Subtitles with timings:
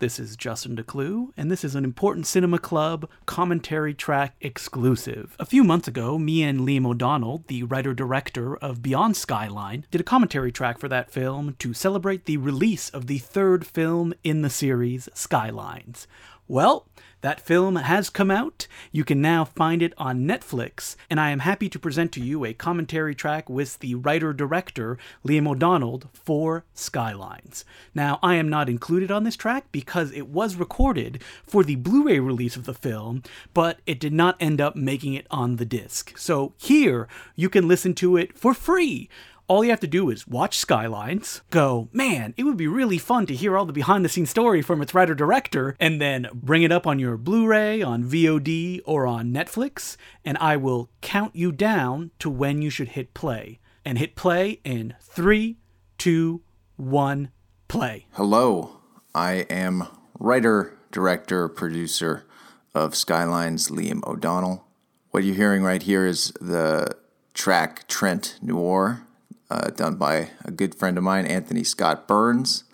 [0.00, 5.34] This is Justin Decloux, and this is an Important Cinema Club commentary track exclusive.
[5.40, 10.00] A few months ago, me and Liam O'Donnell, the writer director of Beyond Skyline, did
[10.00, 14.42] a commentary track for that film to celebrate the release of the third film in
[14.42, 16.06] the series, Skylines.
[16.46, 16.86] Well,
[17.20, 18.66] that film has come out.
[18.92, 22.44] You can now find it on Netflix, and I am happy to present to you
[22.44, 27.64] a commentary track with the writer director, Liam O'Donnell, for Skylines.
[27.94, 32.04] Now, I am not included on this track because it was recorded for the Blu
[32.04, 33.22] ray release of the film,
[33.54, 36.16] but it did not end up making it on the disc.
[36.16, 39.08] So here, you can listen to it for free
[39.48, 43.24] all you have to do is watch Skylines, go, man, it would be really fun
[43.26, 46.62] to hear all the behind the scenes story from its writer director, and then bring
[46.62, 51.34] it up on your Blu ray, on VOD, or on Netflix, and I will count
[51.34, 53.58] you down to when you should hit play.
[53.84, 55.56] And hit play in three,
[55.96, 56.42] two,
[56.76, 57.30] one,
[57.68, 58.06] play.
[58.12, 58.80] Hello,
[59.14, 59.84] I am
[60.18, 62.26] writer, director, producer
[62.74, 64.66] of Skylines, Liam O'Donnell.
[65.10, 66.94] What you're hearing right here is the
[67.32, 69.07] track Trent Noir
[69.50, 72.64] uh, done by a good friend of mine, Anthony Scott Burns,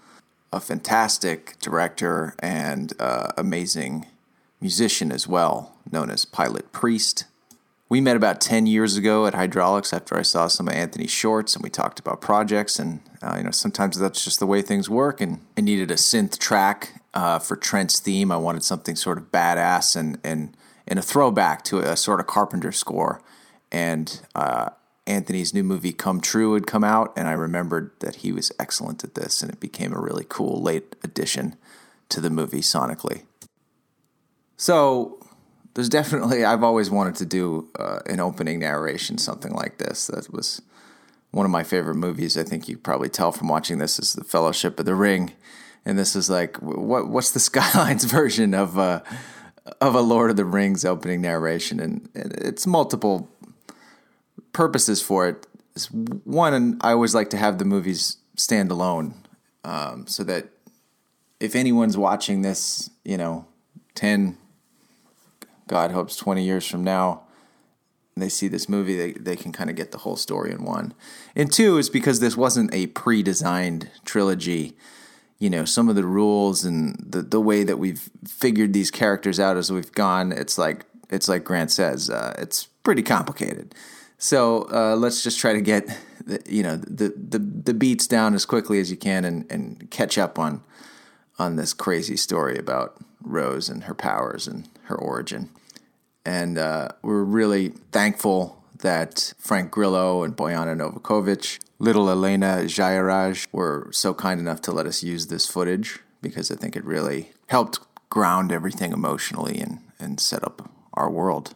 [0.52, 4.06] a fantastic director and uh, amazing
[4.60, 7.24] musician as well, known as Pilotpriest.
[7.88, 11.54] We met about 10 years ago at Hydraulx after I saw some of Anthony's shorts
[11.54, 12.78] and we talked about projects.
[12.78, 15.20] And, uh, you know, sometimes that's just the way things work.
[15.20, 18.32] And I needed a synth track uh, for Trent's theme.
[18.32, 20.56] I wanted something sort of badass and, and,
[20.88, 23.20] and a throwback to a sort of Carpenter score.
[23.70, 24.70] And uh,
[25.06, 29.04] Anthony's new movie Come True had come out, and I remembered that he was excellent
[29.04, 31.56] at this, and it became a really cool late addition
[32.08, 33.22] to the movie sonically.
[34.56, 35.18] So,
[35.74, 40.06] there's definitely, I've always wanted to do uh, an opening narration, something like this.
[40.06, 40.62] That was
[41.32, 42.38] one of my favorite movies.
[42.38, 45.32] I think you probably tell from watching this is The Fellowship of the Ring.
[45.84, 49.00] And this is like, what what's the Skylines version of, uh,
[49.80, 51.80] of a Lord of the Rings opening narration?
[51.80, 53.28] And it's multiple
[54.52, 59.14] purposes for it is one, I always like to have the movies stand alone,
[59.64, 60.48] um, so that
[61.40, 63.46] if anyone's watching this, you know,
[63.94, 64.36] ten,
[65.66, 67.22] God hopes twenty years from now,
[68.16, 70.94] they see this movie, they they can kind of get the whole story in one.
[71.34, 74.76] And two is because this wasn't a pre-designed trilogy.
[75.40, 79.40] You know, some of the rules and the the way that we've figured these characters
[79.40, 83.74] out as we've gone, it's like it's like Grant says, uh, it's pretty complicated.
[84.18, 85.86] So uh, let's just try to get
[86.26, 89.90] the, you know the, the the beats down as quickly as you can and, and
[89.90, 90.62] catch up on
[91.38, 95.50] on this crazy story about Rose and her powers and her origin.
[96.24, 103.88] And uh, we're really thankful that Frank Grillo and Bojana Novakovic, little Elena Jayaraj were
[103.92, 107.80] so kind enough to let us use this footage because I think it really helped
[108.10, 111.54] ground everything emotionally and, and set up our world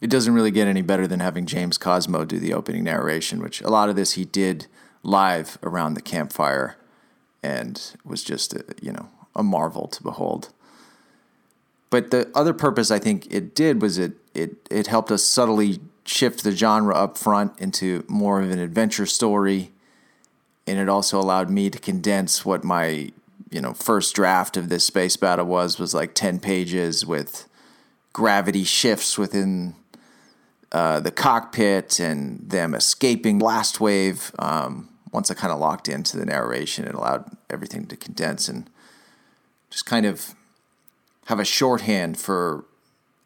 [0.00, 3.60] it doesn't really get any better than having James Cosmo do the opening narration, which
[3.62, 4.66] a lot of this he did
[5.02, 6.76] live around the campfire
[7.42, 10.50] and was just a, you know a marvel to behold.
[11.90, 15.80] But the other purpose I think it did was it it it helped us subtly
[16.04, 19.72] shift the genre up front into more of an adventure story
[20.66, 23.10] and it also allowed me to condense what my
[23.50, 27.48] you know first draft of this space battle was was like 10 pages with
[28.12, 29.74] gravity shifts within
[30.72, 34.32] uh, the cockpit and them escaping blast wave.
[34.38, 38.68] Um, once I kind of locked into the narration, it allowed everything to condense and
[39.70, 40.34] just kind of
[41.26, 42.64] have a shorthand for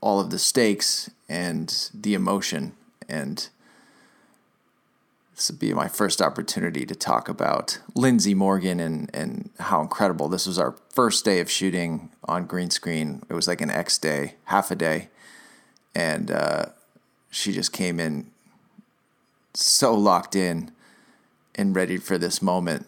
[0.00, 2.72] all of the stakes and the emotion.
[3.08, 3.48] And
[5.34, 10.28] this would be my first opportunity to talk about Lindsay Morgan and, and how incredible.
[10.28, 13.22] This was our first day of shooting on green screen.
[13.28, 15.08] It was like an X day, half a day.
[15.94, 16.66] And uh,
[17.30, 18.30] she just came in
[19.54, 20.70] so locked in
[21.54, 22.86] and ready for this moment.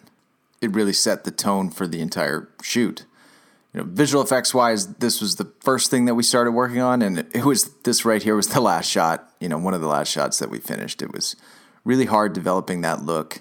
[0.61, 3.05] It really set the tone for the entire shoot.
[3.73, 7.01] You know, visual effects wise, this was the first thing that we started working on,
[7.01, 9.31] and it was this right here was the last shot.
[9.41, 11.01] You know, one of the last shots that we finished.
[11.01, 11.37] It was
[11.85, 13.41] really hard developing that look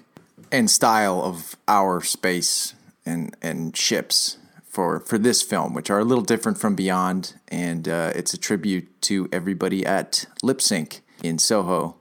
[0.50, 2.74] and style of our space
[3.04, 4.38] and and ships
[4.72, 8.38] for for this film, which are a little different from Beyond, and uh, it's a
[8.38, 11.96] tribute to everybody at Lipsync in Soho,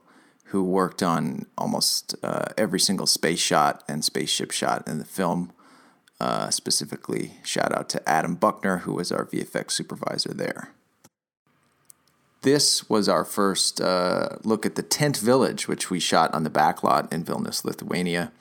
[0.46, 5.52] who worked on almost uh, every single space shot and spaceship shot in the film.
[6.20, 10.70] Uh, specifically, shout out to Adam Buckner, who was our VFX supervisor there.
[12.44, 16.50] This was our first uh, look at the tent village, which we shot on the
[16.50, 18.32] backlot in Vilnius, Lithuania.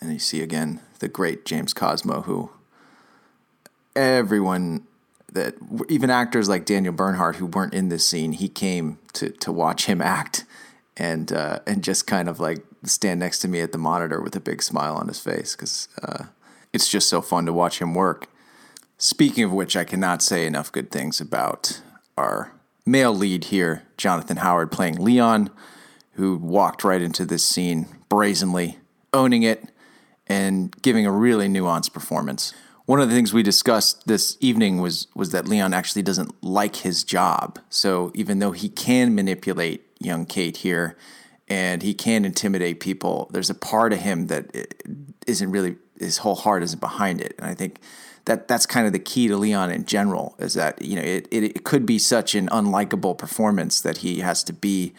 [0.00, 2.50] And you see again the great James Cosmo, who
[3.96, 4.86] everyone
[5.32, 5.54] that
[5.88, 9.86] even actors like Daniel Bernhardt who weren't in this scene, he came to to watch
[9.86, 10.44] him act
[10.96, 14.36] and uh, and just kind of like stand next to me at the monitor with
[14.36, 16.24] a big smile on his face because uh,
[16.72, 18.28] it's just so fun to watch him work.
[18.98, 21.80] Speaking of which, I cannot say enough good things about
[22.16, 22.52] our
[22.86, 25.50] male lead here, Jonathan Howard, playing Leon,
[26.12, 28.78] who walked right into this scene brazenly,
[29.12, 29.70] owning it,
[30.26, 32.54] and giving a really nuanced performance.
[32.86, 36.76] One of the things we discussed this evening was was that Leon actually doesn't like
[36.76, 37.58] his job.
[37.68, 40.96] So even though he can manipulate young Kate here,
[41.48, 44.74] and he can intimidate people, there's a part of him that
[45.26, 47.34] isn't really his whole heart isn't behind it.
[47.38, 47.80] And I think
[48.26, 51.26] that that's kind of the key to Leon in general is that you know it,
[51.30, 54.92] it, it could be such an unlikable performance that he has to be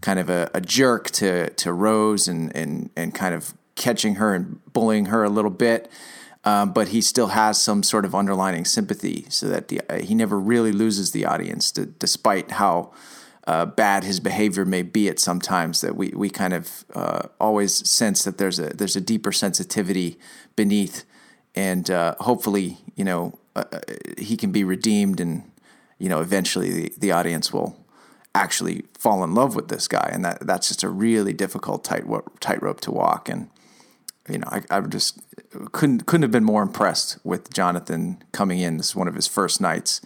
[0.00, 4.34] kind of a, a jerk to to Rose and and and kind of catching her
[4.34, 5.90] and bullying her a little bit.
[6.48, 10.14] Um, but he still has some sort of underlining sympathy, so that the, uh, he
[10.14, 12.92] never really loses the audience, to, despite how
[13.46, 15.80] uh, bad his behavior may be at sometimes.
[15.80, 20.18] That we we kind of uh, always sense that there's a there's a deeper sensitivity
[20.56, 21.04] beneath
[21.58, 23.80] and uh, hopefully, you know, uh, uh,
[24.16, 25.50] he can be redeemed, and
[25.98, 27.76] you know, eventually the, the audience will
[28.32, 32.04] actually fall in love with this guy, and that that's just a really difficult tight
[32.38, 33.28] tightrope to walk.
[33.28, 33.50] And
[34.28, 35.20] you know, I, I just
[35.72, 38.76] couldn't couldn't have been more impressed with Jonathan coming in.
[38.76, 40.00] This is one of his first nights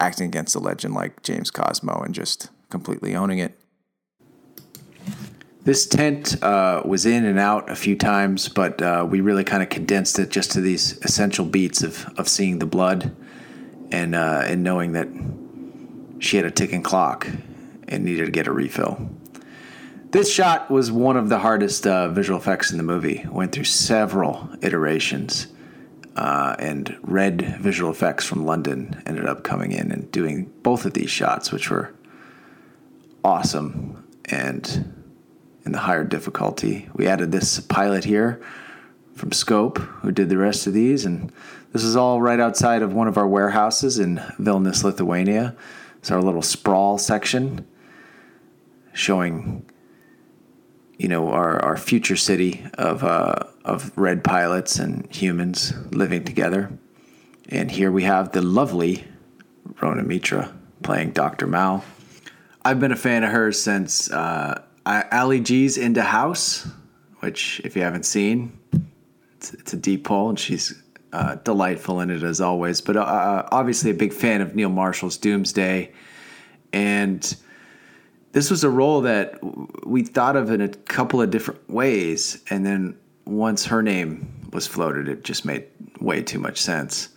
[0.00, 3.58] acting against a legend like James Cosmo, and just completely owning it.
[5.64, 9.64] This tent uh, was in and out a few times, but uh, we really kind
[9.64, 13.16] of condensed it just to these essential beats of, of seeing the blood
[13.90, 15.08] and uh, and knowing that
[16.20, 17.26] she had a ticking clock
[17.88, 19.10] and needed to get a refill.
[20.16, 23.26] This shot was one of the hardest uh, visual effects in the movie.
[23.30, 25.48] Went through several iterations,
[26.16, 30.94] uh, and Red Visual Effects from London ended up coming in and doing both of
[30.94, 31.92] these shots, which were
[33.24, 34.90] awesome and
[35.66, 36.88] in the higher difficulty.
[36.94, 38.40] We added this pilot here
[39.12, 41.30] from Scope, who did the rest of these, and
[41.74, 45.54] this is all right outside of one of our warehouses in Vilnius, Lithuania.
[45.98, 47.66] It's our little sprawl section
[48.94, 49.66] showing,
[50.98, 53.34] you know, our, our future city of uh,
[53.64, 56.70] of red pilots and humans living together.
[57.48, 59.04] And here we have the lovely
[59.74, 61.46] Rhona Mitra playing Dr.
[61.46, 61.84] Mal.
[62.64, 66.68] I've been a fan of hers since uh, Ali G's Indahouse,
[67.20, 68.58] which if you haven't seen,
[69.36, 70.82] it's, it's a deep pull, and she's
[71.12, 72.80] uh, delightful in it as always.
[72.80, 75.92] But uh, uh, obviously, a big fan of Neil Marshall's Doomsday,
[76.72, 77.36] and
[78.36, 79.38] this was a role that
[79.86, 82.94] we thought of in a couple of different ways, and then
[83.24, 85.64] once her name was floated, it just made
[86.00, 87.08] way too much sense.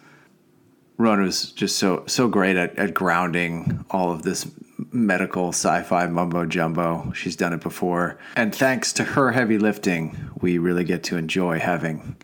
[0.98, 4.50] Rhona was just so so great at, at grounding all of this
[4.94, 7.12] medical sci-fi mumbo jumbo.
[7.12, 11.60] She's done it before, and thanks to her heavy lifting, we really get to enjoy
[11.60, 12.16] having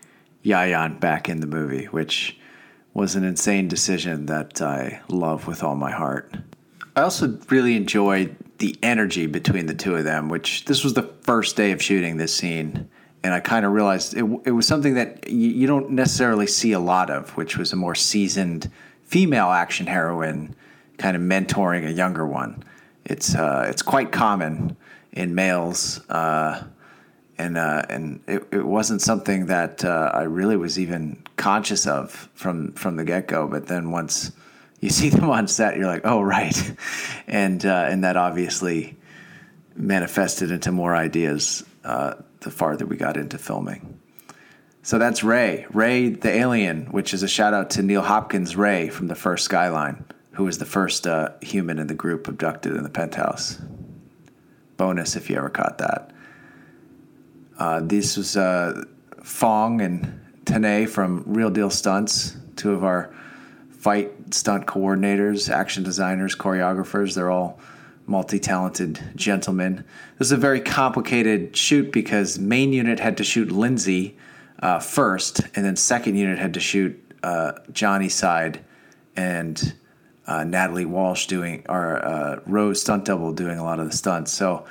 [0.45, 2.39] Yayan back in the movie, which
[2.94, 6.33] was an insane decision that I love with all my heart.
[6.95, 11.04] I also really enjoyed the energy between the two of them, which this was the
[11.22, 12.90] first day of shooting this scene.
[13.24, 16.72] And I kind of realized it, it was something that you, you don't necessarily see
[16.74, 18.72] a lot of, which was a more seasoned
[19.04, 20.56] female action heroine
[20.97, 22.64] kind of mentoring a younger one.
[23.04, 24.78] It's uh, it's quite common
[25.12, 26.64] in males, uh,
[27.38, 32.30] and uh, and it, it wasn't something that uh, I really was even conscious of
[32.33, 33.47] from from the get go.
[33.47, 34.31] But then once
[34.79, 36.75] you see them on set, you're like, oh right,
[37.27, 38.95] and uh, and that obviously
[39.75, 43.99] manifested into more ideas uh, the farther we got into filming.
[44.83, 48.89] So that's Ray, Ray the alien, which is a shout out to Neil Hopkins Ray
[48.89, 50.05] from the first Skyline
[50.35, 53.57] who was the first uh, human in the group abducted in the penthouse.
[54.75, 56.11] Bonus if you ever caught that.
[57.57, 58.83] Uh, this was uh,
[59.23, 63.15] Fong and Tane from Real Deal Stunts, two of our
[63.85, 67.13] fight stunt coordinators, action designers, choreographers.
[67.13, 67.59] They're all
[68.07, 69.85] multi talented gentlemen.
[70.18, 74.18] This is a very complicated shoot because main unit had to shoot Lindsay
[74.57, 78.59] uh, first, and then second unit had to shoot uh, Johnny's side
[79.15, 79.75] and
[80.25, 84.33] uh, Natalie Walsh doing our uh, Rose stunt double doing a lot of the stunts.
[84.33, 84.65] So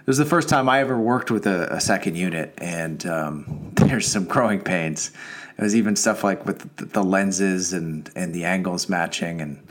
[0.00, 3.72] it was the first time I ever worked with a, a second unit, and um,
[3.76, 5.10] there's some growing pains.
[5.58, 9.66] It was even stuff like with the, lenses and and the angles matching, and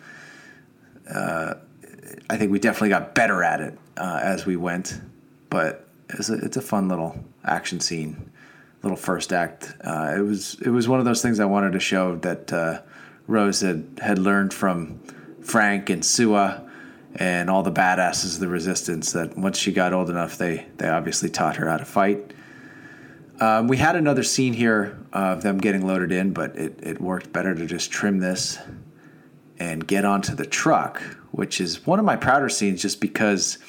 [1.09, 1.53] uh,
[2.29, 4.99] I think we definitely got better at it uh, as we went.
[5.49, 8.31] But it's a, it's a fun little action scene,
[8.83, 9.75] little first act.
[9.81, 12.81] Uh, it was it was one of those things I wanted to show that uh,
[13.27, 14.99] Rose had, had learned from
[15.41, 16.63] Frank and Sua
[17.15, 20.87] and all the badasses of the resistance that once she got old enough, they, they
[20.87, 22.33] obviously taught her how to fight.
[23.39, 27.31] Um, we had another scene here of them getting loaded in, but it, it worked
[27.31, 28.57] better to just trim this
[29.59, 31.01] and get onto the truck,
[31.31, 33.59] which is one of my prouder scenes just because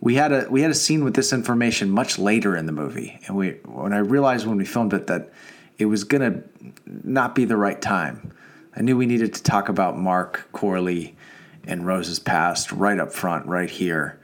[0.00, 3.18] we had a we had a scene with this information much later in the movie.
[3.26, 5.32] And we when I realized when we filmed it that
[5.76, 6.42] it was gonna
[6.86, 8.32] not be the right time.
[8.76, 11.16] I knew we needed to talk about Mark Corley
[11.64, 14.17] and Rose's past right up front, right here.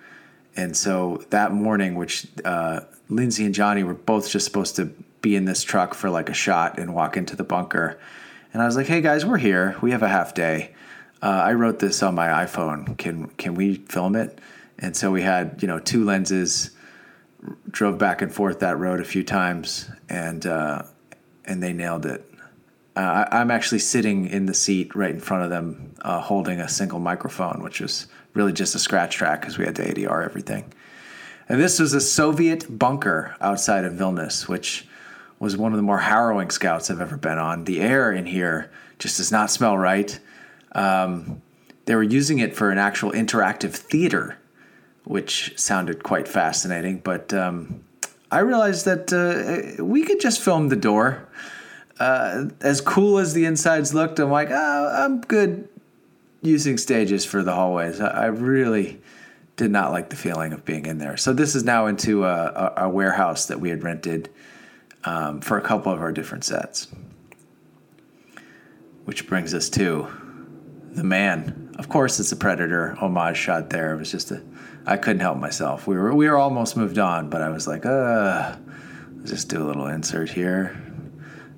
[0.57, 4.87] And so that morning, which uh, Lindsay and Johnny were both just supposed to
[5.21, 7.99] be in this truck for like a shot and walk into the bunker.
[8.53, 9.77] And I was like, "Hey guys, we're here.
[9.81, 10.75] We have a half day.
[11.23, 12.97] Uh, I wrote this on my iPhone.
[12.99, 14.39] Can can we film it?"
[14.79, 16.71] And so we had you know two lenses,
[17.71, 20.83] drove back and forth that road a few times, and uh,
[21.45, 22.31] and they nailed it.
[22.97, 26.61] Uh, I, am actually sitting in the seat right in front of them, uh, holding
[26.61, 30.25] a single microphone, which was really just a scratch track because we had to ADR
[30.25, 30.73] everything.
[31.49, 34.87] And this was a Soviet bunker outside of Vilnius, which
[35.39, 37.65] was one of the more harrowing scouts I've ever been on.
[37.65, 40.19] The air in here just does not smell right.
[40.73, 41.43] Um,
[41.85, 44.39] they were using it for an actual interactive theater,
[45.05, 46.99] which sounded quite fascinating.
[46.99, 47.85] But um,
[48.31, 51.29] I realized that uh, we could just film the door.
[52.01, 55.69] Uh, as cool as the insides looked, I'm like, oh, I'm good
[56.45, 58.01] using stages for the hallways.
[58.01, 59.01] I, I really
[59.57, 61.17] did not like the feeling of being in there.
[61.17, 62.45] So this is now into a,
[62.77, 64.29] a, a warehouse that we had rented
[65.05, 66.89] um, for a couple of our different sets.
[69.05, 70.09] Which brings us to
[70.93, 71.75] the man.
[71.79, 73.95] Of course, it's a Predator homage shot there.
[73.95, 74.43] It was just a,
[74.87, 75.87] I couldn't help myself.
[75.87, 78.57] We were we were almost moved on, but I was like, uh,
[79.17, 80.81] let's just do a little insert here.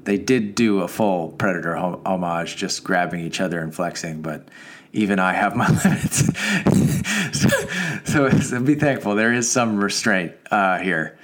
[0.05, 4.49] They did do a full Predator homage, just grabbing each other and flexing, but
[4.97, 6.25] even I have my limits.
[8.11, 9.15] so, so, be thankful.
[9.15, 11.19] There is some restraint uh, here.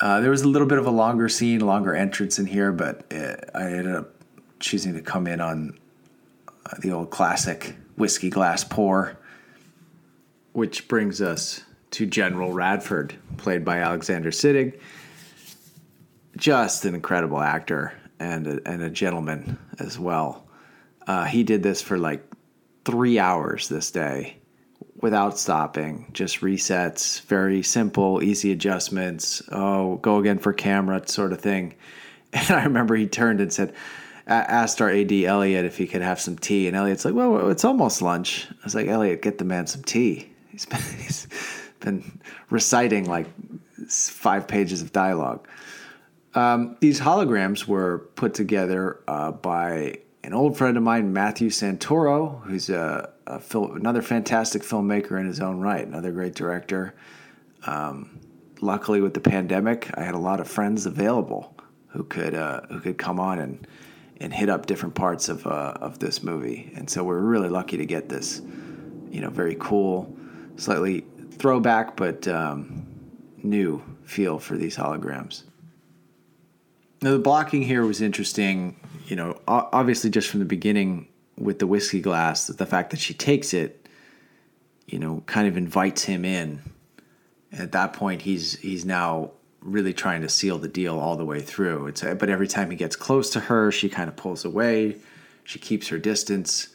[0.00, 3.04] Uh, there was a little bit of a longer scene, longer entrance in here, but
[3.10, 4.14] it, I ended up
[4.58, 5.78] choosing to come in on
[6.66, 9.16] uh, the old classic whiskey glass pour.
[10.52, 14.80] Which brings us to General Radford, played by Alexander Siddig.
[16.36, 20.46] Just an incredible actor and a, and a gentleman as well.
[21.06, 22.33] Uh, he did this for like
[22.84, 24.36] three hours this day
[25.00, 29.42] without stopping, just resets, very simple, easy adjustments.
[29.50, 31.74] Oh, go again for camera sort of thing.
[32.36, 33.72] And I remember he turned and said,
[34.26, 37.64] asked our AD Elliot if he could have some tea, and Elliot's like, "Well, it's
[37.64, 41.26] almost lunch." I was like, "Elliot, get the man some tea." He's been, he's
[41.80, 43.26] been reciting like
[43.88, 45.48] five pages of dialogue.
[46.34, 52.42] Um, these holograms were put together uh, by an old friend of mine, Matthew Santoro,
[52.44, 56.94] who's a, a film, another fantastic filmmaker in his own right, another great director.
[57.66, 58.20] Um,
[58.62, 61.54] luckily, with the pandemic, I had a lot of friends available
[61.88, 63.66] who could uh, who could come on and
[64.16, 67.76] and hit up different parts of uh, of this movie, and so we're really lucky
[67.76, 68.40] to get this,
[69.10, 70.16] you know, very cool,
[70.56, 72.86] slightly throwback but um,
[73.42, 75.42] new feel for these holograms.
[77.02, 81.66] Now, the blocking here was interesting you know, obviously just from the beginning with the
[81.66, 83.88] whiskey glass, the fact that she takes it,
[84.86, 86.60] you know, kind of invites him in.
[87.52, 91.40] At that point, he's he's now really trying to seal the deal all the way
[91.40, 91.86] through.
[91.86, 94.96] It's but every time he gets close to her, she kind of pulls away.
[95.44, 96.68] She keeps her distance,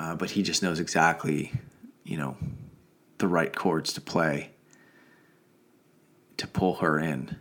[0.00, 1.52] uh, but he just knows exactly,
[2.04, 2.36] you know,
[3.18, 4.50] the right chords to play
[6.38, 7.36] to pull her in,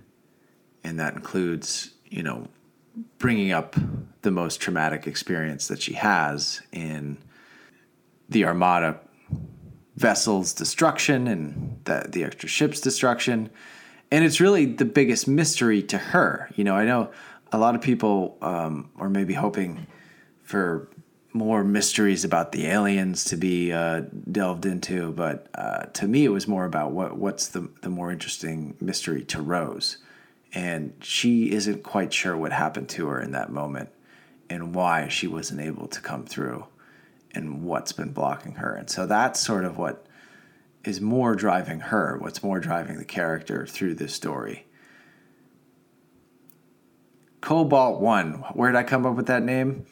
[0.83, 2.47] and that includes, you know,
[3.17, 3.75] bringing up
[4.21, 7.17] the most traumatic experience that she has in
[8.29, 8.99] the Armada
[9.95, 13.49] vessel's destruction and the, the extra ship's destruction.
[14.11, 16.49] And it's really the biggest mystery to her.
[16.55, 17.11] You know, I know
[17.51, 19.87] a lot of people um, are maybe hoping
[20.43, 20.89] for
[21.33, 26.29] more mysteries about the aliens to be uh, delved into, but uh, to me, it
[26.29, 29.97] was more about what what's the the more interesting mystery to Rose
[30.53, 33.89] and she isn't quite sure what happened to her in that moment
[34.49, 36.65] and why she wasn't able to come through
[37.33, 38.75] and what's been blocking her.
[38.75, 40.05] And so that's sort of what
[40.83, 44.65] is more driving her, what's more driving the character through this story.
[47.39, 49.85] Cobalt 1, where did I come up with that name?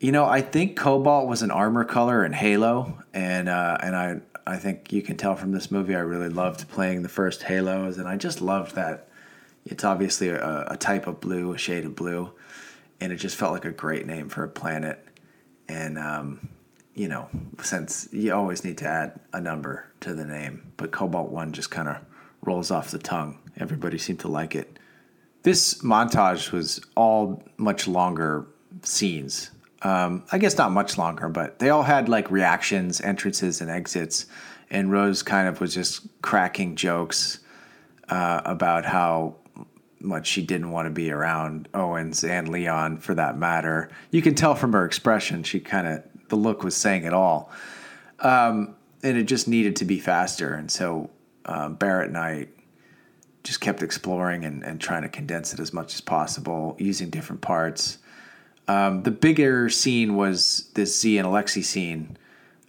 [0.00, 4.20] You know, I think Cobalt was an armor color in Halo, and uh, and I
[4.46, 7.98] I think you can tell from this movie I really loved playing the first Halos,
[7.98, 9.07] and I just loved that
[9.70, 12.32] it's obviously a, a type of blue, a shade of blue.
[13.00, 15.04] and it just felt like a great name for a planet.
[15.68, 16.48] And um,
[16.94, 17.28] you know,
[17.62, 21.70] since you always need to add a number to the name, but Cobalt One just
[21.70, 21.98] kind of
[22.42, 23.38] rolls off the tongue.
[23.58, 24.78] Everybody seemed to like it.
[25.42, 28.46] This montage was all much longer
[28.82, 29.50] scenes.
[29.82, 34.26] Um, I guess not much longer, but they all had like reactions, entrances, and exits.
[34.70, 37.38] And Rose kind of was just cracking jokes
[38.08, 39.36] uh, about how
[40.00, 43.90] much she didn't want to be around Owens and Leon for that matter.
[44.10, 47.50] You can tell from her expression, she kind of, the look was saying it all.
[48.20, 50.54] Um, and it just needed to be faster.
[50.54, 51.10] And so
[51.44, 52.48] uh, Barrett and I
[53.44, 57.40] just kept exploring and, and trying to condense it as much as possible using different
[57.40, 57.98] parts.
[58.66, 62.18] Um, the bigger scene was this Z and Alexi scene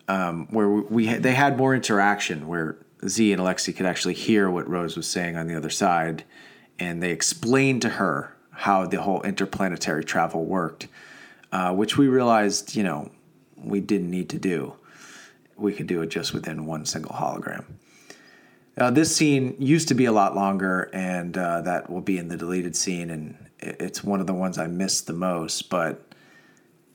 [0.07, 4.49] um, where we had, they had more interaction where Z and Alexi could actually hear
[4.49, 6.23] what Rose was saying on the other side,
[6.79, 10.87] and they explained to her how the whole interplanetary travel worked,
[11.51, 13.11] uh, which we realized, you know,
[13.55, 14.73] we didn't need to do.
[15.57, 17.65] We could do it just within one single hologram.
[18.77, 22.29] Uh, this scene used to be a lot longer, and uh, that will be in
[22.29, 25.69] the deleted scene, and it's one of the ones I missed the most.
[25.69, 26.01] But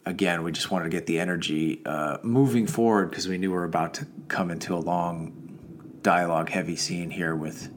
[0.07, 3.57] again, we just wanted to get the energy uh, moving forward because we knew we
[3.57, 7.74] were about to come into a long dialogue heavy scene here with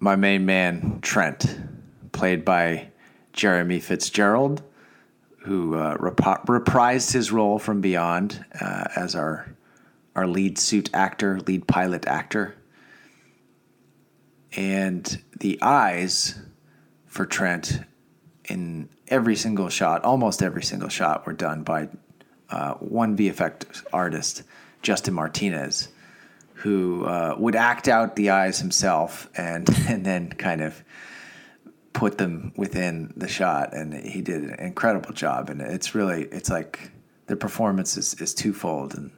[0.00, 1.58] my main man, Trent,
[2.12, 2.88] played by
[3.32, 4.62] Jeremy Fitzgerald,
[5.38, 9.54] who uh, rep- reprised his role from Beyond uh, as our
[10.14, 12.56] our lead suit actor, lead pilot actor.
[14.56, 16.40] And the eyes
[17.06, 17.80] for Trent
[18.46, 21.88] in every single shot, almost every single shot, were done by
[22.50, 24.42] uh, one VFX artist,
[24.82, 25.88] Justin Martinez,
[26.58, 30.82] who uh, would act out the eyes himself and and then kind of
[31.92, 33.74] put them within the shot.
[33.74, 35.50] And he did an incredible job.
[35.50, 36.90] And it's really it's like
[37.26, 39.10] the performance is, is twofold and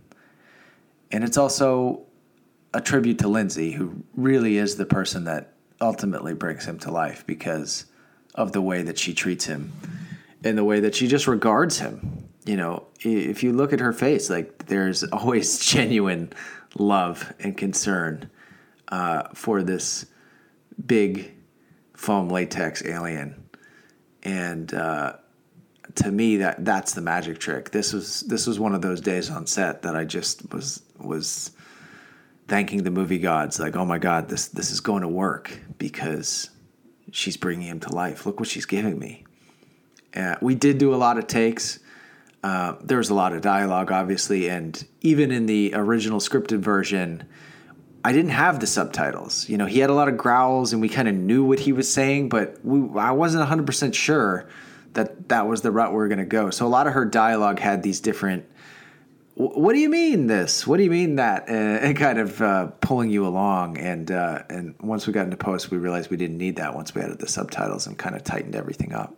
[1.12, 2.03] and it's also
[2.73, 7.25] a tribute to Lindsay, who really is the person that ultimately brings him to life
[7.27, 7.87] because
[8.35, 9.73] of the way that she treats him
[10.45, 12.29] and the way that she just regards him.
[12.45, 16.33] You know, if you look at her face, like there's always genuine
[16.79, 18.31] love and concern
[18.89, 20.07] uh, for this
[20.87, 21.35] big
[21.95, 23.43] foam latex alien,
[24.23, 25.15] and uh,
[25.97, 27.71] to me that that's the magic trick.
[27.71, 31.53] This was this was one of those days on set that I just was was
[32.49, 36.51] thanking the movie gods, like, oh my god, this this is going to work because
[37.13, 38.27] she's bringing him to life.
[38.27, 39.25] Look what she's giving me.
[40.15, 41.79] Uh, we did do a lot of takes.
[42.42, 47.24] Uh, there was a lot of dialogue, obviously, and even in the original scripted version,
[48.03, 49.48] I didn't have the subtitles.
[49.48, 51.72] You know, he had a lot of growls, and we kind of knew what he
[51.72, 54.48] was saying, but we, I wasn't 100% sure
[54.94, 56.50] that that was the route we were going to go.
[56.50, 58.46] So a lot of her dialogue had these different
[59.40, 60.66] what do you mean this?
[60.66, 61.48] What do you mean that?
[61.81, 63.79] And kind of uh, pulling you along.
[63.79, 66.94] And uh, and once we got into post, we realized we didn't need that once
[66.94, 69.16] we added the subtitles and kind of tightened everything up.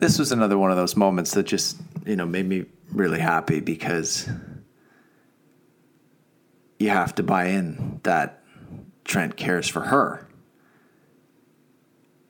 [0.00, 3.60] This was another one of those moments that just you know made me really happy
[3.60, 4.28] because
[6.78, 8.42] you have to buy in that
[9.04, 10.26] Trent cares for her.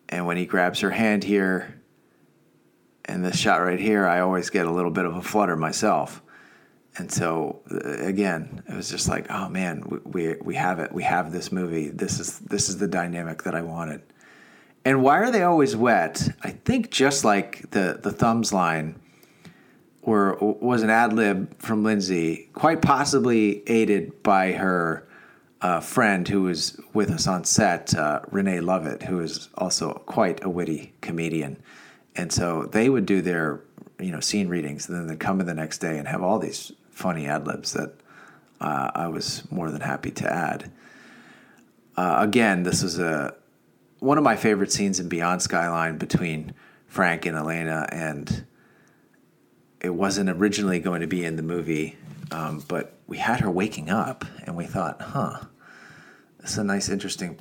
[0.08, 1.80] And when he grabs her hand here
[3.04, 6.20] and this shot right here, I always get a little bit of a flutter myself.
[6.96, 10.90] And so uh, again, it was just like, oh man, we, we, we have it.
[10.92, 11.88] We have this movie.
[11.88, 14.02] This is this is the dynamic that I wanted.
[14.84, 16.28] And why are they always wet?
[16.42, 18.98] I think just like the the thumbs line
[20.02, 25.06] were was an ad lib from Lindsay, quite possibly aided by her
[25.60, 30.42] uh, friend who was with us on set, uh, Renee Lovett, who is also quite
[30.42, 31.62] a witty comedian
[32.16, 33.60] and so they would do their
[33.98, 36.38] you know scene readings and then they'd come in the next day and have all
[36.38, 37.92] these funny ad libs that
[38.60, 40.70] uh, I was more than happy to add.
[41.96, 43.34] Uh, again, this was a
[44.00, 46.54] one of my favorite scenes in Beyond Skyline between
[46.86, 48.44] Frank and Elena, and
[49.80, 51.96] it wasn't originally going to be in the movie,
[52.32, 55.38] um, but we had her waking up, and we thought, huh,
[56.40, 57.38] it's a nice, interesting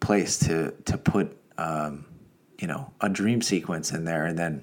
[0.00, 1.36] place to to put.
[1.56, 2.06] Um,
[2.62, 4.62] you know a dream sequence in there and then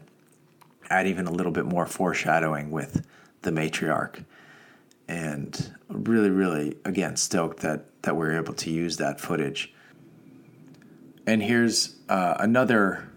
[0.90, 3.06] add even a little bit more foreshadowing with
[3.42, 4.24] the matriarch
[5.10, 9.74] and really really again stoked that that we are able to use that footage
[11.30, 13.08] and here's uh, another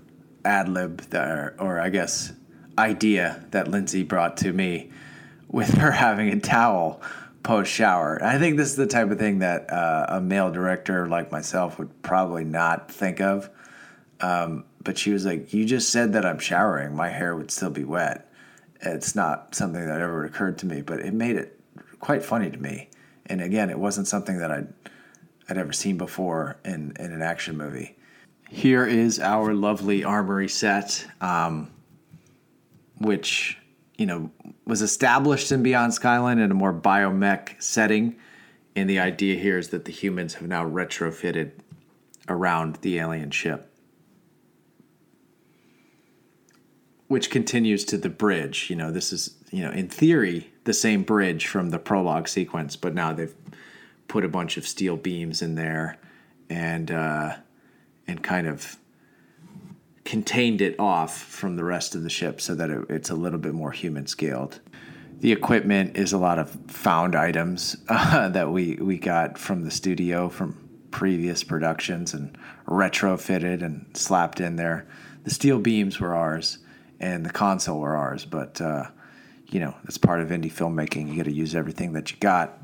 [0.45, 1.03] ad lib
[1.59, 2.33] or i guess
[2.79, 4.91] idea that lindsay brought to me
[5.49, 7.01] with her having a towel
[7.43, 11.09] post shower i think this is the type of thing that uh, a male director
[11.09, 13.49] like myself would probably not think of
[14.23, 16.95] um, but she was like, "You just said that I'm showering.
[16.95, 18.29] My hair would still be wet."
[18.81, 21.61] It's not something that ever occurred to me, but it made it
[22.01, 22.89] quite funny to me.
[23.27, 24.73] And again, it wasn't something that I'd
[25.49, 27.97] I'd ever seen before in in an action movie.
[28.53, 31.71] Here is our lovely armory set, um,
[32.99, 33.57] which
[33.97, 34.31] you know
[34.67, 38.17] was established in Beyond Skyline in a more biomech setting.
[38.77, 41.53] And the idea here is that the humans have now retrofitted
[42.29, 43.69] around the alien ship.
[47.09, 48.71] which continues to the bridge.
[48.71, 52.75] You know, this is, you know, in theory, the same bridge from the prologue sequence,
[52.75, 53.35] but now they've
[54.09, 55.99] put a bunch of steel beams in there
[56.49, 57.35] and uh,
[58.07, 58.77] and kind of
[60.05, 63.39] contained it off from the rest of the ship so that it, it's a little
[63.39, 64.61] bit more human scaled.
[65.21, 69.71] The equipment is a lot of found items uh, that we we got from the
[69.71, 70.59] studio from
[70.91, 72.37] previous productions and
[72.67, 74.87] retrofitted and slapped in there.
[75.25, 76.59] The steel beams were ours
[77.01, 78.25] and the console were ours.
[78.25, 78.87] But uh,
[79.49, 81.11] you know, that's part of indie filmmaking.
[81.11, 82.59] You got to use everything that you got.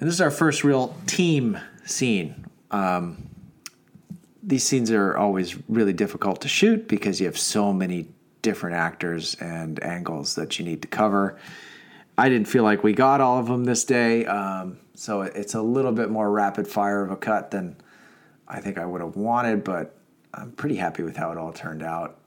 [0.00, 2.46] And this is our first real team scene.
[2.70, 3.28] Um,
[4.42, 8.08] these scenes are always really difficult to shoot because you have so many
[8.42, 11.38] different actors and angles that you need to cover.
[12.18, 15.62] I didn't feel like we got all of them this day, um, so it's a
[15.62, 17.76] little bit more rapid fire of a cut than
[18.48, 19.96] I think I would have wanted, but
[20.34, 22.18] I'm pretty happy with how it all turned out.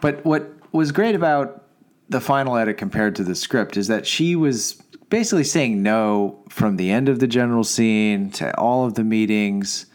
[0.00, 1.64] But what was great about
[2.08, 6.76] the final edit compared to the script is that she was basically saying no from
[6.76, 9.86] the end of the general scene to all of the meetings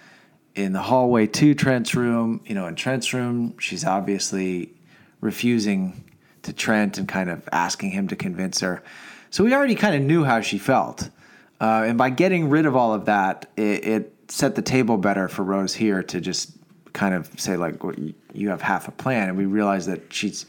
[0.56, 2.42] in the hallway to Trent's room.
[2.46, 4.74] You know, in Trent's room, she's obviously
[5.22, 6.04] refusing
[6.44, 8.84] to Trent and kind of asking him to convince her.
[9.30, 11.10] So we already kind of knew how she felt.
[11.60, 15.28] Uh, and by getting rid of all of that, it, it set the table better
[15.28, 16.52] for Rose here to just
[16.94, 17.96] kind of say like well,
[18.34, 20.46] you have half a plan and we realize that she's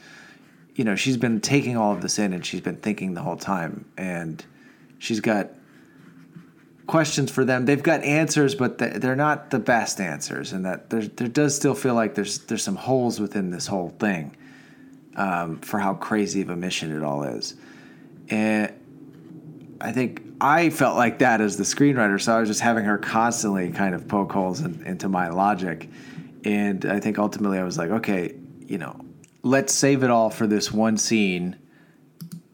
[0.75, 3.37] you know she's been taking all of this in and she's been thinking the whole
[3.37, 4.45] time and
[5.05, 5.51] she's got
[6.87, 7.65] questions for them.
[7.65, 11.75] They've got answers but they're not the best answers and that there, there does still
[11.75, 14.37] feel like there's there's some holes within this whole thing
[15.17, 17.55] um, for how crazy of a mission it all is.
[18.29, 18.73] And
[19.81, 22.99] I think I felt like that as the screenwriter, so I was just having her
[22.99, 25.89] constantly kind of poke holes in, into my logic.
[26.45, 28.35] And I think ultimately I was like, okay,
[28.67, 28.99] you know,
[29.43, 31.57] let's save it all for this one scene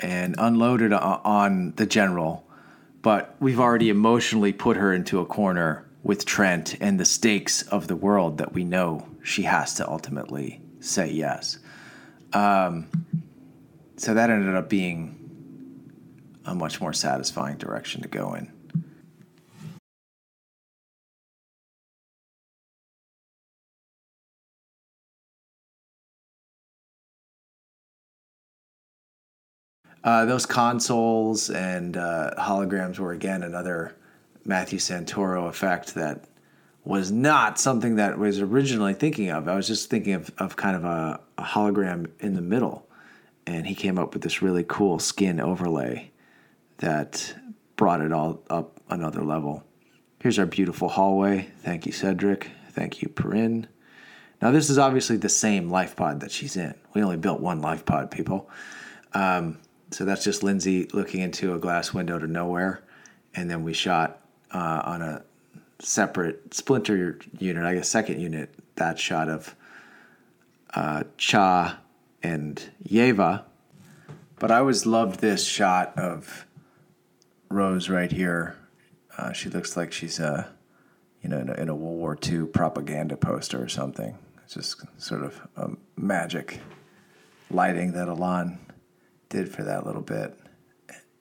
[0.01, 2.47] and unloaded on the general.
[3.03, 7.87] But we've already emotionally put her into a corner with Trent and the stakes of
[7.87, 11.59] the world that we know she has to ultimately say yes.
[12.33, 12.89] Um,
[13.97, 15.17] so that ended up being
[16.45, 18.51] a much more satisfying direction to go in.
[30.03, 33.95] Uh, those consoles and uh, holograms were again another
[34.45, 36.25] Matthew Santoro effect that
[36.85, 39.49] was not something that was originally thinking of.
[39.49, 42.87] I was just thinking of, of kind of a, a hologram in the middle,
[43.47, 46.11] and he came up with this really cool skin overlay
[46.79, 47.35] that
[47.77, 49.63] brought it all up another level.
[50.21, 51.49] Here's our beautiful hallway.
[51.63, 52.51] Thank you, Cedric.
[52.71, 53.67] Thank you, Perrin.
[54.41, 56.75] Now, this is obviously the same life pod that she's in.
[56.95, 58.49] We only built one life pod, people.
[59.13, 59.59] Um,
[59.91, 62.83] so that's just Lindsay looking into a glass window to nowhere,
[63.35, 64.21] and then we shot
[64.53, 65.23] uh, on a
[65.81, 69.55] separate splinter unit, I guess second unit, that shot of
[70.75, 71.81] uh, Cha
[72.23, 73.45] and Yeva.
[74.39, 76.47] But I always loved this shot of
[77.49, 78.57] Rose right here.
[79.19, 80.45] Uh, she looks like she's a, uh,
[81.23, 84.17] you know, in a, in a World War II propaganda poster or something.
[84.45, 86.61] It's just sort of magic
[87.51, 88.59] lighting that Alon
[89.31, 90.39] did for that little bit.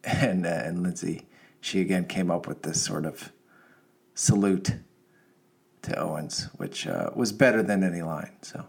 [0.03, 1.27] And, uh, and Lindsay,
[1.61, 3.31] she again came up with this sort of
[4.13, 4.73] salute
[5.83, 8.31] to Owens, which uh, was better than any line.
[8.41, 8.65] So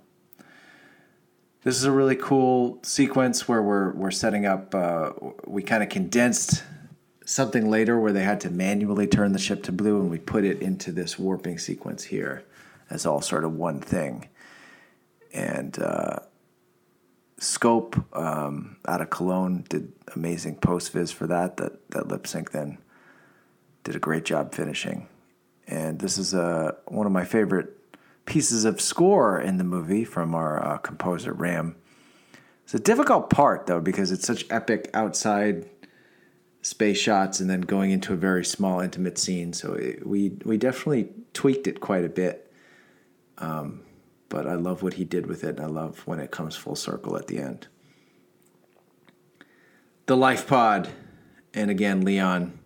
[1.62, 4.74] this is a really cool sequence where we're we're setting up.
[4.74, 5.10] Uh,
[5.46, 6.62] we kind of condensed
[7.24, 10.44] something later where they had to manually turn the ship to blue, and we put
[10.44, 12.44] it into this warping sequence here
[12.88, 14.28] as all sort of one thing.
[15.32, 16.20] And uh,
[17.42, 21.56] Scope um, out of Cologne did amazing post viz for that.
[21.56, 22.76] That that Lipsync then
[23.82, 25.08] did a great job finishing,
[25.66, 27.76] and this is uh, one of my favorite
[28.26, 31.76] pieces of score in the movie from our uh, composer Ram.
[32.64, 35.64] It's a difficult part though because it's such epic outside
[36.60, 39.54] space shots and then going into a very small intimate scene.
[39.54, 42.52] So it, we we definitely tweaked it quite a bit
[43.38, 43.80] Um,
[44.30, 46.76] but I love what he did with it, and I love when it comes full
[46.76, 47.66] circle at the end.
[50.06, 50.88] The Life Pod,
[51.52, 52.58] and again, Leon,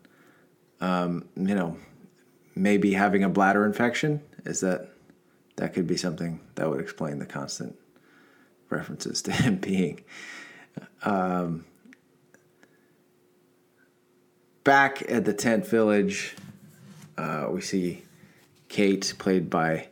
[0.81, 1.79] um, you know,
[2.55, 4.21] maybe having a bladder infection.
[4.45, 4.91] Is that
[5.57, 7.77] that could be something that would explain the constant
[8.69, 10.05] references to him being.
[11.03, 11.65] Um,
[14.65, 16.37] back at the tent village,
[17.17, 18.05] uh, we see
[18.69, 19.89] Kate, played by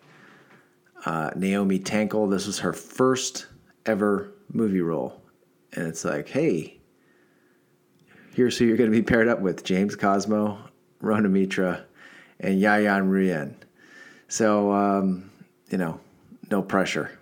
[1.04, 2.30] uh, Naomi Tankel.
[2.30, 3.46] This was her first
[3.86, 5.20] ever movie role.
[5.72, 6.78] And it's like, hey,
[8.34, 10.58] here's who you're going to be paired up with James Cosmo,
[11.02, 11.84] Rhona Mitra,
[12.40, 13.54] and Yayan Ruhian.
[14.28, 15.30] So, um,
[15.70, 16.00] you know,
[16.50, 17.18] no pressure.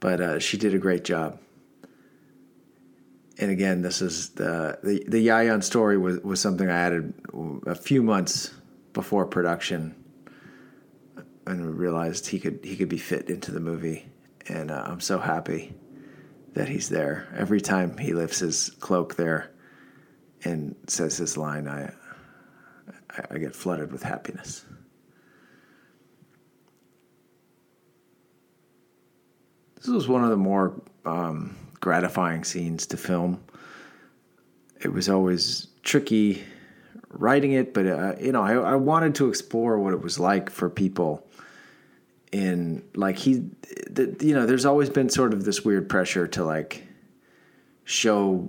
[0.00, 1.38] But uh, she did a great job.
[3.38, 7.14] And again, this is the the, the Yayan story was, was something I added
[7.66, 8.52] a few months
[8.92, 9.94] before production
[11.50, 14.06] and realized he could he could be fit into the movie,
[14.48, 15.74] and uh, I'm so happy
[16.54, 17.28] that he's there.
[17.36, 19.50] Every time he lifts his cloak there
[20.44, 21.92] and says his line, I
[23.10, 24.64] I, I get flooded with happiness.
[29.76, 33.42] This was one of the more um, gratifying scenes to film.
[34.82, 36.44] It was always tricky
[37.08, 40.50] writing it, but uh, you know, I, I wanted to explore what it was like
[40.50, 41.26] for people
[42.32, 43.44] in like he
[43.90, 46.84] the, you know there's always been sort of this weird pressure to like
[47.84, 48.48] show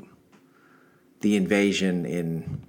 [1.21, 2.61] the invasion in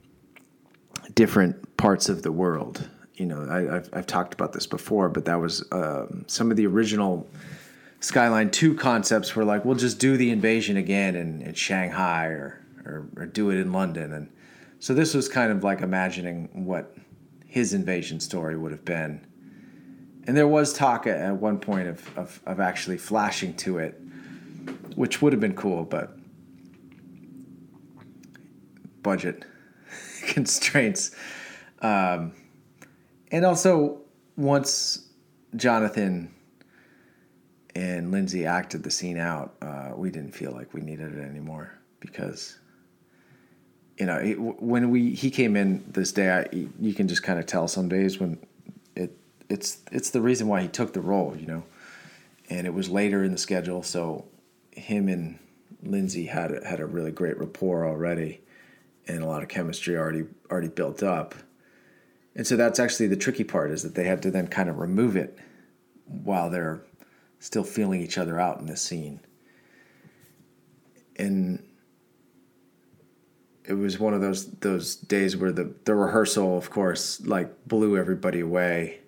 [1.14, 2.88] different parts of the world.
[3.14, 6.56] You know I, have I've talked about this before but that was um, some of
[6.56, 7.28] the original
[8.00, 12.64] skyline 2 concepts were like we'll just do the invasion again in, in shanghai or,
[12.84, 14.12] or, or do it in london.
[14.12, 14.30] And
[14.80, 16.96] so this was kind of like imagining what
[17.46, 19.24] his invasion story would have been
[20.26, 24.00] and there was talk at one point of, of, of actually flashing to it,
[24.94, 26.16] which would have been cool, but
[29.02, 29.44] budget
[30.26, 31.10] constraints.
[31.80, 32.32] Um,
[33.32, 34.02] and also,
[34.36, 35.08] once
[35.56, 36.32] Jonathan
[37.74, 41.78] and Lindsay acted the scene out, uh, we didn't feel like we needed it anymore
[41.98, 42.58] because,
[43.98, 47.40] you know, it, when we he came in this day, I, you can just kind
[47.40, 48.38] of tell some days when
[49.48, 51.64] it's it's the reason why he took the role, you know.
[52.50, 54.26] And it was later in the schedule, so
[54.72, 55.38] him and
[55.82, 58.40] Lindsay had a, had a really great rapport already,
[59.06, 61.34] and a lot of chemistry already already built up.
[62.34, 64.78] And so that's actually the tricky part is that they had to then kind of
[64.78, 65.38] remove it
[66.06, 66.82] while they're
[67.38, 69.20] still feeling each other out in this scene.
[71.16, 71.62] And
[73.64, 77.96] it was one of those those days where the the rehearsal, of course, like blew
[77.96, 79.01] everybody away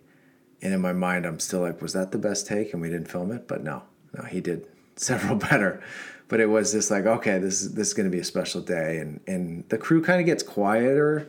[0.65, 2.73] and in my mind, I'm still like, was that the best take?
[2.73, 3.83] And we didn't film it, but no,
[4.17, 5.83] no, he did several better.
[6.27, 8.63] But it was just like, okay, this is this is going to be a special
[8.63, 11.29] day, and and the crew kind of gets quieter,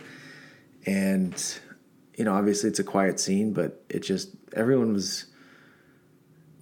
[0.85, 1.59] and
[2.17, 5.25] you know, obviously it's a quiet scene, but it just everyone was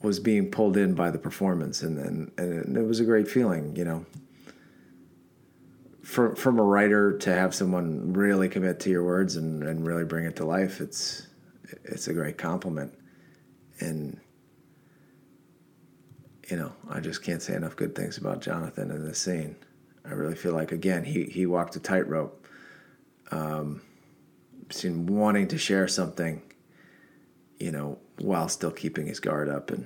[0.01, 3.75] was being pulled in by the performance, and and, and it was a great feeling,
[3.75, 4.03] you know.
[6.01, 10.03] From from a writer to have someone really commit to your words and, and really
[10.03, 11.27] bring it to life, it's
[11.83, 12.93] it's a great compliment.
[13.79, 14.19] And
[16.49, 19.55] you know, I just can't say enough good things about Jonathan in this scene.
[20.05, 22.45] I really feel like again he he walked a tightrope,
[23.31, 23.81] um,
[24.83, 26.41] wanting to share something,
[27.59, 29.85] you know, while still keeping his guard up, and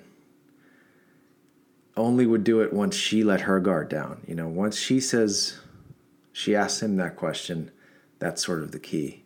[1.96, 4.22] only would do it once she let her guard down.
[4.28, 5.60] You know, once she says,
[6.32, 7.72] she asks him that question,
[8.20, 9.24] that's sort of the key.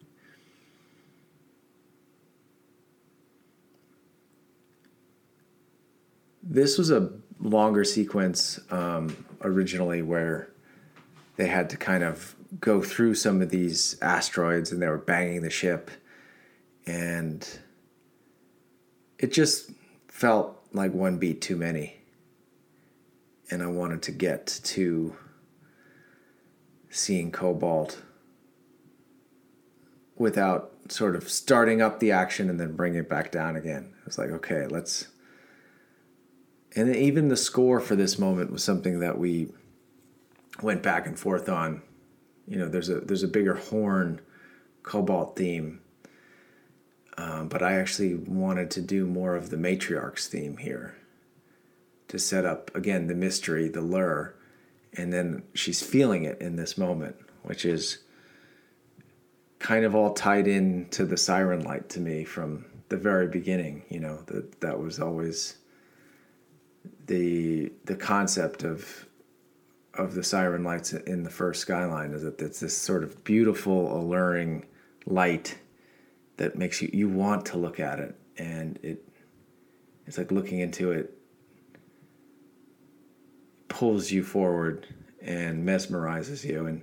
[6.44, 10.52] This was a longer sequence um, originally where
[11.36, 15.42] they had to kind of go through some of these asteroids and they were banging
[15.42, 15.90] the ship.
[16.86, 17.48] And
[19.18, 19.72] it just
[20.08, 21.98] felt like one beat too many.
[23.50, 25.16] And I wanted to get to
[26.90, 28.02] seeing Cobalt
[30.16, 33.94] without sort of starting up the action and then bringing it back down again.
[33.94, 35.08] I was like, okay, let's
[36.76, 39.50] and even the score for this moment was something that we
[40.62, 41.82] went back and forth on.
[42.48, 44.22] You know, there's a there's a bigger horn
[44.84, 45.82] cobalt theme,
[47.18, 50.96] um, but I actually wanted to do more of the matriarch's theme here
[52.08, 54.36] to set up again the mystery, the lure,
[54.94, 58.00] and then she's feeling it in this moment, which is
[59.60, 63.84] kind of all tied in to the siren light to me from the very beginning.
[63.90, 65.58] You know that that was always
[67.08, 69.06] the the concept of
[69.94, 73.98] of the siren lights in the first skyline is that it's this sort of beautiful,
[73.98, 74.66] alluring
[75.06, 75.58] light
[76.38, 79.04] that makes you you want to look at it, and it
[80.08, 81.18] it's like looking into it
[83.68, 84.86] pulls you forward
[85.22, 86.82] and mesmerizes you and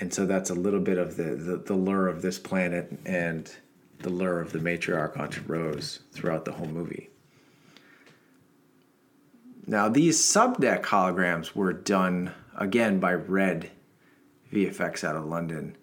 [0.00, 3.54] and so that's a little bit of the, the, the lure of this planet and
[4.00, 7.08] the lure of the matriarch Aunt Rose throughout the whole movie.
[9.66, 13.70] Now, these subdeck holograms were done again by Red
[14.52, 15.76] VFX out of London,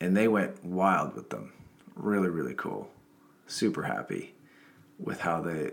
[0.00, 1.52] and they went wild with them.
[1.94, 2.90] Really, really cool.
[3.46, 4.34] Super happy
[4.98, 5.70] with how they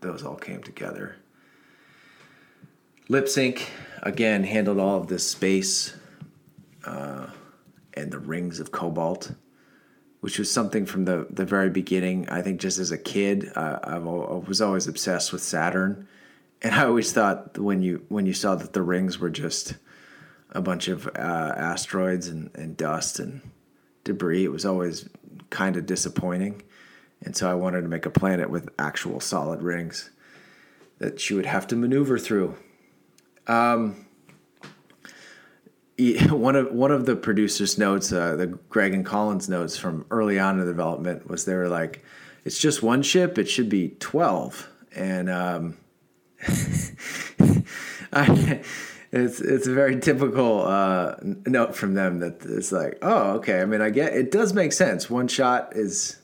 [0.00, 1.16] those all came together.
[3.08, 3.62] Lipsync
[4.02, 5.94] again handled all of this space
[6.84, 7.26] uh,
[7.94, 9.32] and the rings of cobalt,
[10.20, 12.28] which was something from the the very beginning.
[12.28, 16.06] I think just as a kid, uh, i was always obsessed with Saturn,
[16.62, 19.74] and I always thought when you when you saw that the rings were just
[20.50, 23.42] a bunch of uh, asteroids and, and dust and
[24.04, 25.08] debris, it was always
[25.50, 26.62] kind of disappointing.
[27.22, 30.10] And so I wanted to make a planet with actual solid rings
[30.98, 32.56] that she would have to maneuver through.
[33.46, 34.06] Um,
[36.30, 40.38] one of one of the producers' notes, uh, the Greg and Colin's notes from early
[40.38, 42.04] on in the development, was they were like,
[42.44, 44.68] "It's just one ship; it should be 12.
[44.94, 45.76] And um,
[48.12, 48.62] I,
[49.10, 53.60] it's it's a very typical uh, note from them that it's like, oh, okay.
[53.60, 55.08] I mean, I get it does make sense.
[55.08, 56.18] One shot is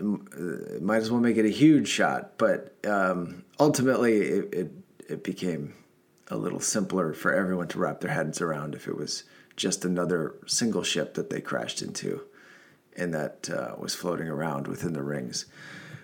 [0.00, 4.72] might as well make it a huge shot, but um, ultimately it, it
[5.08, 5.74] it became
[6.28, 9.24] a little simpler for everyone to wrap their heads around if it was
[9.56, 12.20] just another single ship that they crashed into
[12.96, 15.46] and that uh, was floating around within the rings.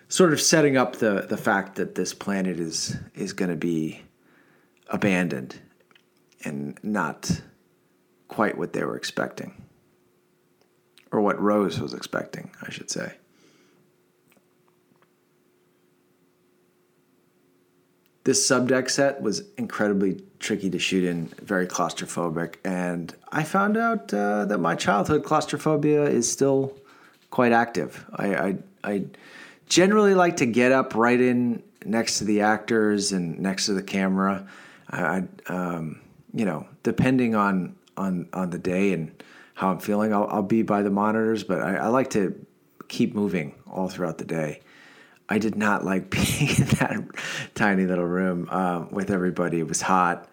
[0.09, 4.03] Sort of setting up the, the fact that this planet is, is going to be
[4.89, 5.61] abandoned
[6.45, 7.41] and not
[8.29, 9.55] quite what they were expecting.
[11.11, 13.15] Or what Rose was expecting, I should say.
[18.25, 24.13] This subdeck set was incredibly tricky to shoot in, very claustrophobic, and I found out
[24.15, 26.75] uh, that my childhood claustrophobia is still
[27.31, 28.07] quite active.
[28.15, 29.05] I, I, I
[29.67, 33.83] generally like to get up right in next to the actors and next to the
[33.83, 34.47] camera.
[34.91, 36.01] I, um,
[36.33, 39.23] you know, depending on on on the day and
[39.55, 42.45] how I'm feeling, I'll, I'll be by the monitors, but I, I like to
[42.89, 44.61] keep moving all throughout the day.
[45.29, 47.05] I did not like being in that
[47.55, 49.61] tiny little room um, with everybody.
[49.61, 50.29] It was hot,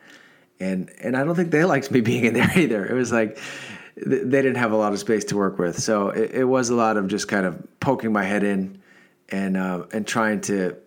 [0.60, 2.86] and and I don't think they liked me being in there either.
[2.86, 3.38] It was like
[3.96, 6.76] they didn't have a lot of space to work with, so it, it was a
[6.76, 8.81] lot of just kind of poking my head in
[9.32, 10.78] and uh, and trying to.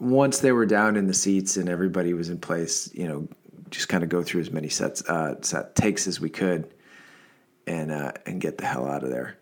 [0.00, 3.26] Once they were down in the seats and everybody was in place, you know,
[3.70, 6.72] just kind of go through as many sets uh, set takes as we could,
[7.66, 9.38] and uh, and get the hell out of there.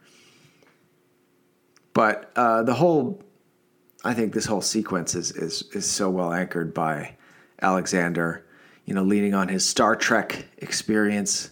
[1.93, 3.23] But uh, the whole
[4.05, 7.17] I think this whole sequence is is is so well anchored by
[7.61, 8.47] Alexander,
[8.85, 11.51] you know, leaning on his Star Trek experience.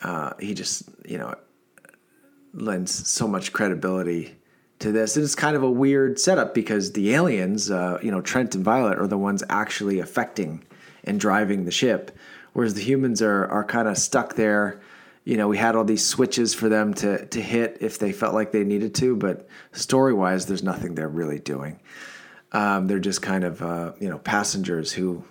[0.00, 1.34] Uh, he just, you know,
[2.54, 4.37] lends so much credibility
[4.80, 5.16] to this.
[5.16, 8.64] And it's kind of a weird setup because the aliens, uh, you know, Trent and
[8.64, 10.64] Violet are the ones actually affecting
[11.04, 12.16] and driving the ship,
[12.52, 14.80] whereas the humans are are kind of stuck there
[15.28, 18.32] you know, we had all these switches for them to to hit if they felt
[18.32, 21.80] like they needed to, but story wise, there's nothing they're really doing.
[22.52, 25.22] Um, they're just kind of uh, you know passengers who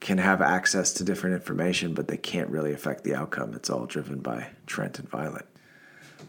[0.00, 3.54] can have access to different information, but they can't really affect the outcome.
[3.54, 5.46] It's all driven by Trent and Violet.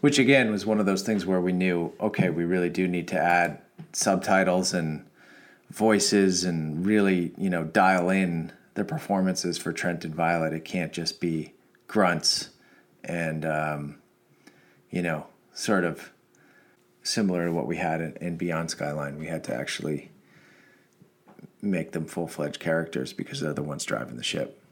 [0.04, 3.08] Which again was one of those things where we knew, okay, we really do need
[3.08, 3.62] to add
[3.94, 5.06] subtitles and
[5.70, 10.52] voices and really, you know, dial in the performances for Trent and Violet.
[10.52, 11.54] It can't just be
[11.86, 12.50] grunts
[13.02, 13.96] and um,
[14.90, 16.12] you know, sort of
[17.02, 19.18] similar to what we had in, in Beyond Skyline.
[19.18, 20.10] We had to actually
[21.62, 24.63] make them full fledged characters because they're the ones driving the ship.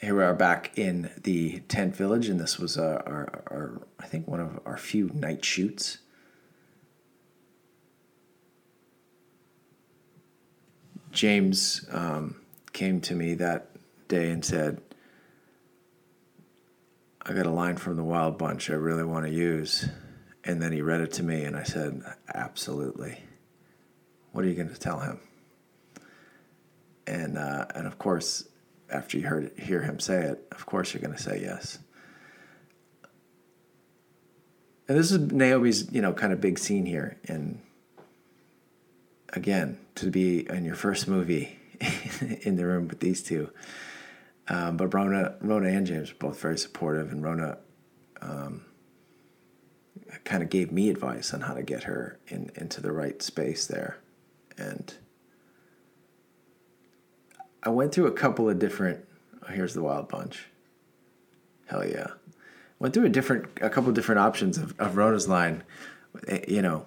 [0.00, 4.06] Here we are back in the tent village, and this was uh, our, our, I
[4.06, 5.98] think, one of our few night shoots.
[11.12, 12.36] James um,
[12.72, 13.72] came to me that
[14.08, 14.80] day and said,
[17.20, 19.86] I got a line from the Wild Bunch I really want to use.
[20.44, 23.20] And then he read it to me, and I said, Absolutely.
[24.32, 25.20] What are you going to tell him?
[27.06, 28.46] And, uh, and of course,
[28.90, 31.78] after you heard it, hear him say it, of course you're going to say yes.
[34.90, 37.16] and this is Naomi's, you know, kind of big scene here.
[37.28, 37.60] And
[39.32, 41.60] again, to be in your first movie
[42.42, 43.50] in the room with these two.
[44.48, 47.58] Um, but Rhona, Rhona and James were both very supportive, and Rhona
[48.20, 48.64] um,
[50.24, 53.68] kind of gave me advice on how to get her in into the right space
[53.68, 53.98] there,
[54.58, 54.92] and
[57.62, 59.04] I went through a couple of different.
[59.42, 60.46] Oh, here's the Wild Bunch.
[61.66, 62.08] Hell yeah,
[62.78, 65.62] went through a different, a couple of different options of, of Rhona's line.
[66.26, 66.86] Eh, you know,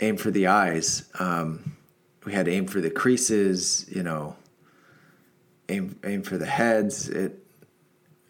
[0.00, 1.04] aim for the eyes.
[1.18, 1.76] Um,
[2.24, 3.86] we had aim for the creases.
[3.88, 4.36] You know,
[5.68, 7.08] aim aim for the heads.
[7.08, 7.38] It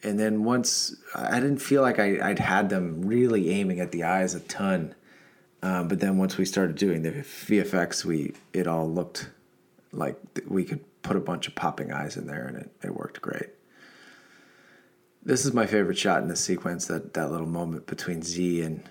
[0.02, 4.04] and then once I didn't feel like I, would had them really aiming at the
[4.04, 4.94] eyes a ton.
[5.62, 9.28] Um, but then once we started doing the VFX, we it all looked
[9.92, 10.16] like
[10.46, 13.50] we could put a bunch of popping eyes in there, and it, it worked great.
[15.22, 18.82] This is my favorite shot in the sequence that that little moment between Z and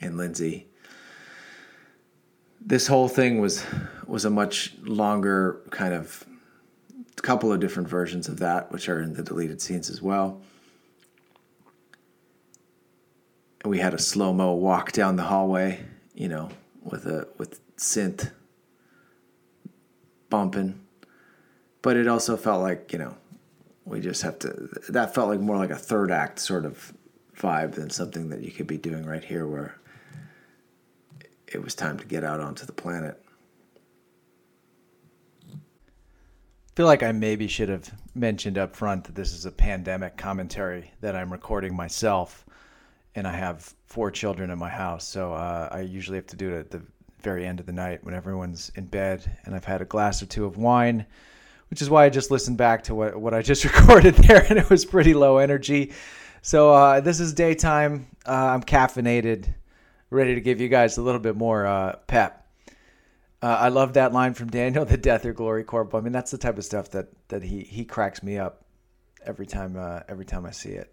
[0.00, 0.66] and Lindsay.
[2.60, 3.64] This whole thing was
[4.06, 6.24] was a much longer kind of
[7.24, 10.42] couple of different versions of that, which are in the deleted scenes as well.
[13.62, 15.80] And we had a slow mo walk down the hallway,
[16.14, 16.50] you know,
[16.82, 18.30] with a with synth
[20.28, 20.83] bumping,
[21.84, 23.14] but it also felt like you know
[23.84, 24.70] we just have to.
[24.88, 26.94] That felt like more like a third act sort of
[27.36, 29.76] vibe than something that you could be doing right here, where
[31.46, 33.20] it was time to get out onto the planet.
[35.52, 40.16] I feel like I maybe should have mentioned up front that this is a pandemic
[40.16, 42.46] commentary that I'm recording myself,
[43.14, 46.50] and I have four children in my house, so uh, I usually have to do
[46.54, 46.82] it at the
[47.20, 50.26] very end of the night when everyone's in bed, and I've had a glass or
[50.26, 51.04] two of wine,
[51.70, 54.58] which is why I just listened back to what what I just recorded there, and
[54.58, 55.92] it was pretty low energy.
[56.42, 58.06] So uh, this is daytime.
[58.26, 59.52] Uh, I'm caffeinated,
[60.10, 62.46] ready to give you guys a little bit more uh, pep.
[63.42, 66.30] Uh, I love that line from Daniel, "The death or glory corp." I mean, that's
[66.30, 68.64] the type of stuff that that he he cracks me up
[69.24, 70.92] every time uh, every time I see it.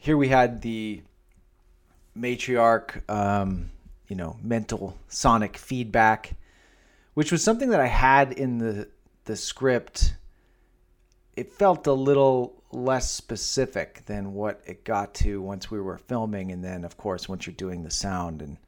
[0.00, 1.02] Here we had the
[2.18, 3.70] matriarch, um,
[4.08, 6.34] you know, mental sonic feedback,
[7.14, 8.88] which was something that I had in the
[9.24, 10.14] the script.
[11.36, 16.52] It felt a little less specific than what it got to once we were filming,
[16.52, 18.58] and then of course once you're doing the sound and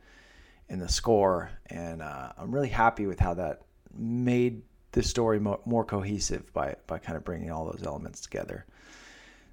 [0.68, 3.62] in the score, and uh, I'm really happy with how that
[3.96, 8.64] made the story mo- more cohesive by by kind of bringing all those elements together.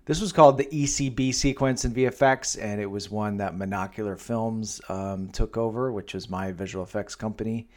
[0.06, 4.82] This was called the ECB sequence in VFX, and it was one that Monocular Films
[4.90, 7.70] um, took over, which was my visual effects company.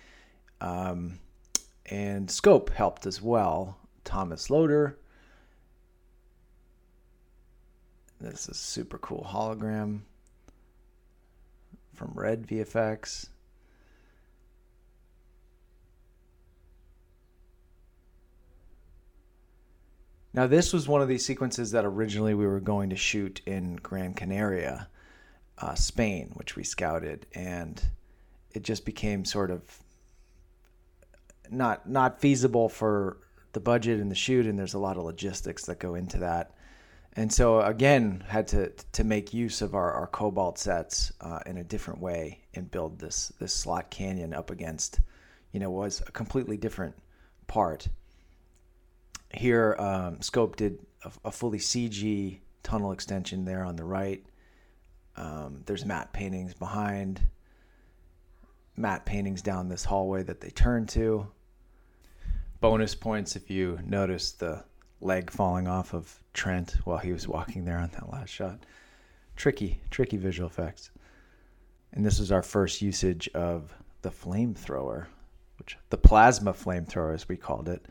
[0.61, 1.19] Um,
[1.87, 3.79] and Scope helped as well.
[4.05, 4.99] Thomas Loader.
[8.21, 10.01] This is super cool hologram
[11.95, 13.29] from Red VFX.
[20.33, 23.77] Now, this was one of these sequences that originally we were going to shoot in
[23.77, 24.89] Gran Canaria,
[25.59, 27.81] uh, Spain, which we scouted, and
[28.51, 29.63] it just became sort of
[31.51, 33.19] not not feasible for
[33.53, 36.53] the budget and the shoot, and there's a lot of logistics that go into that.
[37.17, 41.59] And so again had to to make use of our, our cobalt sets uh, in
[41.59, 45.01] a different way and build this this slot canyon up against
[45.53, 46.97] you know was a completely different
[47.47, 47.89] part.
[49.33, 54.25] Here um, scope did a, a, fully cg tunnel extension there on the right.
[55.17, 57.21] Um, there's matte paintings behind
[58.77, 61.27] matte paintings down this hallway that they turn to
[62.61, 64.65] bonus points if you notice the
[65.01, 68.65] leg falling off of Trent while he was walking there on that last shot.
[69.37, 70.91] Tricky, tricky visual effects.
[71.93, 73.73] And this is our first usage of
[74.03, 75.07] the flamethrower,
[75.59, 77.87] which the plasma flamethrower, as we called it,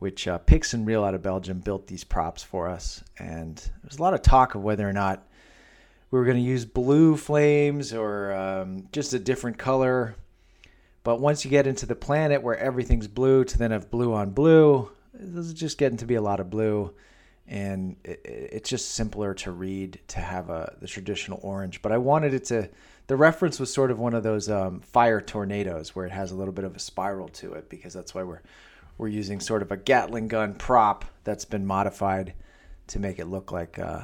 [0.00, 3.02] which uh, Pix and Reel out of Belgium built these props for us.
[3.18, 5.26] And there's a lot of talk of whether or not
[6.10, 10.16] we were going to use blue flames or um, just a different color.
[11.02, 14.30] But once you get into the planet where everything's blue, to then have blue on
[14.30, 16.92] blue, this is just getting to be a lot of blue
[17.50, 21.98] and it, it's just simpler to read to have a the traditional orange but i
[21.98, 22.68] wanted it to
[23.08, 26.34] the reference was sort of one of those um, fire tornadoes where it has a
[26.36, 28.40] little bit of a spiral to it because that's why we're
[28.98, 32.34] we're using sort of a gatling gun prop that's been modified
[32.86, 34.02] to make it look like uh,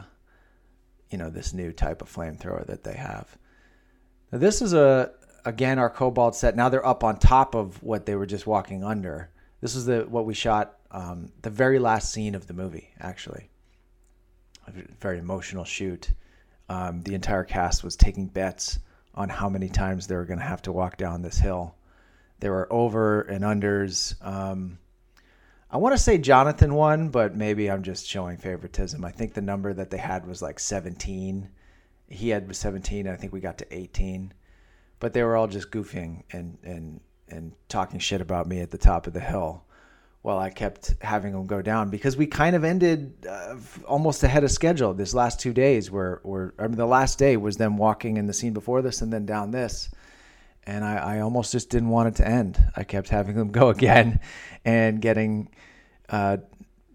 [1.11, 3.37] you know this new type of flamethrower that they have
[4.33, 5.11] now this is a
[5.45, 8.83] again our cobalt set now they're up on top of what they were just walking
[8.83, 9.31] under
[9.61, 13.51] this is the what we shot um, the very last scene of the movie, actually.
[14.67, 16.11] A very emotional shoot.
[16.69, 18.79] Um, the entire cast was taking bets
[19.15, 21.75] on how many times they were going to have to walk down this hill.
[22.41, 24.15] There were over and unders.
[24.25, 24.79] Um,
[25.77, 29.05] I want to say Jonathan won, but maybe I'm just showing favoritism.
[29.05, 31.51] I think the number that they had was like 17.
[32.09, 33.07] He had 17.
[33.07, 34.33] I think we got to 18.
[35.01, 38.79] But they were all just goofing and and and talking shit about me at the
[38.79, 39.65] top of the hill
[40.23, 43.57] while I kept having them go down because we kind of ended uh,
[43.87, 47.37] almost ahead of schedule this last two days where, where I mean, the last day
[47.37, 49.91] was them walking in the scene before this and then down this
[50.67, 52.59] and I, I, almost just didn't want it to end.
[52.75, 54.21] I kept having them go again
[54.65, 55.49] and getting
[56.09, 56.39] uh,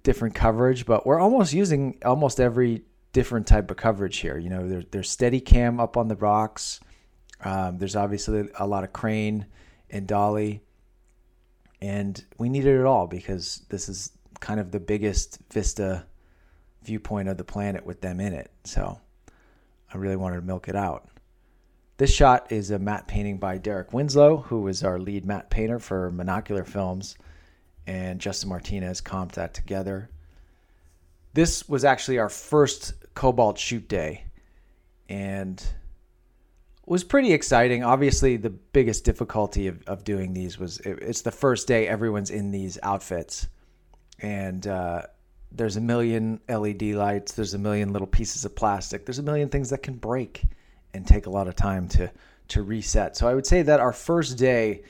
[0.03, 2.83] different coverage, but we're almost using almost every
[3.13, 4.37] different type of coverage here.
[4.37, 6.79] You know, there, there's steady cam up on the rocks.
[7.43, 9.45] Um, there's obviously a lot of crane
[9.89, 10.61] and dolly,
[11.81, 16.05] and we needed it all because this is kind of the biggest vista
[16.83, 18.51] viewpoint of the planet with them in it.
[18.63, 18.99] So
[19.93, 21.07] I really wanted to milk it out.
[21.97, 25.77] This shot is a matte painting by Derek Winslow, who was our lead matte painter
[25.77, 27.15] for Monocular Films,
[27.87, 30.09] and Justin Martinez comped that together.
[31.33, 34.25] This was actually our first Cobalt shoot day,
[35.09, 35.63] and
[36.85, 37.83] was pretty exciting.
[37.83, 42.31] Obviously, the biggest difficulty of, of doing these was it, it's the first day everyone's
[42.31, 43.47] in these outfits,
[44.19, 45.03] and uh,
[45.51, 49.49] there's a million LED lights, there's a million little pieces of plastic, there's a million
[49.49, 50.43] things that can break
[50.93, 52.11] and take a lot of time to
[52.49, 53.15] to reset.
[53.15, 54.83] So I would say that our first day,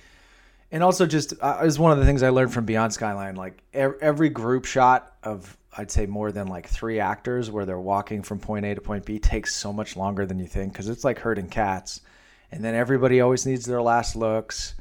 [0.71, 3.35] and also just uh, is one of the things I learned from Beyond Skyline.
[3.35, 8.23] Like every group shot of I'd say more than like three actors where they're walking
[8.23, 11.03] from point A to point B takes so much longer than you think because it's
[11.03, 12.01] like herding cats.
[12.51, 14.75] And then everybody always needs their last looks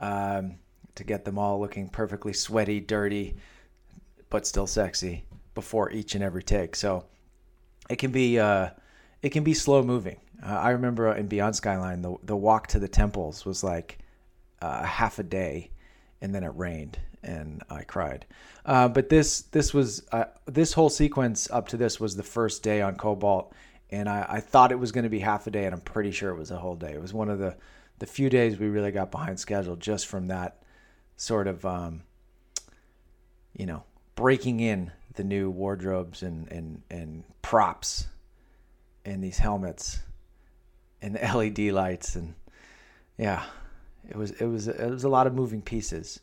[0.00, 0.56] um,
[0.94, 3.36] to get them all looking perfectly sweaty, dirty,
[4.30, 5.24] but still sexy
[5.54, 6.74] before each and every take.
[6.74, 7.04] So
[7.90, 8.70] it can be uh,
[9.22, 10.18] it can be slow moving.
[10.42, 13.99] Uh, I remember in Beyond Skyline, the the walk to the temples was like
[14.60, 15.70] uh, half a day,
[16.20, 18.26] and then it rained, and I cried.
[18.64, 22.62] Uh, but this this was uh, this whole sequence up to this was the first
[22.62, 23.52] day on Cobalt,
[23.90, 26.10] and I, I thought it was going to be half a day, and I'm pretty
[26.10, 26.92] sure it was a whole day.
[26.92, 27.56] It was one of the
[27.98, 30.62] the few days we really got behind schedule just from that
[31.16, 32.02] sort of um,
[33.56, 33.84] you know
[34.14, 38.06] breaking in the new wardrobes and and and props
[39.04, 40.00] and these helmets
[41.02, 42.34] and the LED lights and
[43.20, 43.44] yeah,
[44.10, 46.20] it was it was it was a lot of moving pieces.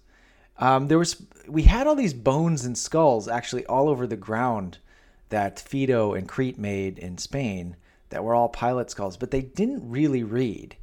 [0.59, 4.79] Um, there was we had all these bones and skulls actually all over the ground
[5.29, 7.75] that Fido and Crete made in Spain
[8.09, 10.75] that were all pilot skulls, but they didn't really read.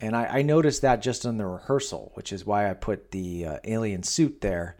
[0.00, 3.46] And I, I noticed that just on the rehearsal, which is why I put the
[3.46, 4.76] uh, alien suit there,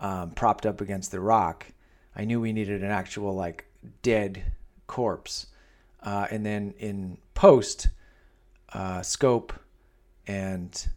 [0.00, 1.66] um, propped up against the rock.
[2.14, 3.66] I knew we needed an actual like
[4.02, 4.44] dead
[4.86, 5.46] corpse.
[6.02, 7.88] Uh, and then in post,
[8.72, 9.52] uh, scope
[10.26, 10.88] and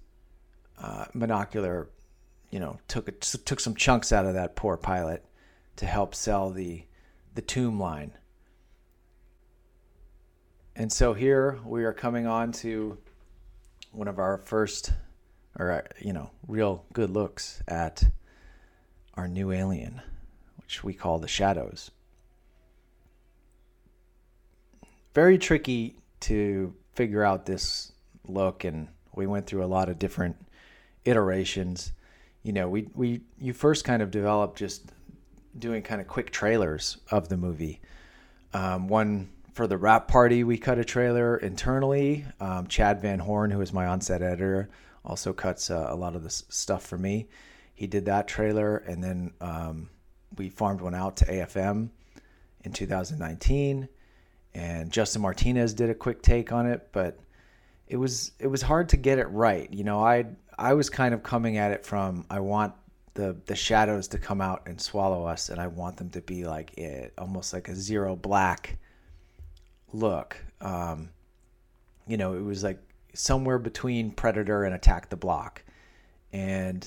[0.82, 1.88] uh, monocular,
[2.52, 5.26] you know, took took some chunks out of that poor pilot
[5.78, 6.84] to help sell the
[7.36, 8.12] the tomb line.
[10.76, 12.98] And so here we are coming on to
[13.92, 14.94] one of our first,
[15.58, 18.04] or uh, you know, real good looks at
[19.16, 20.02] our new alien,
[20.58, 21.92] which we call the Shadows.
[25.14, 27.92] very tricky to figure out this
[28.28, 30.36] look and we went through a lot of different
[31.10, 31.92] iterations
[32.44, 34.92] you know we we you first kind of developed just
[35.58, 37.82] doing kind of quick trailers of the movie.
[38.54, 42.26] Um, one for the wrap party we cut a trailer internally.
[42.40, 44.70] Um, chad van horn who is my on-set editor
[45.04, 47.28] also cuts uh, a lot of the stuff for me.
[47.74, 49.90] He did that trailer and then um,
[50.38, 51.90] we farmed one out to afm
[52.64, 53.88] in 2019
[54.54, 57.20] and Justin Martinez did a quick take on it, but
[57.88, 59.72] it was it was hard to get it right.
[59.72, 60.26] You know, I
[60.60, 62.74] I was kind of coming at it from I want
[63.14, 66.46] the the shadows to come out and swallow us, and I want them to be
[66.46, 68.78] like it, almost like a zero black
[69.94, 70.38] look.
[70.60, 71.10] Um,
[72.08, 72.80] you know, it was like
[73.14, 75.64] somewhere between Predator and Attack the Block,
[76.34, 76.86] and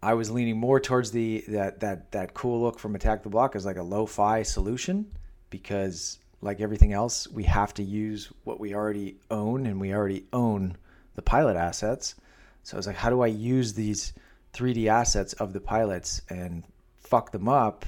[0.00, 3.56] I was leaning more towards the that that that cool look from Attack the Block
[3.56, 5.10] as like a lo-fi solution
[5.50, 10.26] because like everything else, we have to use what we already own, and we already
[10.32, 10.76] own
[11.16, 12.14] the pilot assets.
[12.62, 14.12] So I was like, how do I use these
[14.54, 16.64] 3D assets of the pilots and
[16.98, 17.86] fuck them up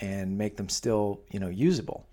[0.00, 2.04] and make them still, you know, usable?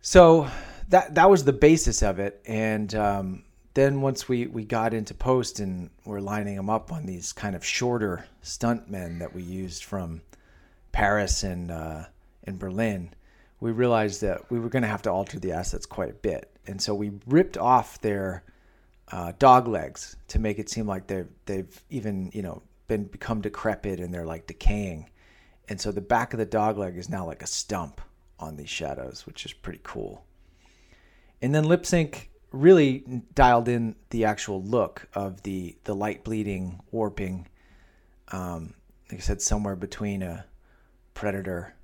[0.00, 0.48] So
[0.88, 3.44] that that was the basis of it, and um,
[3.74, 7.56] then once we we got into post and we're lining them up on these kind
[7.56, 10.22] of shorter stuntmen that we used from
[10.92, 12.04] Paris and uh,
[12.44, 13.10] and Berlin
[13.60, 16.50] we realized that we were going to have to alter the assets quite a bit,
[16.66, 18.44] and so we ripped off their
[19.12, 23.40] uh, dog legs to make it seem like they've they've even you know been become
[23.40, 25.08] decrepit and they're like decaying,
[25.68, 28.00] and so the back of the dog leg is now like a stump
[28.38, 30.24] on these shadows, which is pretty cool.
[31.40, 37.46] And then Lipsync really dialed in the actual look of the the light bleeding warping
[38.28, 38.74] um,
[39.10, 40.44] like i said somewhere between a
[41.14, 41.74] predator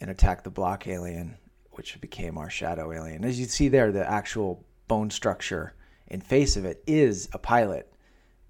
[0.00, 1.36] and attack the block alien
[1.72, 5.72] which became our shadow alien as you see there the actual bone structure
[6.12, 7.92] and face of it is a pilot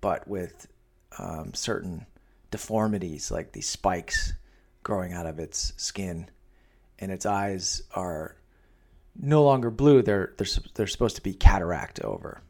[0.01, 0.69] but with
[1.19, 2.05] um, certain
[2.51, 4.35] deformities like these spikes
[4.83, 6.29] growing out of its skin
[6.99, 8.37] and its eyes are
[9.21, 10.03] no longer blue.
[10.03, 12.43] They're they're they're supposed to be cataract over.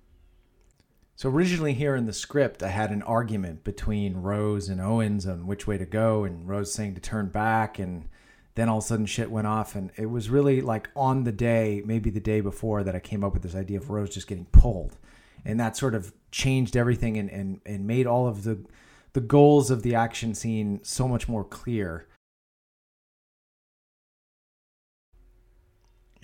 [1.16, 5.46] So originally here in the script, I had an argument between Rose and Owens on
[5.46, 8.08] which way to go, and Rose saying to turn back, and
[8.54, 11.32] then all of a sudden shit went off, and it was really like on the
[11.32, 14.26] day, maybe the day before, that I came up with this idea of Rose just
[14.26, 14.96] getting pulled,
[15.44, 18.64] and that sort of changed everything and and and made all of the
[19.12, 22.06] the goals of the action scene so much more clear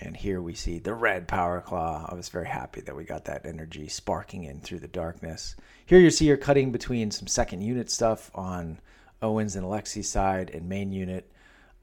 [0.01, 2.07] And here we see the red power claw.
[2.09, 5.57] I was very happy that we got that energy sparking in through the darkness.
[5.87, 8.79] Here you see you're cutting between some second unit stuff on
[9.23, 11.33] Owens and Alexi's side and main unit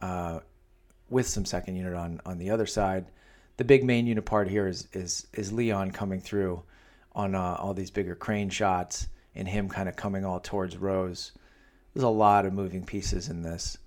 [0.01, 0.39] uh,
[1.09, 3.07] with some second unit on, on the other side.
[3.57, 6.63] The big main unit part here is is, is Leon coming through
[7.15, 11.31] on uh, all these bigger crane shots and him kind of coming all towards Rose.
[11.93, 13.77] There's a lot of moving pieces in this.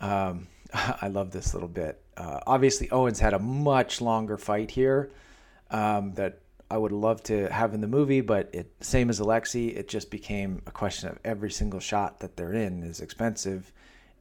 [0.00, 2.02] Um, I love this little bit.
[2.16, 5.10] Uh, obviously, Owens had a much longer fight here
[5.70, 6.40] um, that
[6.70, 10.10] I would love to have in the movie, but it same as Alexi, it just
[10.10, 13.72] became a question of every single shot that they're in is expensive,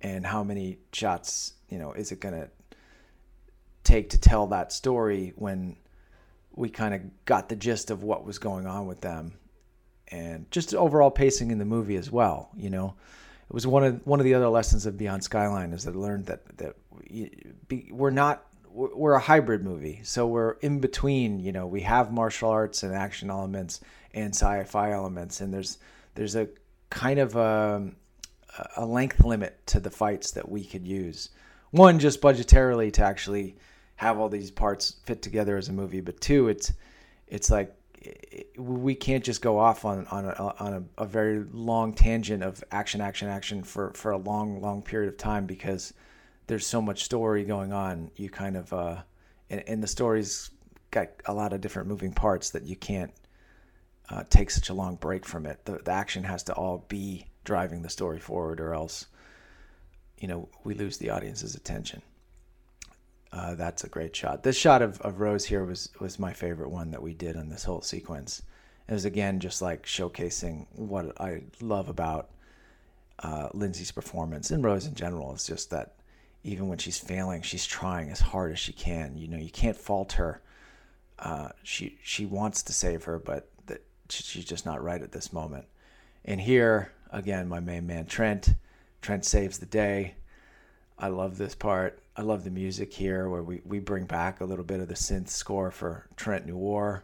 [0.01, 2.49] and how many shots you know is it to
[3.83, 5.75] take to tell that story when
[6.55, 9.33] we kind of got the gist of what was going on with them,
[10.09, 12.49] and just overall pacing in the movie as well.
[12.55, 12.95] You know,
[13.49, 15.97] it was one of one of the other lessons of Beyond Skyline is that I
[15.97, 16.75] learned that that
[17.91, 21.39] we're not we're a hybrid movie, so we're in between.
[21.39, 23.81] You know, we have martial arts and action elements
[24.13, 25.77] and sci-fi elements, and there's
[26.15, 26.47] there's a
[26.89, 27.95] kind of um,
[28.57, 31.29] a, a length limit to the fights that we could use.
[31.71, 33.57] One, just budgetarily to actually
[33.95, 36.73] have all these parts fit together as a movie, but two, it's
[37.27, 37.73] it's like
[38.57, 42.63] we can't just go off on on a, on a, a, very long tangent of
[42.71, 45.93] action, action, action for for a long, long period of time because
[46.47, 48.11] there's so much story going on.
[48.15, 48.97] You kind of uh,
[49.49, 50.51] and, and the story's
[50.91, 53.11] got a lot of different moving parts that you can't
[54.09, 55.65] uh, take such a long break from it.
[55.65, 59.07] The, the action has to all be driving the story forward, or else
[60.19, 62.01] you know we lose the audience's attention.
[63.35, 64.43] Uh, that's a great shot.
[64.43, 67.49] This shot of, of Rose here was was my favorite one that we did on
[67.49, 68.41] this whole sequence.
[68.87, 72.29] It was again just like showcasing what I love about
[73.19, 75.33] uh, Lindsay's performance and Rose in general.
[75.33, 75.95] It's just that
[76.45, 79.17] even when she's failing, she's trying as hard as she can.
[79.17, 80.41] You know, you can't fault her.
[81.19, 85.33] Uh, she she wants to save her, but that she's just not right at this
[85.33, 85.65] moment.
[86.23, 88.55] And here again, my main man Trent.
[89.01, 90.15] Trent saves the day.
[90.97, 91.99] I love this part.
[92.15, 94.93] I love the music here where we, we bring back a little bit of the
[94.93, 97.03] synth score for Trent Noir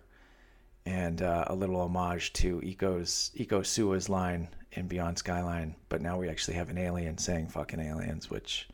[0.86, 5.76] and uh, a little homage to Iko's Iko Uwais's line in Beyond Skyline.
[5.89, 8.70] But now we actually have an alien saying fucking aliens, which,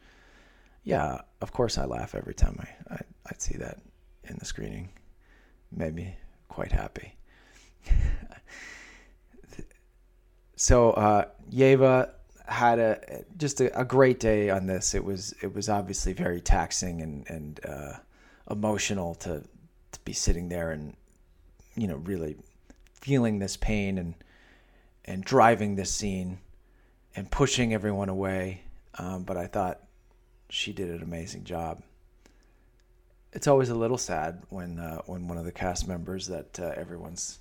[0.84, 3.80] yeah, of course I laugh every time I, I, I see that
[4.26, 4.90] in the screening.
[5.72, 6.16] Made me
[6.48, 7.16] quite happy.
[10.56, 12.12] so, uh, Yeva
[12.48, 14.96] had a just a, a, great day on this.
[14.96, 17.94] It was it was obviously very taxing and and uh,
[18.50, 19.44] emotional to
[19.92, 20.96] to be sitting there and
[21.76, 22.38] you know really
[22.94, 24.16] feeling this pain and
[25.06, 26.40] and driving this scene
[27.16, 28.62] and pushing everyone away.
[28.98, 29.82] Um, but I thought
[30.50, 31.82] she did an amazing job.
[33.34, 36.72] It's always a little sad when uh, when one of the cast members that uh,
[36.76, 37.40] everyone's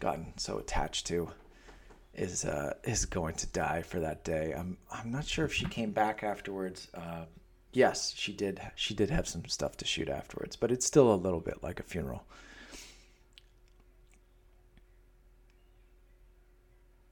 [0.00, 1.30] gotten so attached to
[2.18, 4.52] is uh, is going to die for that day.
[4.56, 6.88] I'm I'm not sure if she came back afterwards.
[6.94, 7.24] Uh,
[7.72, 8.60] yes, she did.
[8.74, 11.80] She did have some stuff to shoot afterwards, but it's still a little bit like
[11.80, 12.24] a funeral.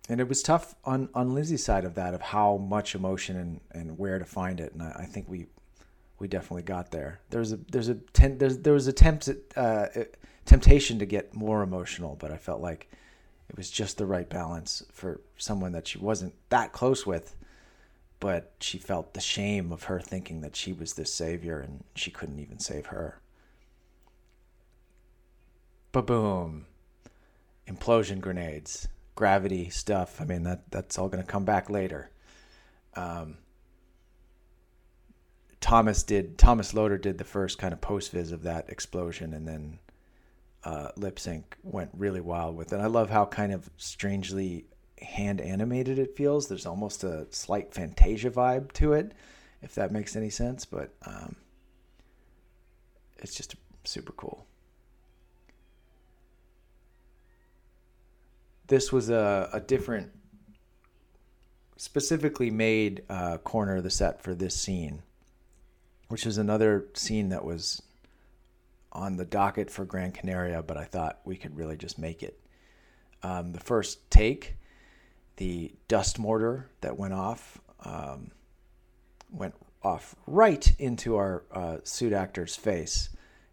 [0.09, 3.61] And it was tough on on Lizzie's side of that of how much emotion and,
[3.73, 5.47] and where to find it, and I, I think we
[6.19, 7.21] we definitely got there.
[7.31, 9.87] There's a there's a ten, there's there was a tempt, uh,
[10.45, 12.91] temptation to get more emotional, but I felt like
[13.49, 17.37] it was just the right balance for someone that she wasn't that close with
[18.21, 22.11] but she felt the shame of her thinking that she was this savior and she
[22.11, 23.21] couldn't even save her.
[25.93, 26.67] Boom.
[27.69, 30.21] Implosion grenades, gravity stuff.
[30.21, 32.11] I mean, that, that's all going to come back later.
[32.95, 33.39] Um,
[35.61, 39.49] Thomas did Thomas Loader did the first kind of post vis of that explosion, and
[39.49, 39.79] then
[40.67, 42.81] uh, Lipsync went really wild with it.
[42.81, 44.65] I love how kind of strangely
[45.01, 46.49] hand animated it feels.
[46.49, 49.13] There's almost a slight Fantasia vibe to it,
[49.63, 50.65] if that makes any sense.
[50.65, 51.37] But um,
[53.19, 53.55] it's just
[53.85, 54.45] super cool.
[58.67, 60.11] This was a, a different,
[61.77, 65.05] specifically made uh, corner of the set for this scene,
[66.09, 67.83] which is another scene that was
[68.97, 72.41] on the docket for Gran Canaria, but I thought we could really just make it.
[73.23, 74.57] Um, the first take
[75.37, 78.31] the dust mortar that went off um,
[79.31, 83.11] went off right into our uh, suit actor's face,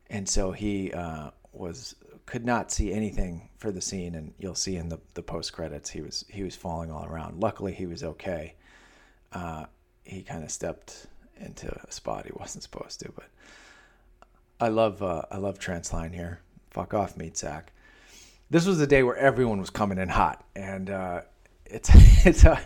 [0.09, 4.15] and so he uh, was could not see anything for the scene.
[4.15, 7.41] And you'll see in the, the post credits he was he was falling all around.
[7.41, 8.55] Luckily, he was okay.
[9.33, 9.65] Uh,
[10.05, 13.25] he kind of stepped into a spot he wasn't supposed to, but
[14.59, 16.41] I love uh, I love Trent's line here.
[16.69, 17.71] Fuck off, meat sack.
[18.49, 21.21] This was the day where everyone was coming in hot, and uh,
[21.65, 21.89] it's
[22.25, 22.61] it's a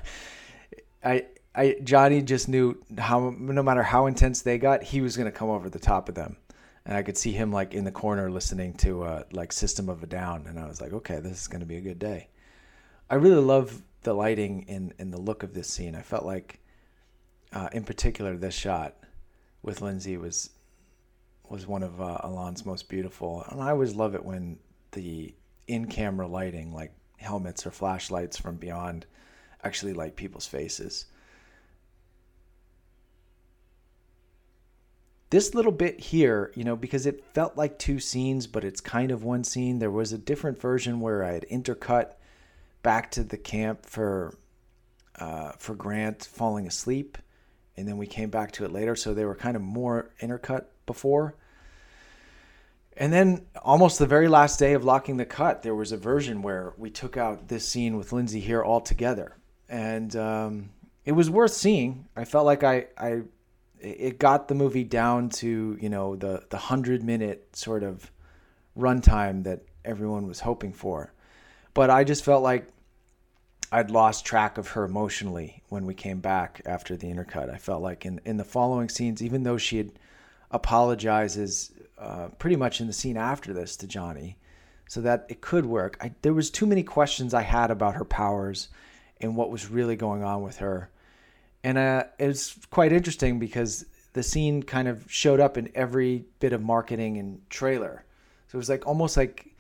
[1.03, 1.25] I
[1.55, 5.49] I Johnny just knew how no matter how intense they got, he was gonna come
[5.49, 6.37] over the top of them,
[6.85, 10.03] and I could see him like in the corner listening to uh, like System of
[10.03, 12.29] a Down, and I was like, okay, this is gonna be a good day.
[13.09, 15.95] I really love the lighting and and the look of this scene.
[15.95, 16.59] I felt like,
[17.53, 18.95] uh, in particular, this shot
[19.63, 20.49] with Lindsay was
[21.49, 24.59] was one of uh, Alon's most beautiful, and I always love it when
[24.91, 25.33] the
[25.67, 29.05] in-camera lighting, like helmets or flashlights from beyond
[29.63, 31.05] actually light people's faces.
[35.29, 39.11] This little bit here, you know, because it felt like two scenes, but it's kind
[39.11, 39.79] of one scene.
[39.79, 42.13] There was a different version where I had intercut
[42.81, 44.37] back to the camp for
[45.19, 47.17] uh, for Grant falling asleep,
[47.75, 48.95] and then we came back to it later.
[48.95, 51.35] So they were kind of more intercut before.
[52.99, 56.41] And then almost the very last day of locking the cut, there was a version
[56.41, 59.37] where we took out this scene with Lindsay here all together,
[59.69, 60.69] and um,
[61.05, 62.07] it was worth seeing.
[62.15, 63.21] I felt like I, I,
[63.79, 68.11] it got the movie down to you know the the hundred minute sort of
[68.75, 71.13] runtime that everyone was hoping for,
[71.75, 72.67] but I just felt like
[73.71, 77.53] I'd lost track of her emotionally when we came back after the intercut.
[77.53, 79.91] I felt like in in the following scenes, even though she had
[80.51, 84.37] apologizes uh, pretty much in the scene after this to Johnny,
[84.87, 85.97] so that it could work.
[86.01, 88.69] I, there was too many questions I had about her powers
[89.19, 90.89] and what was really going on with her,
[91.63, 96.25] and uh, it was quite interesting because the scene kind of showed up in every
[96.39, 98.03] bit of marketing and trailer.
[98.47, 99.55] So it was like almost like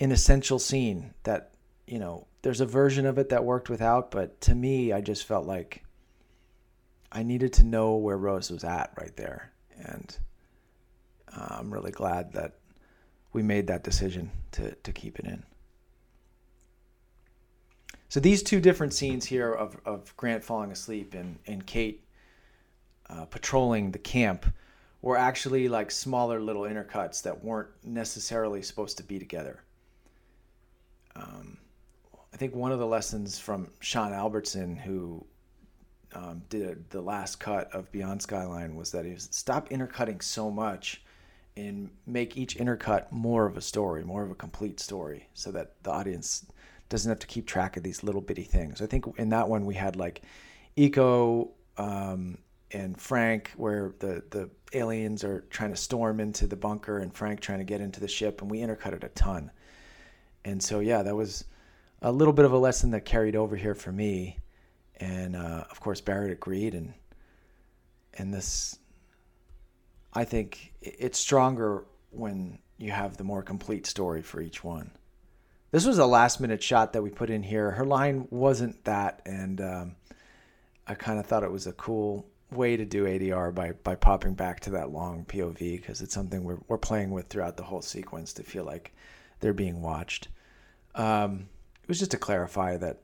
[0.00, 1.52] an essential scene that
[1.86, 5.24] you know there's a version of it that worked without, but to me, I just
[5.24, 5.84] felt like
[7.12, 10.16] I needed to know where Rose was at right there, and
[11.36, 12.54] uh, I'm really glad that
[13.32, 15.42] we made that decision to, to keep it in.
[18.08, 22.04] So these two different scenes here of, of Grant falling asleep and, and Kate
[23.08, 24.46] uh, patrolling the camp
[25.00, 29.62] were actually like smaller little intercuts that weren't necessarily supposed to be together.
[31.16, 31.56] Um,
[32.32, 35.24] I think one of the lessons from Sean Albertson, who
[36.14, 40.50] um, did the last cut of Beyond Skyline, was that he was stop intercutting so
[40.50, 41.02] much
[41.56, 45.74] and make each intercut more of a story, more of a complete story, so that
[45.82, 46.46] the audience
[46.88, 48.80] doesn't have to keep track of these little bitty things.
[48.80, 50.22] I think in that one we had like
[50.76, 52.38] Iko um,
[52.70, 57.40] and Frank, where the the aliens are trying to storm into the bunker, and Frank
[57.40, 59.50] trying to get into the ship, and we intercut it a ton.
[60.44, 61.44] And so yeah, that was
[62.00, 64.38] a little bit of a lesson that carried over here for me,
[64.96, 66.94] and uh, of course Barrett agreed, and
[68.14, 68.78] and this
[70.14, 74.90] I think it's stronger when you have the more complete story for each one.
[75.70, 77.70] This was a last minute shot that we put in here.
[77.70, 79.96] Her line wasn't that, and um,
[80.86, 84.34] I kind of thought it was a cool way to do ADR by by popping
[84.34, 87.80] back to that long POV because it's something we're we're playing with throughout the whole
[87.80, 88.94] sequence to feel like
[89.40, 90.28] they're being watched.
[90.94, 91.48] Um,
[91.82, 93.00] it was just to clarify that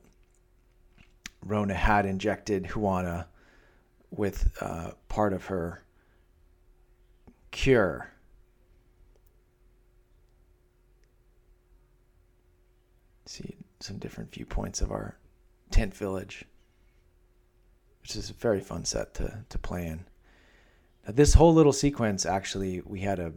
[1.47, 3.29] Rhona had injected Juana
[4.11, 5.83] with uh, part of her
[7.51, 8.11] cure.
[13.27, 15.17] See some different viewpoints of our
[15.71, 16.45] tent village.
[18.03, 20.05] which is a very fun set to to play in.
[21.07, 23.33] Now, this whole little sequence actually, we had a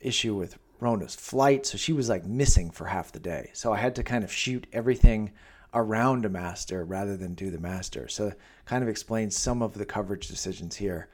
[0.00, 3.50] issue with Rhona's flight, so she was like missing for half the day.
[3.52, 5.32] So I had to kind of shoot everything
[5.74, 8.08] around a master rather than do the master.
[8.08, 8.32] So
[8.64, 11.08] kind of explains some of the coverage decisions here.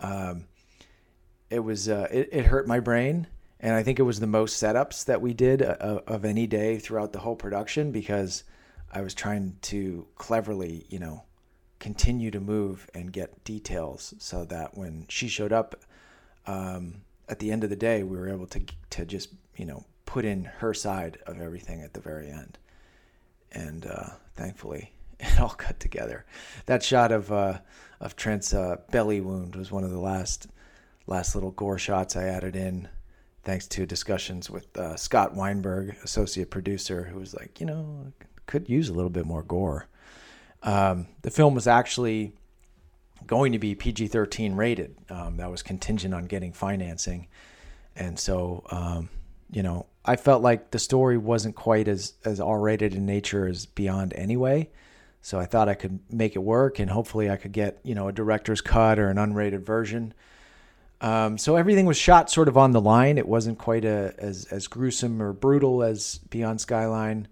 [0.00, 0.46] Um,
[1.52, 3.26] it was uh, it, it hurt my brain,
[3.60, 6.78] and I think it was the most setups that we did uh, of any day
[6.78, 8.44] throughout the whole production because
[8.90, 11.24] I was trying to cleverly, you know,
[11.78, 15.84] continue to move and get details so that when she showed up
[16.46, 19.84] um, at the end of the day, we were able to to just you know
[20.06, 22.58] put in her side of everything at the very end,
[23.52, 26.24] and uh, thankfully it all cut together.
[26.64, 27.58] That shot of uh,
[28.00, 30.46] of Trent's uh, belly wound was one of the last
[31.06, 32.88] last little gore shots I added in,
[33.44, 38.12] thanks to discussions with uh, Scott Weinberg, associate producer, who was like, you know,
[38.46, 39.88] could use a little bit more gore.
[40.62, 42.34] Um, the film was actually
[43.26, 44.96] going to be PG 13 rated.
[45.10, 47.28] Um, that was contingent on getting financing.
[47.96, 49.08] And so, um,
[49.50, 53.46] you know, I felt like the story wasn't quite as, as R rated in nature
[53.46, 54.70] as Beyond anyway.
[55.20, 58.08] So I thought I could make it work and hopefully I could get, you know,
[58.08, 60.14] a director's cut or an unrated version.
[61.02, 63.18] Um, so everything was shot sort of on the line.
[63.18, 67.26] It wasn't quite a, as, as gruesome or brutal as Beyond Skyline.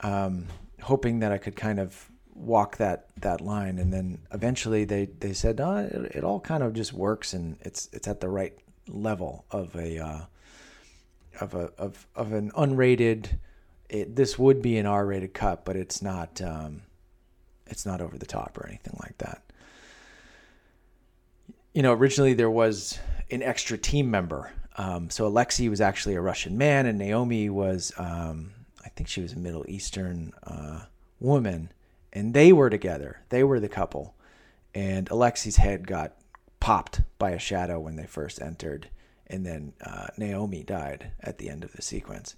[0.00, 0.46] Um,
[0.80, 5.32] hoping that I could kind of walk that that line and then eventually they they
[5.32, 8.58] said oh, it, it all kind of just works and it's it's at the right
[8.88, 10.20] level of a uh,
[11.40, 13.38] of a of of an unrated
[13.88, 16.82] it, this would be an R-rated cut but it's not um,
[17.66, 19.42] it's not over the top or anything like that
[21.72, 22.98] you know originally there was
[23.30, 27.92] an extra team member um, so Alexei was actually a Russian man and Naomi was
[27.98, 28.52] um,
[28.84, 30.80] I think she was a Middle Eastern uh,
[31.20, 31.70] woman
[32.12, 33.20] and they were together.
[33.30, 34.14] They were the couple.
[34.74, 36.14] And Alexei's head got
[36.60, 38.88] popped by a shadow when they first entered,
[39.26, 42.36] and then uh, Naomi died at the end of the sequence.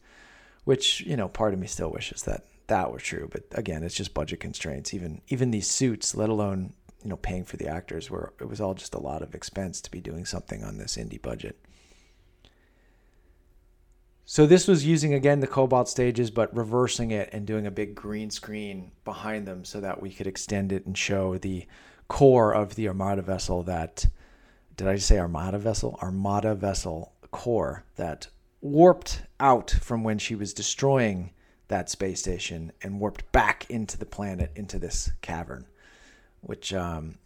[0.64, 3.95] Which you know, part of me still wishes that that were true, but again, it's
[3.95, 4.95] just budget constraints.
[4.95, 6.72] Even even these suits, let alone
[7.05, 9.80] you know paying for the actors, where it was all just a lot of expense
[9.82, 11.59] to be doing something on this indie budget.
[14.26, 17.94] So this was using again the cobalt stages, but reversing it and doing a big
[17.94, 21.66] green screen behind them so that we could extend it and show the
[22.09, 24.07] core of the Armada vessel that
[24.76, 25.98] did I say Armada vessel?
[26.02, 28.28] Armada vessel core that
[28.61, 31.30] warped out from when she was destroying
[31.68, 35.66] that space station and warped back into the planet into this cavern,
[36.47, 37.16] which um,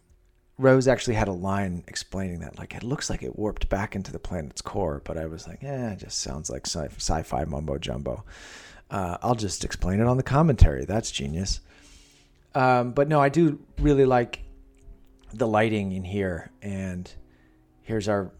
[0.57, 2.59] Rose actually had a line explaining that.
[2.59, 5.63] Like, it looks like it warped back into the planet's core, but I was like,
[5.63, 8.23] eh, it just sounds like sci fi mumbo jumbo.
[8.91, 10.85] Uh, I'll just explain it on the commentary.
[10.85, 11.61] That's genius.
[12.55, 14.41] Um, but no, I do really like
[15.33, 16.51] the lighting in here.
[16.61, 17.11] And
[17.83, 18.31] here's our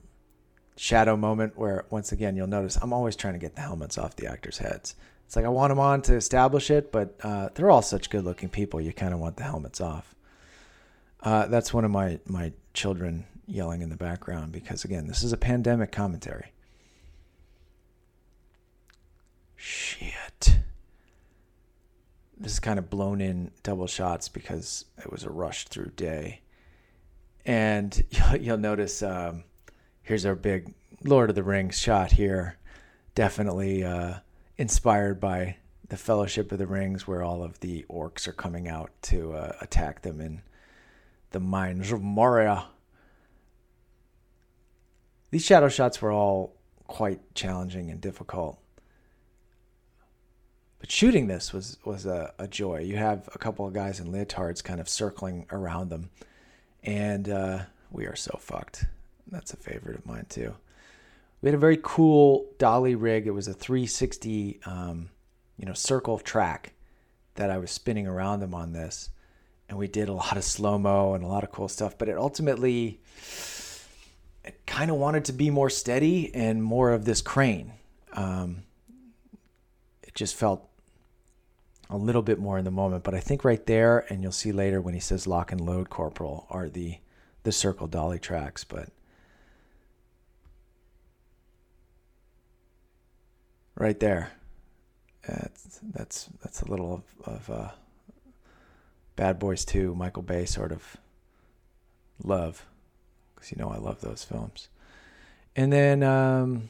[0.75, 4.15] shadow moment where, once again, you'll notice I'm always trying to get the helmets off
[4.15, 4.95] the actors' heads.
[5.25, 8.25] It's like I want them on to establish it, but uh, they're all such good
[8.25, 8.81] looking people.
[8.81, 10.15] You kind of want the helmets off.
[11.21, 15.33] Uh, that's one of my my children yelling in the background because again, this is
[15.33, 16.53] a pandemic commentary.
[19.55, 20.59] Shit.
[22.37, 26.41] This is kind of blown in double shots because it was a rush through day.
[27.45, 29.43] And you'll, you'll notice um,
[30.03, 32.57] here's our big Lord of the Rings shot here.
[33.15, 34.15] Definitely uh,
[34.57, 35.57] inspired by
[35.89, 39.53] the Fellowship of the Rings, where all of the orcs are coming out to uh,
[39.59, 40.41] attack them in
[41.31, 42.65] the mines of Moria.
[45.31, 46.55] These shadow shots were all
[46.87, 48.59] quite challenging and difficult.
[50.79, 52.79] But shooting this was, was a, a joy.
[52.79, 56.09] You have a couple of guys in leotards kind of circling around them.
[56.83, 57.59] And uh,
[57.91, 58.85] we are so fucked.
[59.27, 60.55] That's a favorite of mine, too.
[61.41, 63.27] We had a very cool dolly rig.
[63.27, 65.09] It was a 360, um,
[65.57, 66.73] you know, circle track
[67.35, 69.09] that I was spinning around them on this
[69.69, 71.97] and we did a lot of slow mo and a lot of cool stuff.
[71.97, 72.99] But it ultimately,
[74.43, 77.73] it kind of wanted to be more steady and more of this crane.
[78.13, 78.63] Um,
[80.01, 80.67] it just felt
[81.89, 83.03] a little bit more in the moment.
[83.03, 85.89] But I think right there, and you'll see later when he says lock and load,
[85.89, 86.97] corporal, are the
[87.43, 88.63] the circle dolly tracks.
[88.63, 88.89] But
[93.75, 94.31] right there,
[95.27, 97.69] that's that's that's a little of, of uh,
[99.19, 100.95] Bad Boys 2, Michael Bay sort of
[102.23, 102.65] love,
[103.35, 104.69] because you know I love those films.
[105.57, 106.69] And then um,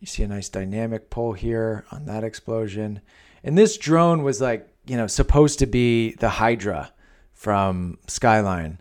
[0.00, 3.02] you see a nice dynamic pull here on that explosion.
[3.44, 6.90] And this drone was like, you know, supposed to be the Hydra
[7.34, 8.80] from Skyline,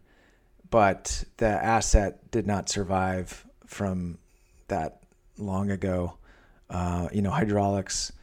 [0.69, 4.17] but the asset did not survive from
[4.69, 5.03] that
[5.37, 6.13] long ago.
[6.69, 8.13] Uh, you know, Hydraulx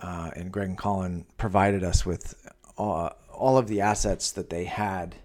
[0.00, 2.34] uh, and Greg and Colin provided us with
[2.82, 5.16] all, all of the assets that they had,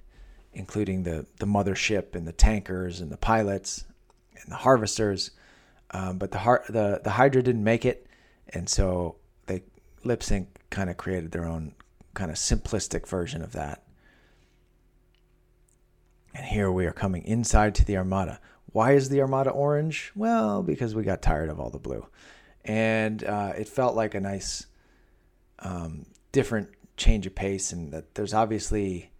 [0.53, 3.85] including the the mothership and the tankers and the pilots
[4.41, 5.31] and the harvesters.
[5.91, 8.07] Um, but the har- the the Hydra didn't make it,
[8.49, 9.15] and so
[9.47, 9.63] they
[10.03, 11.73] Lipsync kind of created their own
[12.13, 13.83] kind of simplistic version of that.
[16.35, 18.39] And here we are coming inside to the Armada.
[18.67, 20.11] Why is the Armada orange?
[20.15, 22.05] Well, because we got tired of all the blue.
[22.65, 24.67] And uh, it felt like a nice,
[25.59, 27.71] um, different change of pace.
[27.71, 29.11] And that there's obviously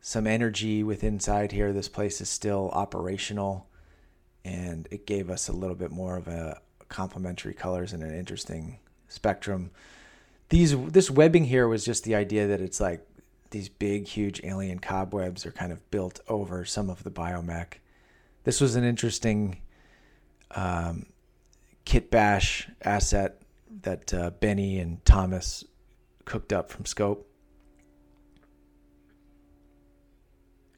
[0.00, 1.72] some energy with inside here.
[1.72, 3.66] This place is still operational.
[4.44, 8.78] And it gave us a little bit more of a complementary colors and an interesting
[9.08, 9.70] spectrum.
[10.48, 13.04] These this webbing here was just the idea that it's like
[13.50, 17.74] these big, huge alien cobwebs are kind of built over some of the biomech.
[18.44, 19.60] This was an interesting
[20.52, 21.06] um,
[21.84, 23.40] kit bash asset
[23.82, 25.64] that uh, Benny and Thomas
[26.26, 27.26] cooked up from Scope.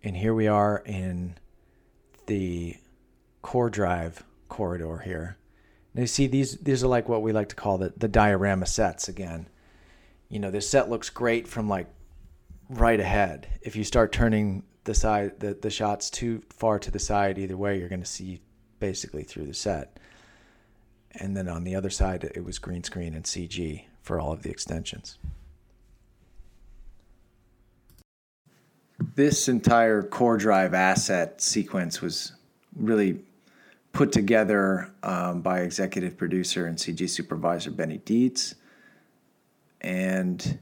[0.04, 1.36] And here we are in
[2.26, 2.76] the
[3.42, 5.36] core drive corridor here.
[5.94, 8.66] Now you see these these are like what we like to call the, the diorama
[8.66, 9.48] sets again.
[10.28, 11.88] You know, this set looks great from like
[12.68, 13.48] right ahead.
[13.62, 17.56] If you start turning the side the, the shots too far to the side either
[17.56, 18.40] way, you're going to see
[18.78, 19.98] basically through the set.
[21.12, 24.42] And then on the other side it was green screen and CG for all of
[24.42, 25.18] the extensions.
[28.98, 32.32] This entire core drive asset sequence was
[32.76, 33.20] really
[33.92, 38.54] put together um, by executive producer and CG supervisor Benny Dietz.
[39.80, 40.58] And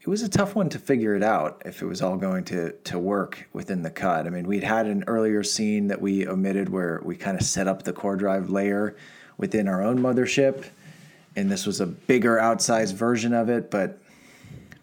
[0.00, 2.72] it was a tough one to figure it out if it was all going to
[2.84, 4.26] to work within the cut.
[4.26, 7.66] I mean, we'd had an earlier scene that we omitted where we kind of set
[7.66, 8.96] up the core drive layer
[9.38, 10.66] within our own mothership,
[11.36, 13.70] and this was a bigger outsized version of it.
[13.70, 13.98] But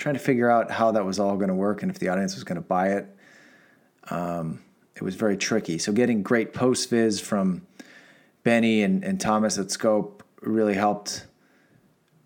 [0.02, 2.36] trying to figure out how that was all going to work and if the audience
[2.36, 3.08] was going to buy it,
[4.10, 4.62] um,
[4.96, 5.78] it was very tricky.
[5.78, 7.66] So getting great post viz from
[8.44, 11.26] Benny and, and Thomas at Scope really helped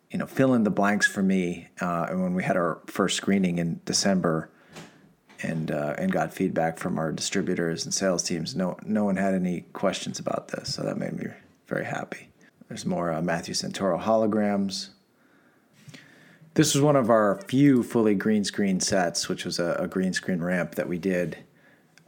[0.09, 1.67] you know, fill in the blanks for me.
[1.81, 4.49] Uh, and when we had our first screening in December,
[5.43, 9.33] and uh, and got feedback from our distributors and sales teams, no no one had
[9.33, 11.25] any questions about this, so that made me
[11.67, 12.29] very happy.
[12.67, 14.89] There's more uh, Matthew Santoro holograms.
[16.55, 20.13] This was one of our few fully green screen sets, which was a, a green
[20.13, 21.37] screen ramp that we did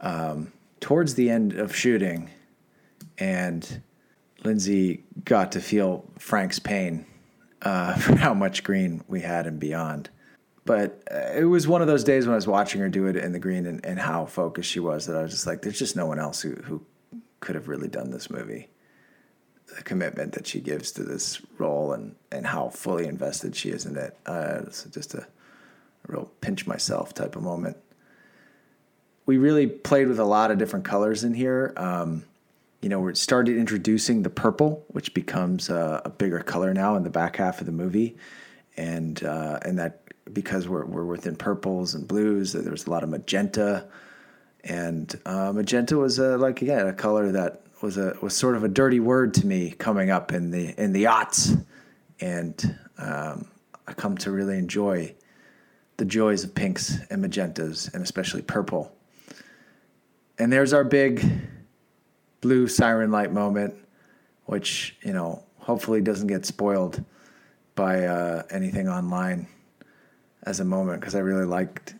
[0.00, 2.30] um, towards the end of shooting,
[3.18, 3.82] and
[4.44, 7.04] Lindsey got to feel Frank's pain
[7.60, 10.08] uh, for how much green we had and beyond.
[10.64, 13.16] But uh, it was one of those days when I was watching her do it
[13.16, 15.78] in the green and, and how focused she was that I was just like, there's
[15.78, 16.82] just no one else who, who
[17.40, 18.68] could have really done this movie.
[19.78, 23.86] The commitment that she gives to this role and, and how fully invested she is
[23.86, 24.18] in it.
[24.26, 25.26] Uh, it's just a, a
[26.08, 27.76] real pinch myself type of moment.
[29.24, 31.74] We really played with a lot of different colors in here.
[31.76, 32.24] Um,
[32.82, 37.04] you know, we started introducing the purple, which becomes a, a, bigger color now in
[37.04, 38.16] the back half of the movie,
[38.76, 40.02] and uh, and that
[40.32, 43.86] because we're we're within purples and blues, there's a lot of magenta,
[44.64, 48.64] and uh, magenta was a, like again a color that was a was sort of
[48.64, 51.64] a dirty word to me coming up in the in the aughts,
[52.20, 53.48] and um,
[53.86, 55.14] I come to really enjoy
[55.96, 58.92] the joys of pinks and magentas and especially purple.
[60.38, 61.28] And there's our big
[62.40, 63.74] blue siren light moment,
[64.46, 67.04] which you know hopefully doesn't get spoiled
[67.74, 69.46] by uh, anything online
[70.44, 71.94] as a moment because I really liked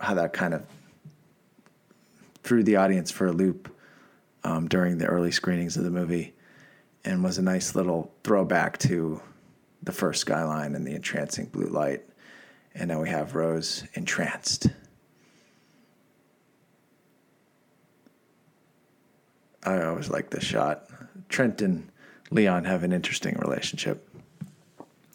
[0.00, 0.64] how that kind of
[2.42, 3.73] threw the audience for a loop
[4.44, 6.34] um, during the early screenings of the movie
[7.04, 9.20] and was a nice little throwback to
[9.82, 12.02] the first skyline and the entrancing blue light.
[12.74, 14.68] And now we have Rose entranced.
[19.64, 20.88] I always like this shot.
[21.28, 21.90] Trent and
[22.30, 24.08] Leon have an interesting relationship.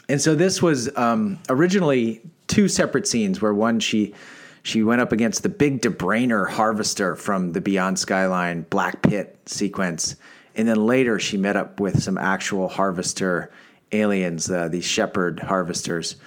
[0.07, 4.15] And so this was um, originally two separate scenes where one she
[4.63, 10.15] she went up against the big Debrainer harvester from the Beyond Skyline Black Pit sequence,
[10.55, 13.51] and then later she met up with some actual harvester
[13.91, 16.17] aliens, uh, these shepherd harvesters,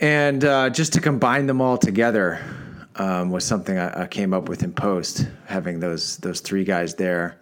[0.00, 2.40] and uh, just to combine them all together
[2.96, 6.94] um, was something I, I, came up with in post, having those those three guys
[6.94, 7.40] there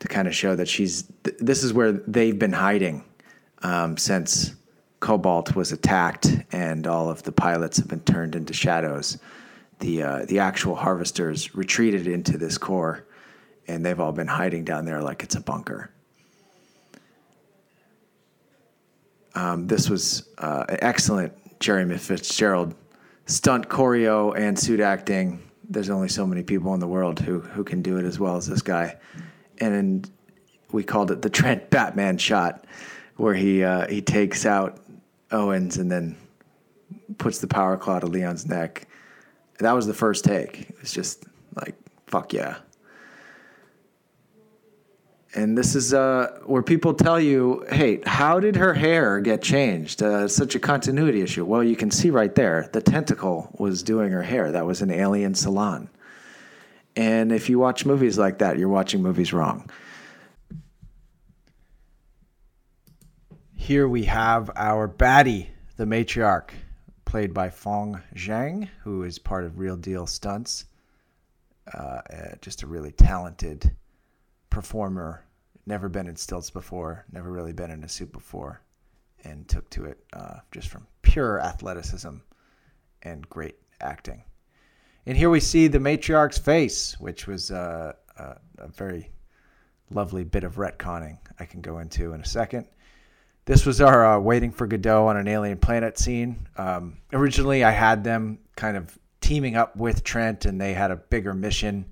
[0.00, 1.04] to kind of show that she's.
[1.22, 3.04] Th- this is where they've been hiding
[3.62, 4.54] um, since
[5.04, 9.18] Cobalt was attacked and all of the pilots have been turned into shadows,
[9.80, 13.04] the uh, the actual harvesters retreated into this core,
[13.68, 15.90] and they've all been hiding down there like it's a bunker.
[19.34, 22.74] Um, this was uh, an excellent Jeremy Fitzgerald
[23.26, 25.38] stunt choreo and suit acting.
[25.68, 28.38] There's only so many people in the world who who can do it as well
[28.38, 28.96] as this guy,
[29.58, 30.10] and
[30.72, 32.64] we called it the Trent Batman shot,
[33.18, 34.80] where he uh, he takes out
[35.30, 36.16] Owens and then
[37.18, 38.88] puts the power claw to Leon's neck.
[39.58, 40.70] That was the first take.
[40.70, 41.74] It was just like
[42.06, 42.58] fuck yeah.
[45.36, 50.00] And this is uh, where people tell you, hey, how did her hair get changed?
[50.00, 51.44] Uh, such a continuity issue.
[51.44, 54.52] Well, you can see right there, the tentacle was doing her hair.
[54.52, 55.90] That was an alien salon.
[56.94, 59.68] And if you watch movies like that, you're watching movies wrong.
[63.64, 65.46] Here we have our baddie,
[65.78, 66.50] the matriarch,
[67.06, 70.66] played by Fong Zhang, who is part of Real Deal Stunts.
[71.72, 72.00] Uh, uh,
[72.42, 73.74] just a really talented
[74.50, 75.24] performer.
[75.64, 78.60] Never been in stilts before, never really been in a suit before,
[79.24, 82.16] and took to it uh, just from pure athleticism
[83.00, 84.24] and great acting.
[85.06, 89.10] And here we see the matriarch's face, which was uh, a, a very
[89.90, 92.66] lovely bit of retconning I can go into in a second.
[93.46, 96.46] This was our uh, waiting for Godot on an alien planet scene.
[96.56, 100.96] Um, originally, I had them kind of teaming up with Trent, and they had a
[100.96, 101.84] bigger mission.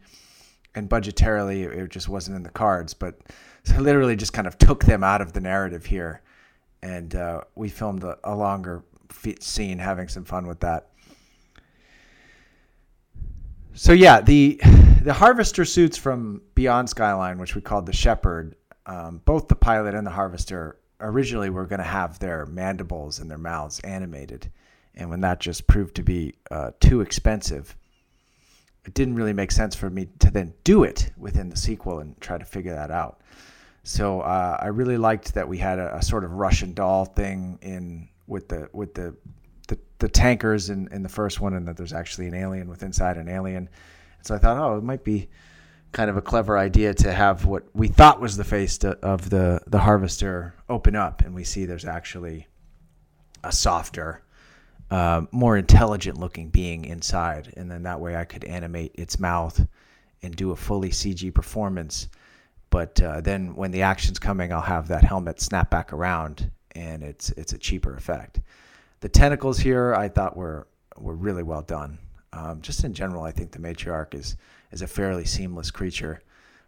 [0.75, 2.95] And budgetarily, it just wasn't in the cards.
[2.95, 3.21] But
[3.65, 6.23] so I literally just kind of took them out of the narrative here,
[6.83, 8.83] and uh, we filmed a, a longer
[9.41, 10.89] scene, having some fun with that.
[13.75, 14.59] So yeah, the
[15.03, 19.95] the harvester suits from Beyond Skyline, which we called the Shepherd, um, both the pilot
[19.95, 24.51] and the harvester originally we were going to have their mandibles and their mouths animated.
[24.95, 27.77] And when that just proved to be uh, too expensive,
[28.85, 32.21] it didn't really make sense for me to then do it within the sequel and
[32.21, 33.21] try to figure that out.
[33.85, 37.59] So uh, I really liked that we had a, a, sort of Russian doll thing
[37.63, 39.17] in with the with the
[39.69, 42.83] the, the tankers in, in the first one, and that there's actually an alien with
[42.83, 43.69] inside an alien.
[44.19, 45.29] And so I thought, oh, it might be
[45.93, 49.31] kind of a clever idea to have what we thought was the face to, of
[49.31, 52.49] the the harvester open up, and we see there's actually
[53.45, 54.23] a softer,
[54.91, 59.67] uh, more intelligent looking being inside, and then that way I could animate its mouth
[60.23, 62.09] and do a fully CG performance.
[62.71, 67.03] But uh, then when the action's coming, I'll have that helmet snap back around, and
[67.03, 68.41] it's it's a cheaper effect.
[69.01, 71.99] The tentacles here I thought were were really well done.
[72.33, 74.37] Um, just in general, I think the matriarch is
[74.73, 76.23] is a fairly seamless creature,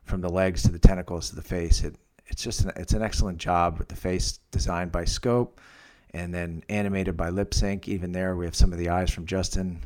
[0.04, 1.82] from the legs to the tentacles to the face.
[1.82, 1.96] It
[2.26, 5.60] it's just an, it's an excellent job with the face designed by Scope,
[6.14, 7.86] and then animated by Lipsync.
[7.86, 9.84] Even there, we have some of the eyes from Justin,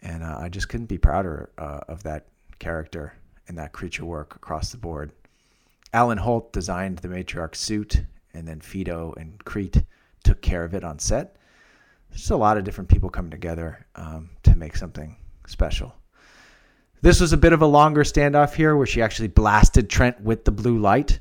[0.00, 2.26] and uh, I just couldn't be prouder uh, of that
[2.58, 3.14] character
[3.48, 5.12] and that creature work across the board.
[5.92, 8.02] Alan Holt designed the matriarch suit,
[8.32, 9.82] and then Fido and Crete
[10.22, 11.36] took care of it on set.
[12.10, 15.94] There's a lot of different people coming together um, to make something special.
[17.04, 20.46] This was a bit of a longer standoff here where she actually blasted Trent with
[20.46, 21.20] the blue light.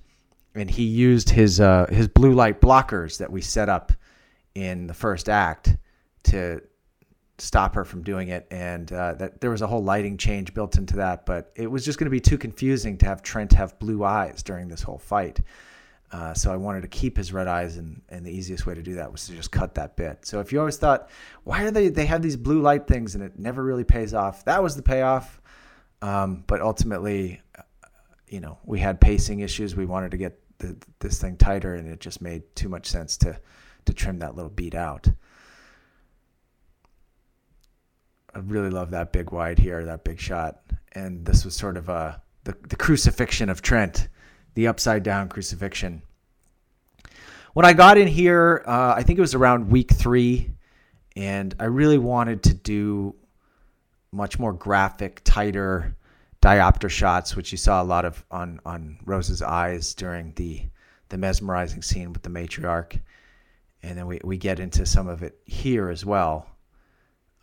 [0.56, 3.92] And he used his uh, his blue light blockers that we set up
[4.56, 5.76] in the first act
[6.24, 6.62] to
[7.38, 8.48] stop her from doing it.
[8.50, 11.84] And uh, that there was a whole lighting change built into that, but it was
[11.84, 15.00] just going to be too confusing to have Trent have blue eyes during this whole
[15.00, 15.42] fight.
[16.14, 18.84] Uh, so I wanted to keep his red eyes, and, and the easiest way to
[18.84, 20.26] do that was to just cut that bit.
[20.26, 21.10] So if you always thought,
[21.44, 24.46] why are they they have these blue light things and it never really pays off?
[24.46, 25.42] That was the payoff.
[26.04, 27.42] Um, but ultimately,
[28.28, 29.74] you know, we had pacing issues.
[29.74, 33.16] We wanted to get the, this thing tighter, and it just made too much sense
[33.20, 33.40] to
[33.86, 35.08] to trim that little beat out.
[38.36, 40.62] I really love that big wide here, that big shot,
[40.92, 44.10] and this was sort of a the, the crucifixion of Trent,
[44.56, 46.02] the upside down crucifixion.
[47.54, 50.52] When I got in here, uh, I think it was around week three,
[51.16, 53.16] and I really wanted to do
[54.14, 55.96] much more graphic, tighter
[56.42, 60.64] diopter shots, which you saw a lot of on on Rose's eyes during the
[61.10, 63.00] the mesmerizing scene with the matriarch,
[63.82, 66.48] and then we we get into some of it here as well.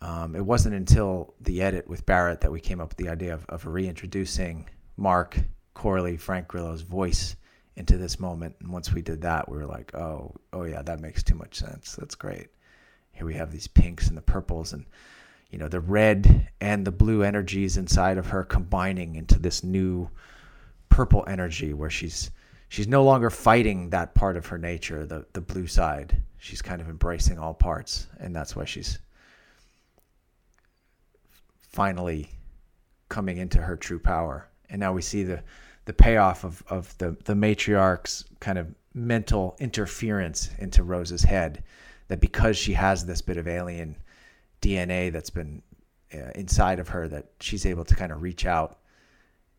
[0.01, 3.35] Um, it wasn't until the edit with Barrett that we came up with the idea
[3.35, 4.67] of, of reintroducing
[4.97, 5.37] Mark
[5.75, 7.35] Corley, Frank Grillo's voice
[7.75, 8.55] into this moment.
[8.59, 11.55] And once we did that, we were like, oh, oh yeah, that makes too much
[11.59, 11.95] sense.
[11.95, 12.47] That's great.
[13.11, 14.85] Here we have these pinks and the purples, and
[15.51, 20.09] you know, the red and the blue energies inside of her combining into this new
[20.89, 22.31] purple energy where she's
[22.69, 26.21] she's no longer fighting that part of her nature, the the blue side.
[26.37, 28.97] she's kind of embracing all parts, and that's why she's
[31.59, 32.29] finally
[33.09, 34.47] coming into her true power.
[34.69, 35.43] And now we see the
[35.85, 41.63] the payoff of, of the, the matriarch's kind of mental interference into Rose's head
[42.07, 43.95] that because she has this bit of alien
[44.61, 45.61] DNA that's been
[46.13, 48.79] uh, inside of her that she's able to kind of reach out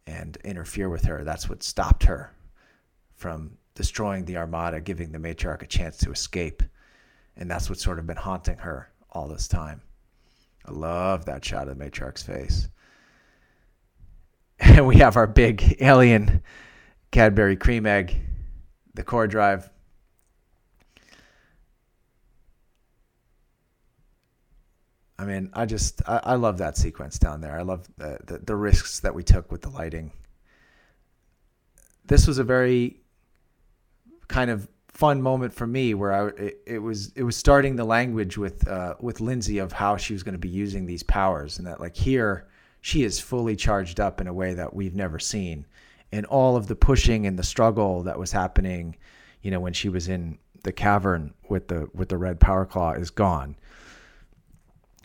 [0.06, 1.24] and interfere with her.
[1.24, 2.32] That's what stopped her
[3.14, 6.62] from destroying the armada, giving the matriarch a chance to escape.
[7.36, 9.80] And that's what's sort of been haunting her all this time.
[10.66, 12.68] I love that shot of the matriarch's face.
[14.58, 16.42] And we have our big alien
[17.10, 18.16] Cadbury cream egg,
[18.94, 19.68] the core drive.
[25.22, 27.56] I mean, I just I, I love that sequence down there.
[27.56, 30.10] I love the, the, the risks that we took with the lighting.
[32.04, 33.00] This was a very
[34.26, 37.84] kind of fun moment for me where I it, it was it was starting the
[37.84, 41.58] language with uh, with Lindsey of how she was going to be using these powers
[41.58, 42.48] and that like here
[42.80, 45.64] she is fully charged up in a way that we've never seen
[46.10, 48.96] and all of the pushing and the struggle that was happening
[49.40, 52.92] you know when she was in the cavern with the with the red power claw
[52.92, 53.56] is gone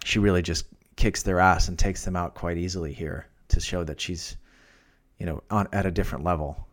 [0.07, 0.65] she really just
[0.95, 4.38] kicks their ass and takes them out quite easily here to show that she's
[5.19, 6.67] you know on at a different level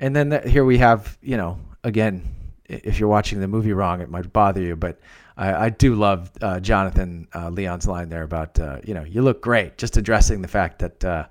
[0.00, 2.22] and then the, here we have you know again
[2.66, 4.98] if you're watching the movie wrong it might bother you but
[5.36, 9.22] I, I do love uh, Jonathan uh, Leon's line there about uh, you know you
[9.22, 11.26] look great, just addressing the fact that uh,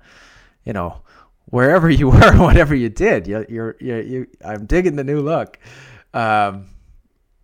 [0.64, 1.00] you know
[1.46, 5.58] wherever you were, whatever you did, you, you're you you I'm digging the new look.
[6.12, 6.66] Um,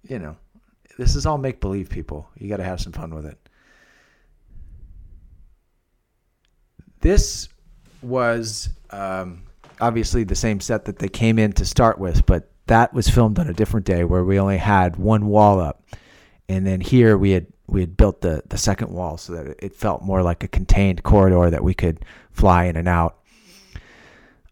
[0.06, 0.36] you know,
[0.98, 2.28] this is all make believe, people.
[2.36, 3.38] You got to have some fun with it.
[7.00, 7.48] This
[8.02, 9.42] was um,
[9.80, 13.38] obviously the same set that they came in to start with, but that was filmed
[13.38, 15.82] on a different day where we only had one wall up
[16.50, 19.72] and then here we had we had built the the second wall so that it
[19.72, 23.20] felt more like a contained corridor that we could fly in and out.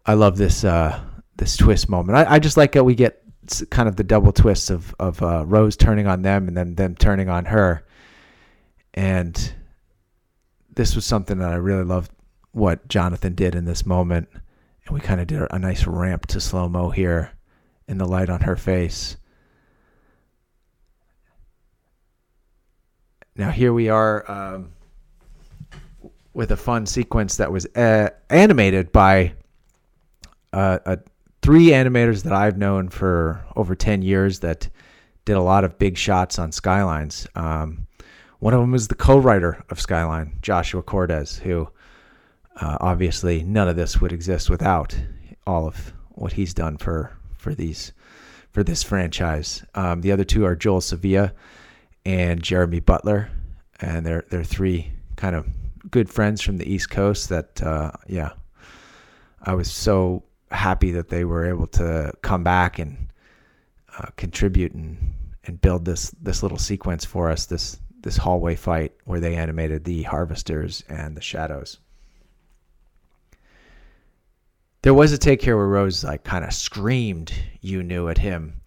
[0.05, 0.97] I love this uh,
[1.35, 2.17] this twist moment.
[2.17, 3.21] I, I just like how we get
[3.69, 6.95] kind of the double twists of of uh, Rose turning on them and then them
[6.95, 7.85] turning on her.
[8.93, 9.53] And
[10.73, 12.11] this was something that I really loved
[12.59, 14.29] what Jonathan did in this moment.
[14.85, 17.31] And we kind of did a nice ramp to slow mo here
[17.87, 19.17] in the light on her face.
[23.35, 24.71] Now here we are um,
[26.33, 29.33] with a fun sequence that was uh, animated by
[30.51, 30.97] uh,
[31.41, 34.67] three animators that I've known for over ten years that
[35.25, 37.27] did a lot of big shots on Skylines.
[37.35, 37.87] Um,
[38.39, 41.69] one of them was the co-writer of Skyline, Joshua Cordes, who
[42.59, 44.97] uh, obviously none of this would exist without
[45.47, 47.93] all of what he's done for for these
[48.51, 49.63] for this franchise.
[49.75, 51.33] Um, the other two are Joel Sevilla
[52.05, 53.31] and Jeremy Butler,
[53.79, 55.47] and they're they're three kind of
[55.89, 57.29] good friends from the East Coast.
[57.29, 58.31] That uh, yeah,
[59.43, 63.11] I was so happy that they were able to come back and
[63.97, 65.13] uh, contribute and
[65.45, 67.45] and build this this little sequence for us.
[67.45, 71.79] This this hallway fight where they animated the harvesters and the shadows.
[74.81, 78.61] There was a take here where Rose like kind of screamed "You knew" at him,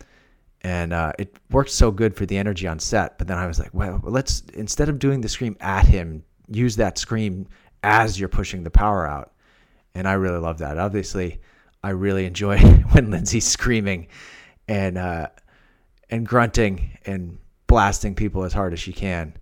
[0.61, 3.19] and uh, it worked so good for the energy on set.
[3.19, 6.77] But then I was like, well, let's instead of doing the scream at him, use
[6.77, 7.49] that scream
[7.83, 9.33] as you're pushing the power out.
[9.95, 10.79] And I really love that.
[10.79, 11.41] Obviously,
[11.83, 12.59] I really enjoy
[12.93, 14.09] when Lindsey's screaming
[14.69, 15.29] and uh,
[16.11, 19.35] and grunting and blasting people as hard as she can.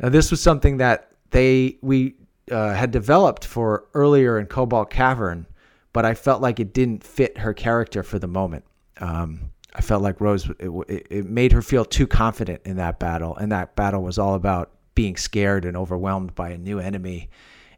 [0.00, 2.14] Now, this was something that they we
[2.50, 5.46] uh, had developed for earlier in Cobalt Cavern,
[5.94, 8.64] but I felt like it didn't fit her character for the moment.
[8.98, 13.34] Um, I felt like Rose it, it made her feel too confident in that battle,
[13.36, 17.30] and that battle was all about being scared and overwhelmed by a new enemy,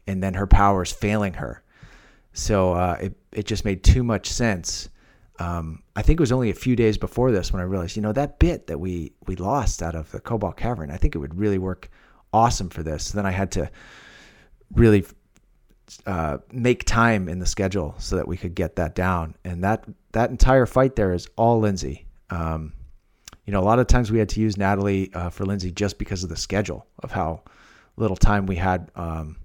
[0.06, 1.62] and then her powers failing her.
[2.32, 4.88] So uh, it it just made too much sense.
[5.38, 8.02] Um, I think it was only a few days before this when I realized, you
[8.02, 11.18] know, that bit that we we lost out of the Cobalt Cavern, I think it
[11.18, 11.90] would really work
[12.32, 13.08] awesome for this.
[13.08, 13.70] So then I had to
[14.74, 15.04] really
[16.06, 19.34] uh, make time in the schedule so that we could get that down.
[19.44, 22.06] And that that entire fight there is all Lindsey.
[22.30, 22.72] Um,
[23.44, 25.98] you know, a lot of times we had to use Natalie uh, for Lindsey just
[25.98, 27.42] because of the schedule of how
[27.96, 29.36] little time we had, um,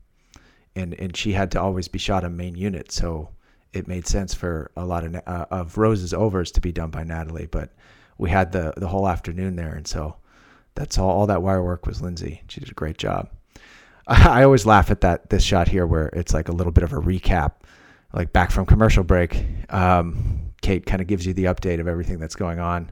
[0.75, 3.29] and and she had to always be shot on main unit, so
[3.73, 7.03] it made sense for a lot of uh, of Rose's overs to be done by
[7.03, 7.45] Natalie.
[7.45, 7.69] But
[8.17, 10.15] we had the the whole afternoon there, and so
[10.73, 11.11] that's all.
[11.11, 12.41] All that wire work was Lindsey.
[12.47, 13.29] She did a great job.
[14.07, 16.93] I always laugh at that this shot here where it's like a little bit of
[16.93, 17.53] a recap,
[18.13, 19.43] like back from commercial break.
[19.69, 22.91] Um, Kate kind of gives you the update of everything that's going on,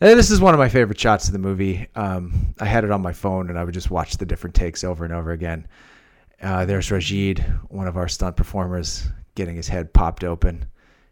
[0.00, 1.88] And this is one of my favorite shots of the movie.
[1.94, 4.84] Um, I had it on my phone and I would just watch the different takes
[4.84, 5.66] over and over again.
[6.42, 7.40] Uh, there's Rajid,
[7.70, 10.66] one of our stunt performers, getting his head popped open.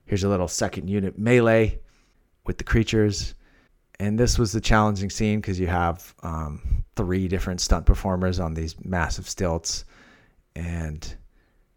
[0.05, 1.81] Here's a little second unit melee
[2.45, 3.35] with the creatures.
[4.01, 8.55] And this was the challenging scene because you have um, three different stunt performers on
[8.55, 9.85] these massive stilts.
[10.57, 11.16] And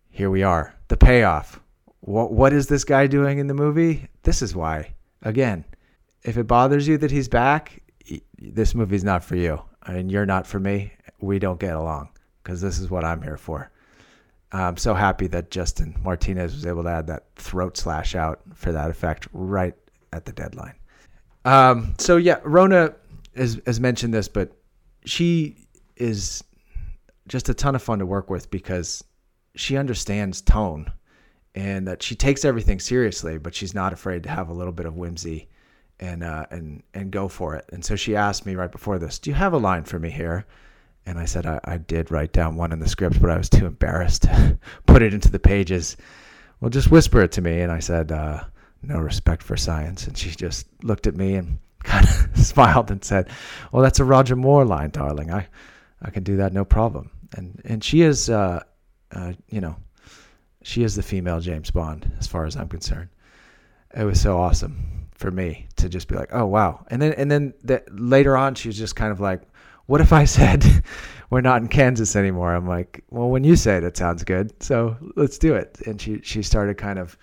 [0.10, 0.73] here we are.
[0.88, 1.60] The payoff.
[1.99, 4.07] What, what is this guy doing in the movie?
[4.23, 4.94] This is why.
[5.22, 5.65] Again,
[6.23, 7.81] if it bothers you that he's back,
[8.39, 9.61] this movie's not for you.
[9.85, 10.94] and you're not for me.
[11.19, 12.10] We don't get along
[12.44, 13.72] because this is what I'm here for.
[14.52, 18.72] I'm so happy that Justin Martinez was able to add that throat slash out for
[18.72, 19.76] that effect right
[20.14, 20.76] at the deadline.
[21.47, 22.93] Um, so yeah, Rhona
[23.33, 24.51] has, has mentioned this, but
[25.05, 25.55] she
[25.95, 26.43] is
[27.29, 29.01] just a ton of fun to work with because
[29.55, 30.91] she understands tone
[31.55, 34.85] and that she takes everything seriously, but she's not afraid to have a little bit
[34.85, 35.47] of whimsy
[36.01, 37.63] and uh, and and go for it.
[37.71, 40.09] And so she asked me right before this, "Do you have a line for me
[40.09, 40.45] here?"
[41.05, 43.49] And I said I, I did write down one in the script, but I was
[43.49, 45.95] too embarrassed to put it into the pages.
[46.59, 47.61] Well, just whisper it to me.
[47.61, 48.43] And I said, uh,
[48.81, 53.03] "No respect for science." And she just looked at me and kind of smiled and
[53.03, 53.29] said,
[53.71, 55.31] "Well, that's a Roger Moore line, darling.
[55.31, 55.47] I
[56.01, 58.63] I can do that no problem." And and she is, uh,
[59.11, 59.75] uh, you know,
[60.63, 63.09] she is the female James Bond as far as I'm concerned.
[63.95, 66.85] It was so awesome for me to just be like, oh wow.
[66.89, 69.41] And then and then the, later on, she was just kind of like,
[69.87, 70.63] what if I said
[71.29, 72.53] we're not in Kansas anymore?
[72.53, 75.79] I'm like, well, when you say it, it sounds good, so let's do it.
[75.85, 77.17] And she she started kind of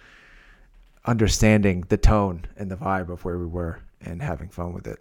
[1.05, 4.99] understanding the tone and the vibe of where we were and having fun with it,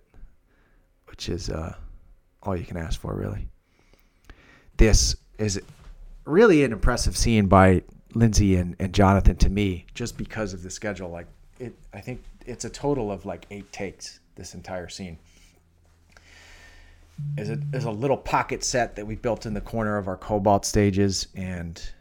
[1.08, 1.76] which is uh,
[2.42, 3.48] all you can ask for, really.
[4.78, 5.62] This is
[6.26, 10.70] really an impressive scene by Lindsey and, and Jonathan to me, just because of the
[10.70, 11.10] schedule.
[11.10, 11.28] Like
[11.60, 15.18] it, I think it's a total of like eight takes this entire scene
[17.38, 20.18] is a is a little pocket set that we built in the corner of our
[20.18, 21.92] cobalt stages and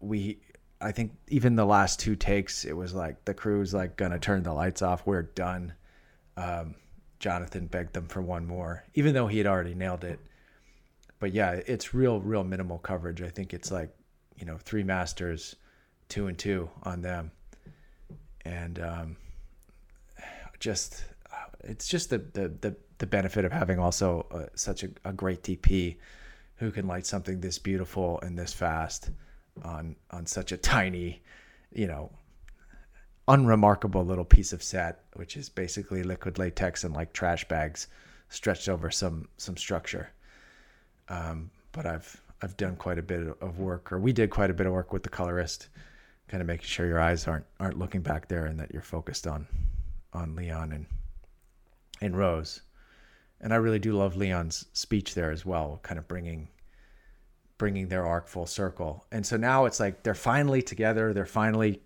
[0.00, 0.38] we
[0.86, 4.44] I think even the last two takes it was like the crew's like gonna turn
[4.44, 5.04] the lights off.
[5.04, 5.72] We're done.
[6.36, 6.76] Um,
[7.18, 10.20] Jonathan begged them for one more even though he had already nailed it.
[11.18, 13.20] But yeah it's real real minimal coverage.
[13.20, 13.90] I think it's like
[14.36, 15.56] you know three masters
[16.08, 17.32] two and two on them.
[18.44, 19.16] And um,
[20.60, 21.04] just
[21.64, 25.42] it's just the the the, the benefit of having also uh, such a, a great
[25.42, 25.96] DP
[26.58, 29.10] who can light something this beautiful and this fast
[29.62, 31.22] on on such a tiny,
[31.72, 32.10] you know,
[33.28, 37.88] unremarkable little piece of set, which is basically liquid latex and like trash bags
[38.28, 40.10] stretched over some some structure.
[41.08, 44.54] Um, but I've I've done quite a bit of work, or we did quite a
[44.54, 45.68] bit of work with the colorist,
[46.28, 49.26] kind of making sure your eyes aren't aren't looking back there and that you're focused
[49.26, 49.46] on
[50.12, 50.86] on Leon and
[52.00, 52.62] and Rose.
[53.40, 56.48] And I really do love Leon's speech there as well, kind of bringing
[57.58, 59.06] bringing their arc full circle.
[59.12, 61.80] And so now it's like they're finally together, they're finally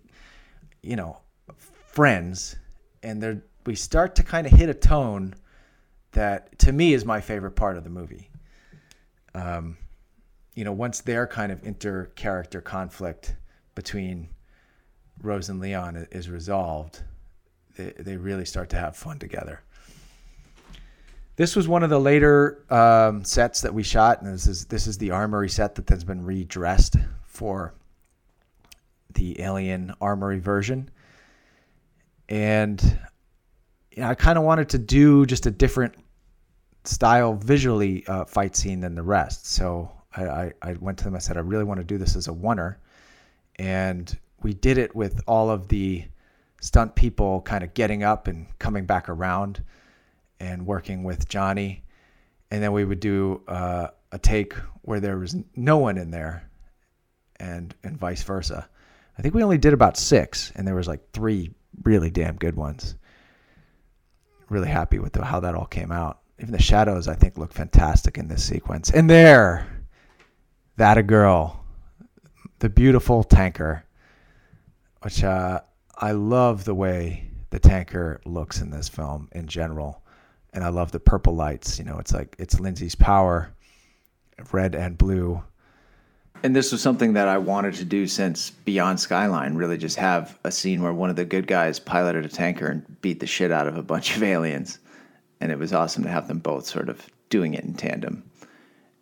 [0.81, 1.17] you know,
[1.57, 2.55] friends
[3.03, 5.35] and they're we start to kind of hit a tone
[6.13, 8.29] that to me is my favorite part of the movie.
[9.35, 9.77] Um,
[10.55, 13.35] you know, once their kind of inter character conflict
[13.75, 14.29] between
[15.21, 17.03] Rose and Leon is resolved,
[17.77, 19.61] they, they really start to have fun together.
[21.41, 24.85] This was one of the later um, sets that we shot, and this is this
[24.85, 27.73] is the armory set that has been redressed for
[29.15, 30.91] the Alien Armory version.
[32.29, 32.79] And
[33.89, 35.95] you know, I kind of wanted to do just a different
[36.83, 39.47] style visually uh, fight scene than the rest.
[39.47, 41.15] So I, I, I went to them.
[41.15, 42.75] I said, I really want to do this as a oneer,
[43.55, 46.05] and we did it with all of the
[46.61, 49.63] stunt people kind of getting up and coming back around
[50.41, 51.83] and working with Johnny.
[52.49, 56.49] And then we would do uh, a take where there was no one in there
[57.39, 58.67] and, and vice versa.
[59.17, 61.51] I think we only did about six, and there was like three
[61.83, 62.95] really damn good ones.
[64.49, 66.19] Really happy with the, how that all came out.
[66.39, 68.89] Even the shadows, I think, look fantastic in this sequence.
[68.89, 69.67] And there,
[70.77, 71.63] that a girl,
[72.59, 73.85] the beautiful tanker,
[75.03, 75.61] which uh,
[75.95, 80.00] I love the way the tanker looks in this film in general,
[80.53, 81.79] and I love the purple lights.
[81.79, 83.53] You know, it's like it's Lindsey's power,
[84.51, 85.43] red and blue.
[86.43, 89.55] And this was something that I wanted to do since Beyond Skyline.
[89.55, 93.01] Really, just have a scene where one of the good guys piloted a tanker and
[93.01, 94.79] beat the shit out of a bunch of aliens,
[95.39, 98.23] and it was awesome to have them both sort of doing it in tandem.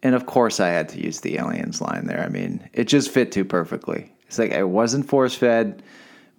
[0.04, 2.24] And of course, I had to use the aliens line there.
[2.24, 4.14] I mean, it just fit too perfectly.
[4.28, 5.82] It's like it wasn't force fed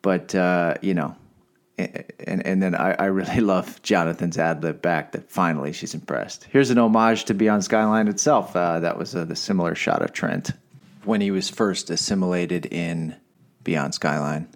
[0.02, 1.14] but uh, you know,
[2.26, 6.44] and and then I, I really love Jonathan's ad lib back that finally she's impressed.
[6.44, 8.54] Here's an homage to Beyond Skyline itself.
[8.54, 10.52] Uh, that was uh, the similar shot of Trent
[11.04, 13.16] when he was first assimilated in
[13.64, 14.48] Beyond Skyline.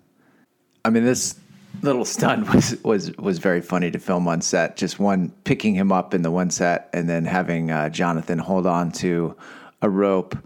[0.84, 1.38] I mean, this
[1.82, 4.76] little stunt was was was very funny to film on set.
[4.76, 8.66] Just one picking him up in the one set, and then having uh, Jonathan hold
[8.66, 9.36] on to
[9.82, 10.36] a rope,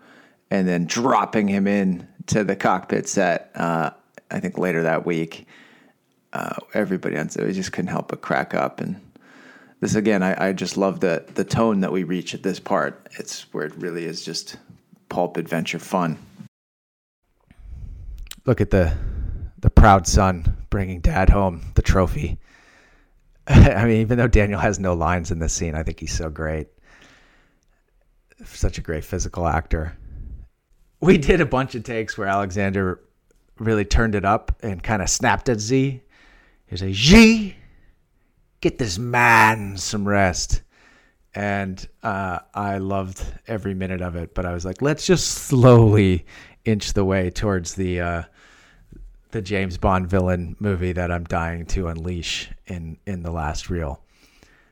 [0.50, 3.50] and then dropping him in to the cockpit set.
[3.54, 3.90] Uh,
[4.30, 5.46] I think later that week,
[6.32, 8.80] uh, everybody on just couldn't help but crack up.
[8.80, 9.00] And
[9.80, 13.08] this again, I, I just love the the tone that we reach at this part.
[13.18, 14.56] It's where it really is just
[15.08, 16.18] pulp adventure fun.
[18.44, 18.96] Look at the
[19.60, 22.38] the proud son bringing dad home the trophy.
[23.48, 26.28] I mean, even though Daniel has no lines in this scene, I think he's so
[26.28, 26.68] great.
[28.44, 29.96] Such a great physical actor.
[31.00, 33.00] We did a bunch of takes where Alexander
[33.58, 36.02] really turned it up and kind of snapped at Z.
[36.68, 37.56] He's like, Z,
[38.60, 40.62] get this man some rest.
[41.34, 46.26] And uh, I loved every minute of it, but I was like, let's just slowly
[46.64, 48.22] inch the way towards the uh,
[49.30, 54.02] the James Bond villain movie that I'm dying to unleash in in the last reel.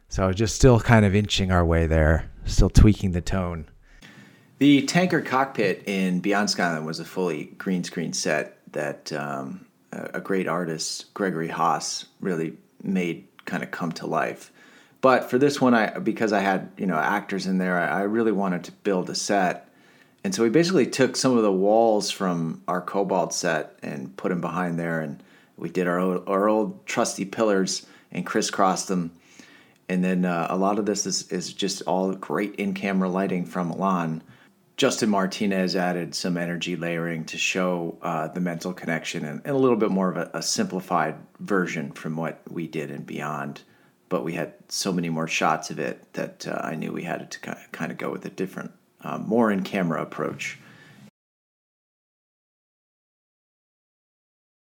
[0.08, 3.68] So I was just still kind of inching our way there, still tweaking the tone.
[4.58, 10.20] The tanker cockpit in Beyond Skyline was a fully green screen set that um, a
[10.20, 14.52] great artist, Gregory Haas, really made kind of come to life.
[15.00, 18.02] But for this one, I because I had you know actors in there, I, I
[18.02, 19.66] really wanted to build a set
[20.26, 24.30] and so we basically took some of the walls from our Cobalt set and put
[24.30, 25.22] them behind there, and
[25.56, 29.12] we did our old, our old trusty pillars and crisscrossed them.
[29.88, 33.44] And then uh, a lot of this is, is just all great in camera lighting
[33.44, 34.20] from Milan.
[34.76, 39.58] Justin Martinez added some energy layering to show uh, the mental connection and, and, a
[39.58, 43.62] little bit more of a, a, simplified version from what we did and beyond.
[44.10, 47.30] But we had so many more shots of it that uh, I knew we had
[47.30, 50.58] to kind of go with a different uh, more in camera approach.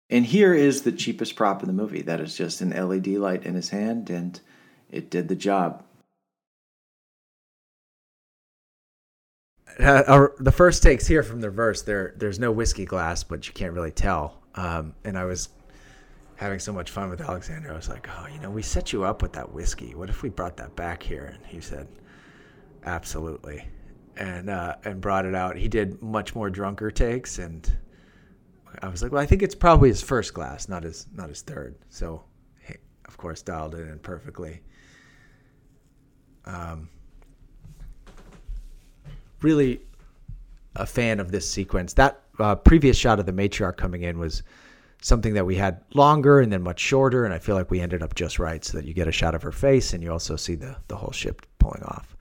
[0.10, 2.02] And here is the cheapest prop in the movie.
[2.02, 4.38] That is just an LED light in his hand, and
[4.90, 5.86] it did the job.
[9.80, 13.48] Uh, our, the first takes here from the verse, there there's no whiskey glass, but
[13.48, 14.42] you can't really tell.
[14.56, 15.50] Um, and I was
[16.36, 17.72] having so much fun with Alexander.
[17.72, 19.96] I was like, oh, you know, we set you up with that whiskey.
[19.96, 21.26] What if we brought that back here?
[21.26, 21.88] And he said,
[22.84, 23.66] absolutely
[24.18, 25.56] and uh, and brought it out.
[25.58, 27.70] He did much more drunker takes, and
[28.82, 31.42] I was like, well, I think it's probably his first glass, not his not his
[31.42, 31.76] third.
[31.90, 32.24] So,
[32.66, 32.76] he,
[33.06, 34.62] of course, dialed it in perfectly.
[36.46, 36.90] Um,
[39.44, 39.82] really
[40.76, 41.94] a fan of this sequence.
[41.94, 44.44] That uh, previous shot of the matriarch coming in was
[45.02, 48.02] something that we had longer and then much shorter, and I feel like we ended
[48.02, 50.36] up just right, so that you get a shot of her face and you also
[50.36, 52.16] see the the whole ship pulling off.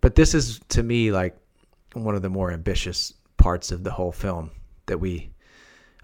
[0.00, 1.36] But this is to me like
[1.94, 4.50] one of the more ambitious parts of the whole film
[4.86, 5.30] that we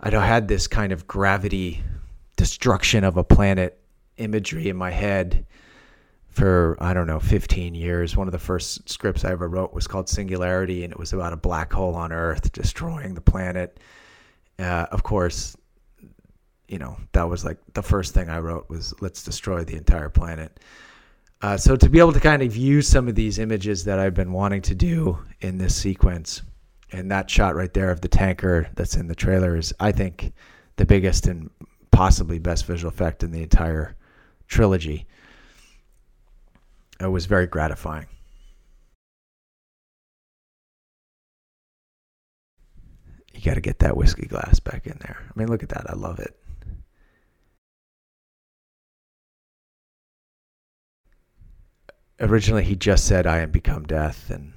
[0.00, 1.82] I had this kind of gravity
[2.36, 3.78] destruction of a planet
[4.16, 5.46] imagery in my head
[6.30, 8.16] for I don't know 15 years.
[8.16, 11.32] One of the first scripts I ever wrote was called Singularity, and it was about
[11.32, 13.78] a black hole on Earth destroying the planet.
[14.58, 15.56] Uh, of course,
[16.68, 20.08] you know that was like the first thing I wrote was let's destroy the entire
[20.08, 20.60] planet.
[21.42, 24.14] Uh, so to be able to kind of use some of these images that I've
[24.14, 26.42] been wanting to do in this sequence,
[26.92, 30.32] and that shot right there of the tanker that's in the trailer is, I think,
[30.76, 31.50] the biggest and
[31.90, 33.96] possibly best visual effect in the entire
[34.48, 35.06] trilogy.
[37.00, 38.06] It was very gratifying.
[43.32, 45.16] You got to get that whiskey glass back in there.
[45.26, 45.88] I mean, look at that.
[45.88, 46.36] I love it.
[52.20, 54.52] originally he just said, "I am become death," and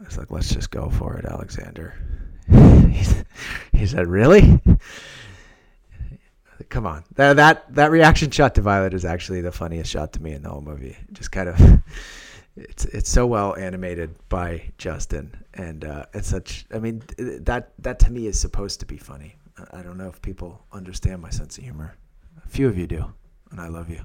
[0.00, 1.94] I was like, "Let's just go for it, Alexander."
[3.72, 4.60] he said, "Really?"
[6.74, 10.20] Come on, that that that reaction shot to Violet is actually the funniest shot to
[10.20, 10.96] me in the whole movie.
[11.12, 11.60] Just kind of,
[12.56, 16.66] it's it's so well animated by Justin, and uh, it's such.
[16.74, 19.36] I mean, that that to me is supposed to be funny.
[19.70, 21.94] I don't know if people understand my sense of humor.
[22.44, 23.04] A few of you do,
[23.52, 24.00] and I love you.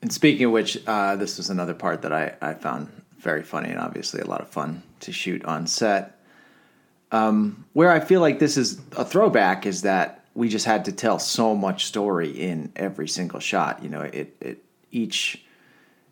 [0.00, 2.88] And speaking of which, uh, this was another part that I, I found
[3.18, 6.18] very funny and obviously a lot of fun to shoot on set.
[7.12, 10.92] Um, where I feel like this is a throwback is that we just had to
[10.92, 13.82] tell so much story in every single shot.
[13.82, 15.44] You know, it, it each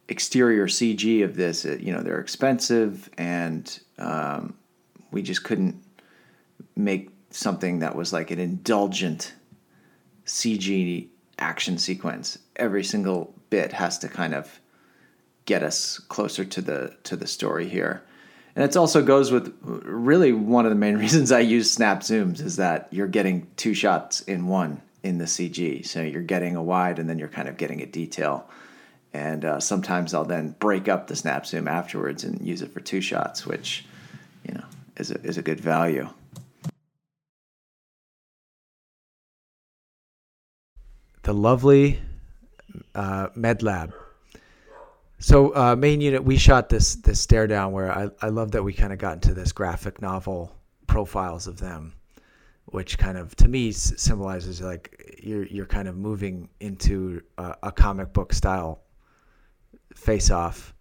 [0.09, 4.55] exterior CG of this, it, you know, they're expensive and um,
[5.13, 5.81] we just couldn't
[6.75, 9.33] make something that was like an indulgent
[10.27, 11.07] CG
[11.39, 12.37] action sequence.
[12.57, 14.59] Every single bit has to kind of
[15.45, 18.03] get us closer to the to the story here.
[18.57, 22.41] And it also goes with really one of the main reasons I use snap zooms
[22.41, 25.87] is that you're getting two shots in one in the CG.
[25.87, 28.49] So you're getting a wide and then you're kind of getting a detail.
[29.13, 32.81] And uh, sometimes I'll then break up the snap zoom afterwards and use it for
[32.81, 33.85] two shots, which
[34.47, 34.65] you know
[34.97, 36.09] is a, is a good value.
[41.23, 42.01] The lovely
[42.95, 43.93] uh, MedLab
[45.19, 48.63] so uh, main unit, we shot this this stare down where I I love that
[48.63, 50.53] we kind of got into this graphic novel
[50.87, 51.95] profiles of them,
[52.67, 57.73] which kind of to me symbolizes like you're you're kind of moving into a, a
[57.73, 58.83] comic book style
[59.95, 60.75] face off,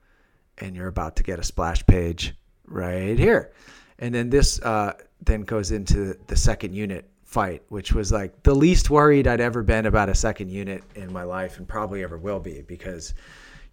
[0.58, 2.36] and you're about to get a splash page
[2.68, 3.54] right here,
[4.00, 8.54] and then this uh, then goes into the second unit fight, which was like the
[8.54, 12.18] least worried I'd ever been about a second unit in my life, and probably ever
[12.18, 13.14] will be because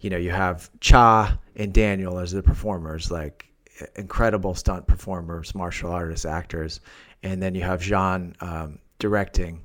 [0.03, 3.47] you know, you have Cha and Daniel as the performers, like
[3.95, 6.81] incredible stunt performers, martial artists, actors,
[7.23, 9.61] and then you have Jean um, directing,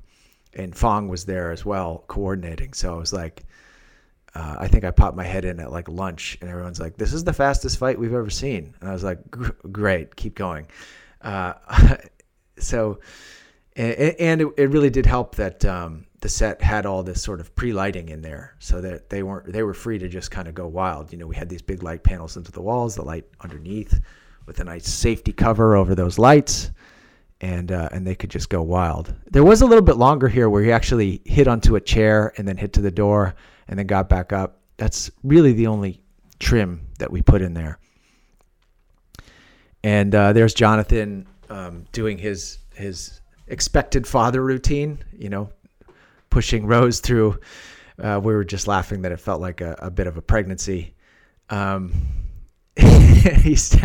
[0.53, 2.73] and Fong was there as well, coordinating.
[2.73, 3.43] So it was like,
[4.33, 7.11] uh, I think I popped my head in at like lunch, and everyone's like, "This
[7.11, 9.19] is the fastest fight we've ever seen," and I was like,
[9.71, 10.67] "Great, keep going."
[11.21, 11.53] Uh,
[12.57, 13.01] so,
[13.75, 17.39] and, and it, it, really did help that um, the set had all this sort
[17.39, 20.53] of pre-lighting in there so that they weren't they were free to just kind of
[20.53, 21.11] go wild.
[21.11, 23.99] You know we had these big light panels into the walls the light underneath
[24.45, 26.71] with a nice safety cover over those lights
[27.41, 29.13] and uh, and they could just go wild.
[29.31, 32.47] There was a little bit longer here where he actually hit onto a chair and
[32.47, 33.35] then hit to the door
[33.67, 34.59] and then got back up.
[34.77, 36.01] That's really the only
[36.39, 37.79] trim that we put in there.
[39.83, 45.49] And uh, there's jonathan um, doing his his expected father routine you know
[46.29, 47.39] pushing Rose through.
[48.01, 50.93] Uh, we were just laughing that it felt like a, a bit of a pregnancy.
[51.49, 51.91] Um,
[52.77, 53.77] he's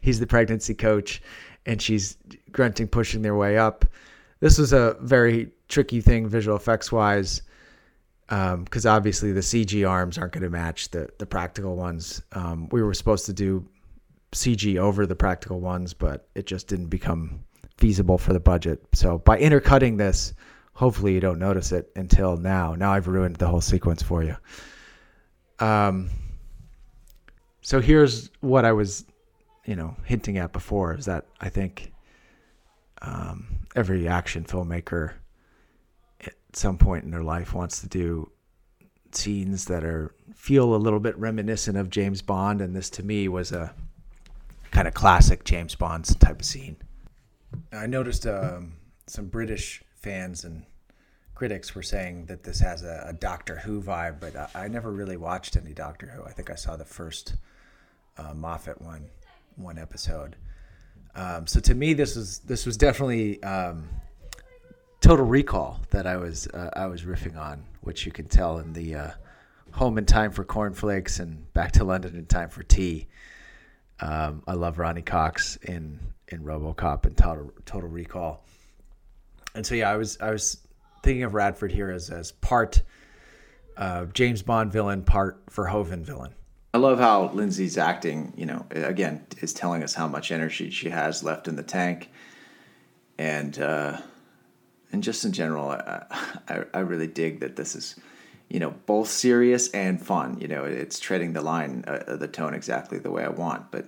[0.00, 1.22] he's the pregnancy coach,
[1.66, 2.16] and she's
[2.50, 3.84] grunting, pushing their way up.
[4.40, 7.42] This was a very tricky thing, visual effects wise,
[8.28, 12.22] because um, obviously the CG arms aren't going to match the the practical ones.
[12.32, 13.68] Um, we were supposed to do
[14.32, 17.44] CG over the practical ones, but it just didn't become
[17.76, 18.82] feasible for the budget.
[18.92, 20.34] So by intercutting this,
[20.80, 22.74] hopefully you don't notice it until now.
[22.74, 24.34] Now I've ruined the whole sequence for you.
[25.58, 26.08] Um,
[27.60, 29.04] so here's what I was,
[29.66, 31.92] you know, hinting at before is that I think
[33.02, 35.12] um, every action filmmaker
[36.22, 38.32] at some point in their life wants to do
[39.12, 43.28] scenes that are feel a little bit reminiscent of James Bond, and this to me
[43.28, 43.74] was a
[44.70, 46.76] kind of classic James Bond type of scene.
[47.70, 48.72] I noticed um,
[49.06, 50.64] some British fans and
[51.40, 54.92] critics were saying that this has a, a Doctor Who vibe, but I, I, never
[54.92, 56.22] really watched any Doctor Who.
[56.22, 57.36] I think I saw the first
[58.18, 59.06] uh, Moffat one,
[59.56, 60.36] one episode.
[61.14, 63.88] Um, so to me, this was this was definitely um,
[65.00, 68.74] Total Recall that I was uh, I was riffing on, which you can tell in
[68.74, 69.10] the uh,
[69.72, 73.08] Home in Time for Cornflakes and Back to London in Time for Tea.
[74.00, 78.44] Um, I love Ronny Cox in in RoboCop and Total Total Recall
[79.54, 80.58] and so yeah, I was I was
[81.02, 82.82] thinking of Radford here as as part
[83.76, 86.34] uh, James Bond villain, part Verhoeven villain.
[86.72, 88.32] I love how Lindsey's acting.
[88.36, 92.10] You know, again, is telling us how much energy she has left in the tank,
[93.18, 93.98] and uh,
[94.92, 96.04] and just in general, I,
[96.48, 97.96] I, I really dig that this is
[98.48, 100.38] you know both serious and fun.
[100.40, 103.86] You know, it's treading the line, uh, the tone exactly the way I want, but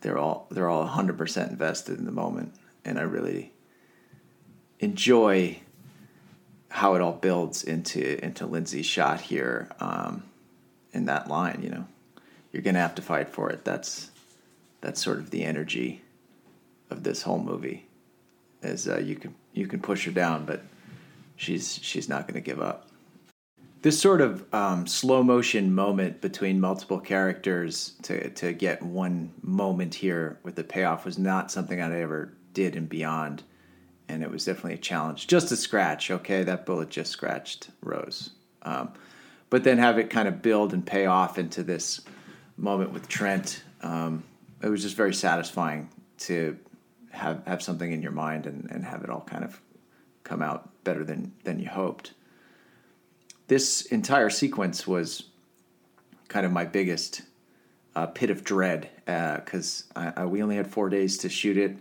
[0.00, 3.54] they're all they're all 100% invested in the moment, and I really
[4.80, 5.61] enjoy
[6.72, 10.24] how it all builds into into Lindsey's shot here um,
[10.92, 11.60] in that line.
[11.62, 11.86] You know,
[12.50, 13.62] you're gonna have to fight for it.
[13.62, 14.10] That's
[14.80, 16.00] that's sort of the energy
[16.90, 17.86] of this whole movie.
[18.62, 20.62] Is uh, you can you can push her down, but
[21.36, 22.88] she's she's not gonna give up.
[23.82, 29.96] This sort of um, slow motion moment between multiple characters to to get one moment
[29.96, 33.42] here with the payoff was not something I ever did in Beyond
[34.08, 35.26] and it was definitely a challenge.
[35.26, 38.30] Just a scratch, okay, that bullet just scratched Rose.
[38.62, 38.92] Um,
[39.50, 42.00] but then have it kind of build and pay off into this
[42.56, 43.62] moment with Trent.
[43.82, 44.24] Um,
[44.62, 45.88] it was just very satisfying
[46.18, 46.58] to
[47.10, 49.60] have have something in your mind and, and have it all kind of
[50.24, 52.14] come out better than than you hoped.
[53.48, 55.24] This entire sequence was
[56.28, 57.22] kind of my biggest
[57.94, 61.76] uh, pit of dread because uh, we only had four days to shoot it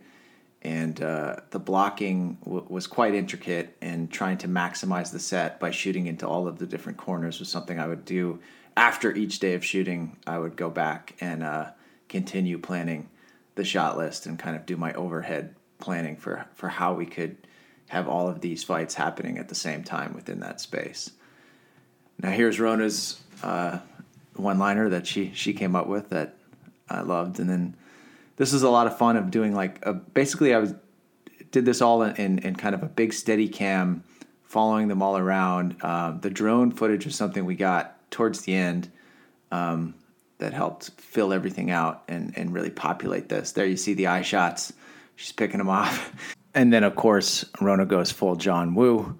[0.62, 3.76] and uh, the blocking w- was quite intricate.
[3.82, 7.50] And trying to maximize the set by shooting into all of the different corners was
[7.50, 8.40] something I would do
[8.78, 10.18] after each day of shooting.
[10.28, 11.72] I would go back and uh,
[12.10, 13.10] continue planning
[13.56, 17.36] the shot list and kind of do my overhead planning for for how we could
[17.90, 21.12] have all of these fights happening at the same time within that space.
[22.20, 23.80] Now here's Rhona's uh,
[24.36, 26.36] one-liner that she she came up with that
[26.90, 27.76] I loved, and then
[28.42, 30.74] this is a lot of fun of doing like a, basically I was
[31.52, 34.04] did this all in, in, in kind of a big steady cam,
[34.46, 35.76] following them all around.
[35.84, 38.92] Um, the drone footage was something we got towards the end
[39.52, 39.94] um,
[40.40, 43.52] that helped fill everything out and, and really populate this.
[43.52, 44.74] There you see the eye shots.
[45.18, 46.12] She's picking them off.
[46.54, 49.18] And then, of course, Rhona goes full John Woo.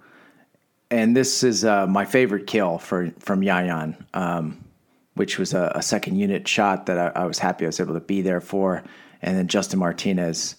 [0.90, 4.62] And this is uh, my favorite kill for from Yayan, um,
[5.14, 7.94] which was a, a, second unit shot that I, I, was happy I was able
[7.94, 8.84] to be there for.
[9.22, 10.56] And then Justin Martinez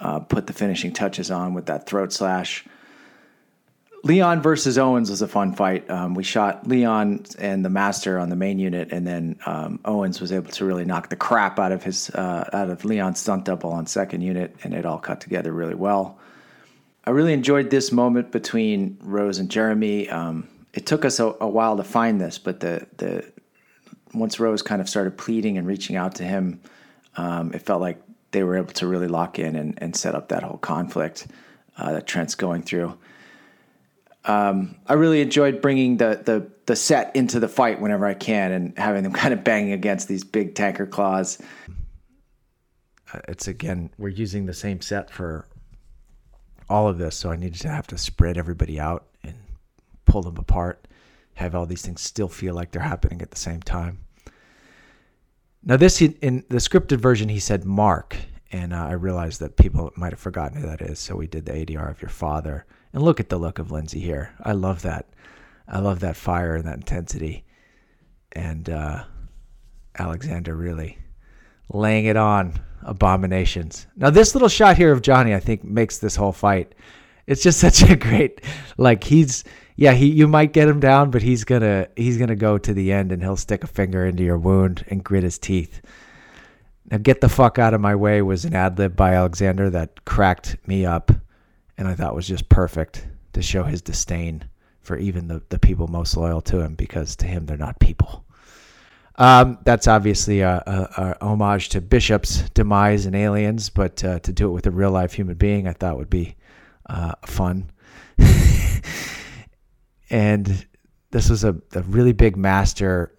[0.00, 2.64] uh, put the finishing touches on with that throat slash.
[4.04, 5.88] Leon versus Owens was a fun fight.
[5.88, 10.20] Um, we shot Leon and the Master on the main unit, and then um, Owens
[10.20, 13.44] was able to really knock the crap out of his uh, out of Leon's stunt
[13.44, 16.18] double on second unit, and it all cut together really well.
[17.04, 20.08] I really enjoyed this moment between Rose and Jeremy.
[20.08, 23.24] Um, it took us a, a, while to find this, but the the
[24.14, 26.60] once Rose kind of started pleading and reaching out to him,
[27.16, 30.28] um, it felt like they were able to really lock in and, and set up
[30.28, 31.26] that whole conflict
[31.76, 32.96] uh, that Trent's going through
[34.24, 38.52] um, I really enjoyed bringing the, the the set into the fight whenever I can
[38.52, 41.38] and having them kind of banging against these big tanker claws.
[43.12, 45.46] Uh, it's again, we're using the same set for
[46.68, 49.34] all of this, so I needed to have to spread everybody out and
[50.04, 50.86] pull them apart,
[51.34, 53.98] have all these things still feel like they're happening at the same time.
[55.64, 58.16] Now, this in the scripted version, he said Mark,
[58.50, 61.46] and uh, I realized that people might have forgotten who that is, so we did
[61.46, 64.34] the ADR of your father and look at the look of Lindsey here.
[64.42, 65.06] I love that.
[65.68, 67.44] I love that fire and that intensity.
[68.32, 69.04] And uh,
[69.98, 70.98] Alexander really
[71.72, 73.86] laying it on abominations.
[73.96, 76.74] Now, this little shot here of Johnny, I think, makes this whole fight.
[77.26, 78.40] It's just such a great,
[78.76, 79.44] like he's,
[79.76, 82.92] yeah, he you might get him down, but he's gonna he's gonna go to the
[82.92, 85.80] end and he'll stick a finger into your wound and grit his teeth.
[86.90, 90.04] Now, get the fuck out of my way was an ad lib by Alexander that
[90.04, 91.10] cracked me up
[91.78, 94.44] and I thought was just perfect to show his disdain
[94.80, 98.24] for even the, the people most loyal to him because to him they're not people.
[99.16, 104.32] Um, that's obviously a, a, a, homage to Bishop's demise and Aliens, but uh, to
[104.32, 106.34] do it with a real life human being, I thought would be
[106.86, 107.70] uh, fun.
[110.12, 110.66] And
[111.10, 113.16] this was a, a really big master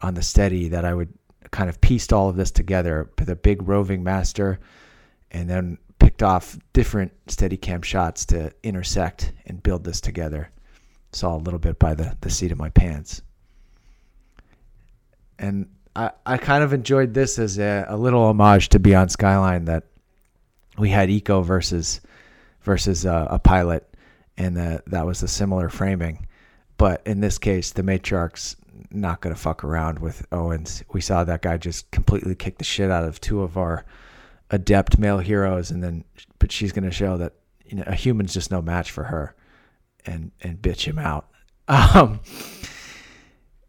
[0.00, 1.12] on the steady that I would
[1.50, 4.60] kind of pieced all of this together with a big roving master
[5.32, 10.50] and then picked off different Steadicam shots to intersect and build this together.
[11.12, 13.22] Saw a little bit by the, the seat of my pants.
[15.40, 19.64] And I, I kind of enjoyed this as a, a little homage to Beyond Skyline
[19.64, 19.84] that
[20.78, 22.00] we had Iko versus
[22.62, 23.89] versus uh, a pilot,
[24.40, 26.26] and the, that was a similar framing.
[26.78, 28.56] But in this case, the matriarch's
[28.90, 30.82] not going to fuck around with Owens.
[30.94, 33.84] We saw that guy just completely kick the shit out of two of our
[34.48, 36.04] adept male heroes, and then
[36.38, 37.34] but she's going to show that
[37.66, 39.34] you know a human's just no match for her,
[40.06, 41.28] and and bitch him out,
[41.68, 42.20] um,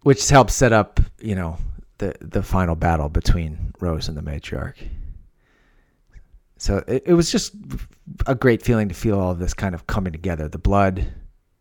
[0.03, 1.57] which helps set up you know
[1.97, 4.77] the the final battle between Rose and the matriarch.
[6.61, 7.55] So it, it was just
[8.27, 10.47] a great feeling to feel all this kind of coming together.
[10.47, 11.11] The blood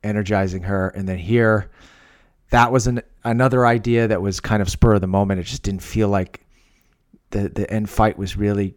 [0.05, 1.71] energizing her, and then here,
[2.51, 5.41] that was an another idea that was kind of spur of the moment.
[5.41, 6.45] It just didn't feel like
[7.31, 8.75] the the end fight was really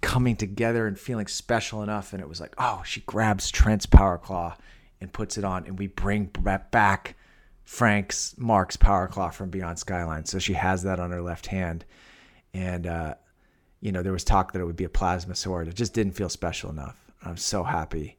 [0.00, 2.12] coming together and feeling special enough.
[2.12, 4.56] And it was like, oh, she grabs Trent's power claw
[5.00, 6.30] and puts it on, and we bring
[6.70, 7.16] back
[7.64, 10.24] Frank's Mark's power claw from Beyond Skyline.
[10.26, 11.84] So she has that on her left hand,
[12.52, 13.14] and uh,
[13.84, 15.68] you know there was talk that it would be a plasma sword.
[15.68, 16.98] It just didn't feel special enough.
[17.22, 18.16] I'm so happy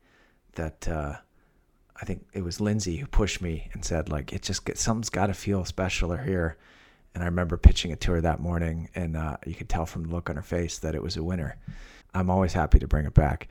[0.54, 1.16] that uh,
[2.00, 5.10] I think it was Lindsey who pushed me and said like it just get, something's
[5.10, 6.58] got to feel specialer here.
[7.16, 10.04] And I remember pitching it to her that morning, and uh, you could tell from
[10.04, 11.58] the look on her face that it was a winner.
[12.14, 13.48] I'm always happy to bring it back.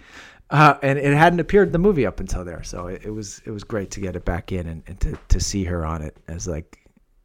[0.51, 3.41] Uh, and it hadn't appeared in the movie up until there, so it, it, was
[3.47, 6.03] it was great to get it back in and, and to, to see her on
[6.03, 6.79] it as like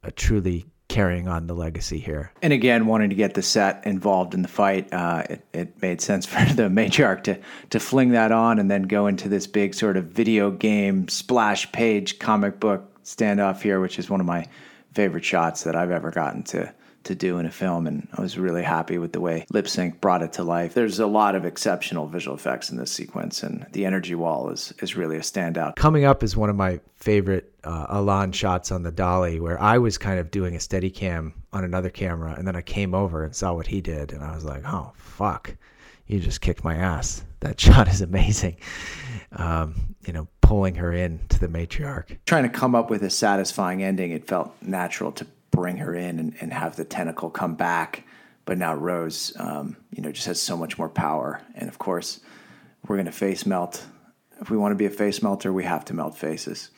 [0.04, 2.32] a truly carrying on the legacy here.
[2.42, 6.02] And again, wanting to get the set involved in the fight, uh, it, it made
[6.02, 7.40] sense for the matriarch to
[7.70, 11.72] to fling that on and then go into this big sort of video game splash
[11.72, 14.46] page comic book standoff here, which is one of my
[14.94, 16.74] favorite shots that I've ever gotten to
[17.04, 20.22] to do in a film, and I was really happy with the way Lipsync brought
[20.22, 20.74] it to life.
[20.74, 24.74] There's a lot of exceptional visual effects in this sequence, and the energy wall is
[24.82, 25.76] is really a standout.
[25.76, 29.78] Coming up is one of my favorite uh, Alon shots on the dolly, where I
[29.78, 33.24] was kind of doing a steady cam on another camera, and then I came over
[33.24, 35.56] and saw what he did, and I was like, oh fuck,
[36.08, 37.24] you just kicked my ass.
[37.42, 38.58] That shot is amazing.
[39.32, 42.18] Um, you know, pulling her in to the matriarch.
[42.26, 45.28] Trying to come up with a satisfying ending, it felt natural to
[45.60, 48.06] bring her in and, and have the tentacle come back.
[48.46, 51.42] But now Rose, um, you know, just has so much more power.
[51.54, 52.22] And of course,
[52.88, 53.86] we're going to face melt.
[54.40, 56.70] If we want to be a face melter, we have to melt faces.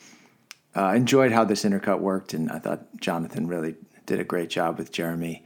[0.74, 4.78] Uh, enjoyed how this intercut worked, and I thought Jonathan really did a great job
[4.78, 5.44] with Jeremy,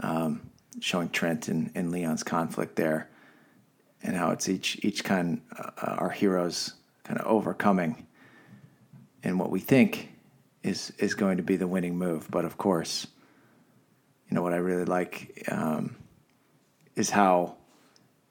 [0.00, 0.50] um,
[0.80, 3.08] showing Trent and, and, Leon's conflict there,
[4.02, 6.74] and how it's each each kind uh, our heroes
[7.04, 8.04] kind of overcoming,
[9.22, 10.13] and what we think
[10.64, 12.26] is is going to be the winning move.
[12.30, 13.06] But of course,
[14.28, 15.96] you know what I really like um,
[16.96, 17.56] is how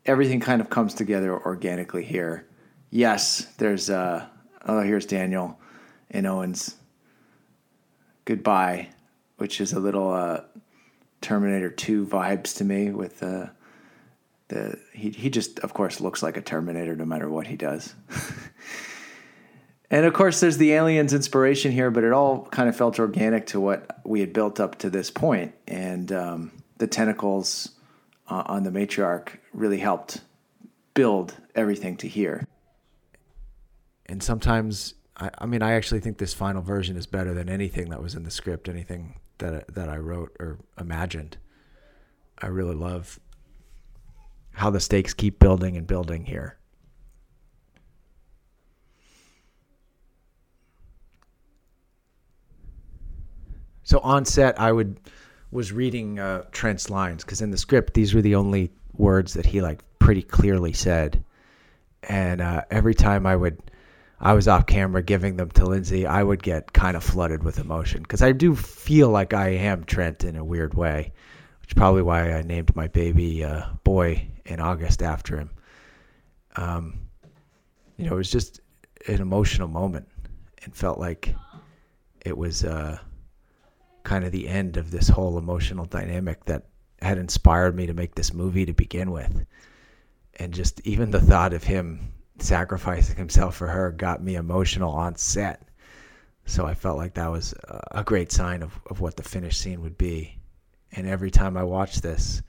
[0.06, 2.46] everything kind of comes together organically here.
[2.90, 4.26] Yes, there's uh,
[4.66, 5.60] oh here's Daniel
[6.12, 6.76] and Owens.
[8.26, 8.90] Goodbye,
[9.38, 10.42] which is a little uh,
[11.22, 13.48] Terminator Two vibes to me with uh,
[14.48, 17.94] the he he just of course looks like a Terminator no matter what he does.
[19.94, 23.46] And of course, there's the aliens inspiration here, but it all kind of felt organic
[23.48, 25.54] to what we had built up to this point.
[25.68, 27.70] And um, the tentacles
[28.28, 30.22] uh, on the matriarch really helped
[30.96, 32.48] build everything to here.
[34.08, 37.92] And sometimes, I, I, mean, I actually think this final version is better than anything
[37.92, 41.38] that was in the script, anything that that I wrote or imagined.
[42.40, 43.20] I really love
[44.54, 46.58] how the stakes keep building and building here.
[53.84, 55.00] So on set, I would
[55.52, 59.46] was reading uh, Trent's lines because in the script, these were the only words that
[59.46, 61.24] he like pretty clearly said.
[62.10, 63.62] And uh, every time I would,
[64.20, 67.60] I was off camera giving them to Lindsey, I would get kind of flooded with
[67.60, 71.14] emotion because I do feel like I am Trent in a weird way,
[71.62, 75.50] which is probably why I named my baby uh, boy in August after him.
[76.56, 77.00] Um,
[77.98, 78.60] you know, it was just
[79.08, 80.08] an emotional moment
[80.64, 81.36] and felt like
[82.26, 82.64] it was.
[82.64, 82.98] Uh,
[84.04, 86.66] kind of the end of this whole emotional dynamic that
[87.02, 89.46] had inspired me to make this movie to begin with.
[90.40, 95.16] And just even the thought of him sacrificing himself for her got me emotional on
[95.16, 95.68] set.
[96.46, 97.54] So I felt like that was
[97.92, 100.38] a great sign of, of what the finished scene would be.
[100.92, 102.42] And every time I watch this,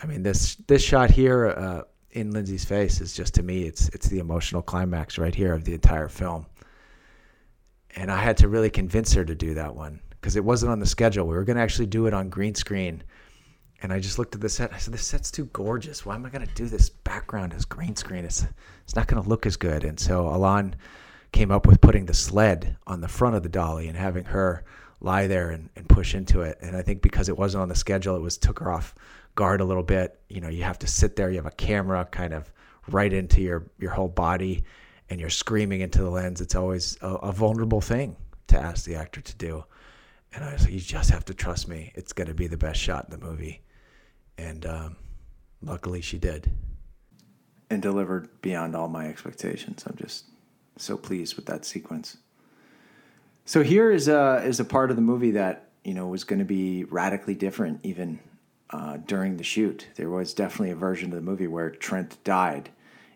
[0.00, 1.82] I mean this this shot here uh,
[2.12, 5.64] in Lindsey's face is just to me it's it's the emotional climax right here of
[5.64, 6.46] the entire film.
[7.96, 10.80] And I had to really convince her to do that one because it wasn't on
[10.80, 11.26] the schedule.
[11.26, 13.02] We were going to actually do it on green screen.
[13.80, 14.72] And I just looked at the set.
[14.72, 16.04] I said, "This set's too gorgeous.
[16.04, 18.24] Why am I going to do this background as green screen?
[18.24, 18.44] It's
[18.82, 20.74] it's not going to look as good." And so Alon
[21.30, 24.64] came up with putting the sled on the front of the dolly and having her
[25.00, 26.58] lie there and, and push into it.
[26.60, 28.94] And I think because it wasn't on the schedule, it was took her off
[29.36, 30.18] guard a little bit.
[30.28, 31.30] You know, you have to sit there.
[31.30, 32.50] You have a camera kind of
[32.88, 34.64] right into your your whole body,
[35.08, 36.40] and you're screaming into the lens.
[36.40, 38.16] It's always a, a vulnerable thing
[38.48, 39.64] to ask the actor to do.
[40.32, 41.92] And I was like, you just have to trust me.
[41.94, 43.62] It's going to be the best shot in the movie.
[44.36, 44.96] And um,
[45.62, 46.50] luckily she did.
[47.70, 49.84] And delivered beyond all my expectations.
[49.86, 50.24] I'm just
[50.76, 52.18] so pleased with that sequence.
[53.44, 56.38] So here is a, is a part of the movie that, you know, was going
[56.38, 58.20] to be radically different even
[58.70, 59.86] uh, during the shoot.
[59.96, 62.70] There was definitely a version of the movie where Trent died.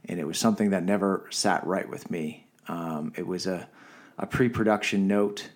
[0.06, 2.47] And it was something that never sat right with me.
[2.68, 3.68] Um, it was a,
[4.18, 5.51] a pre production note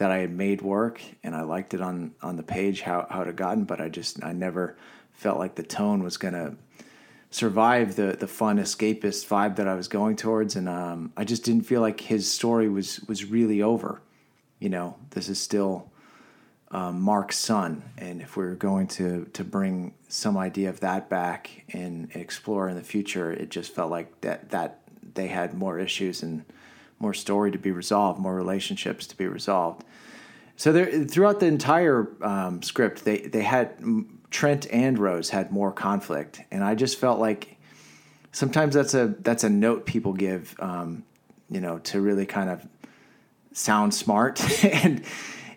[0.00, 3.20] that I had made work and I liked it on on the page how how
[3.20, 4.74] it had gotten, but I just I never
[5.12, 6.56] felt like the tone was gonna
[7.30, 11.44] survive the the fun escapist vibe that I was going towards, and um, I just
[11.44, 14.00] didn't feel like his story was was really over.
[14.58, 15.90] You know, this is still
[16.70, 21.10] um, Mark's son, and if we are going to to bring some idea of that
[21.10, 24.78] back and explore in the future, it just felt like that that
[25.12, 26.46] they had more issues and
[26.98, 29.84] more story to be resolved, more relationships to be resolved.
[30.60, 33.82] So there, throughout the entire um, script, they they had
[34.30, 37.56] Trent and Rose had more conflict, and I just felt like
[38.32, 41.02] sometimes that's a that's a note people give, um,
[41.48, 42.68] you know, to really kind of
[43.54, 44.38] sound smart
[44.84, 45.02] and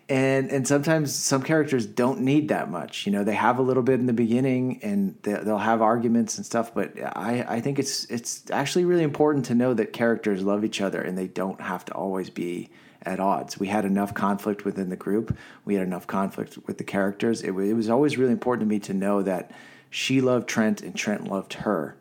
[0.08, 3.82] and and sometimes some characters don't need that much you know they have a little
[3.82, 8.04] bit in the beginning and they'll have arguments and stuff but i i think it's
[8.06, 11.86] it's actually really important to know that characters love each other and they don't have
[11.86, 12.70] to always be
[13.06, 13.58] at odds.
[13.58, 15.36] We had enough conflict within the group.
[15.64, 17.42] We had enough conflict with the characters.
[17.42, 19.50] It, it was always really important to me to know that
[19.90, 21.96] she loved Trent and Trent loved her.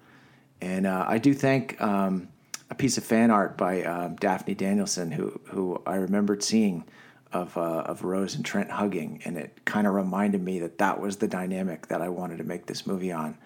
[0.62, 2.30] And uh, I do thank um,
[2.70, 6.86] a piece of fan art by um, Daphne Danielson, who who I remembered seeing
[7.34, 11.00] of uh, of Rose and Trent hugging, and it kind of reminded me that that
[11.00, 13.38] was the dynamic that I wanted to make this movie on,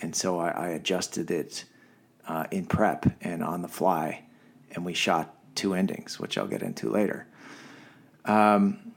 [0.00, 1.64] and so I, I adjusted it
[2.26, 4.24] uh, in prep and on the fly,
[4.72, 7.26] and we shot two endings, which I'll get into later.
[8.24, 8.92] Um,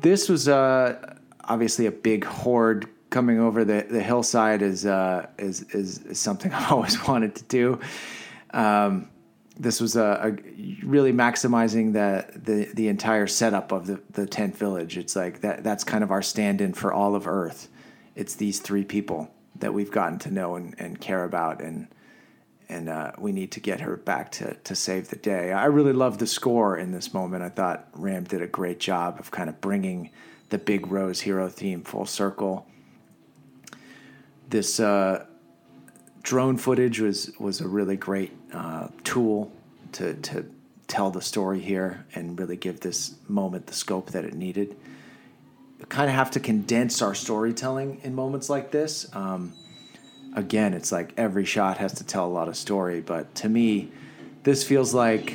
[0.00, 5.62] this was uh, obviously a big horde coming over the, the hillside is, uh, is,
[5.74, 7.80] is, is something I've always wanted to do.
[8.52, 9.08] Um,
[9.58, 14.56] this was a, a, really maximizing the, the the entire setup of the, the tent
[14.56, 14.96] village.
[14.96, 17.68] It's like that that's kind of our stand-in for all of Earth.
[18.14, 21.88] It's these three people that we've gotten to know and, and care about and
[22.68, 25.52] and uh, we need to get her back to, to save the day.
[25.52, 27.42] I really love the score in this moment.
[27.42, 30.10] I thought Ram did a great job of kind of bringing
[30.50, 32.66] the Big Rose hero theme full circle.
[34.50, 35.26] This uh,
[36.28, 39.50] drone footage was was a really great uh, tool
[39.92, 40.44] to to
[40.86, 44.76] tell the story here and really give this moment the scope that it needed.
[45.78, 49.08] We kind of have to condense our storytelling in moments like this.
[49.14, 49.54] Um,
[50.34, 53.90] again, it's like every shot has to tell a lot of story, but to me,
[54.42, 55.32] this feels like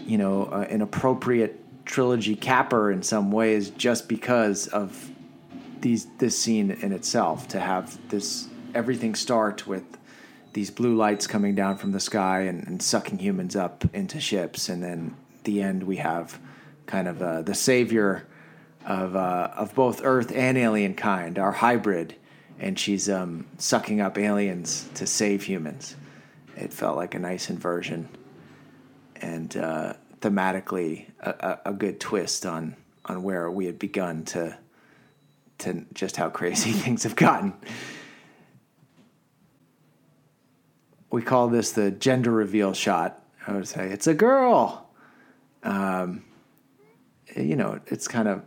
[0.00, 5.10] you know uh, an appropriate trilogy capper in some ways, just because of
[5.80, 9.96] these this scene in itself to have this everything start with
[10.52, 14.68] these blue lights coming down from the sky and, and sucking humans up into ships,
[14.68, 16.38] and then the end we have
[16.86, 18.26] kind of uh, the savior
[18.84, 22.14] of uh, of both Earth and alien kind, our hybrid,
[22.58, 25.96] and she's um, sucking up aliens to save humans.
[26.56, 28.08] It felt like a nice inversion,
[29.16, 31.30] and uh, thematically a,
[31.64, 34.58] a, a good twist on on where we had begun to
[35.58, 37.54] to just how crazy things have gotten.
[41.10, 43.22] We call this the gender reveal shot.
[43.46, 44.88] I would say it's a girl.
[45.62, 46.24] Um,
[47.36, 48.42] you know, it's kind of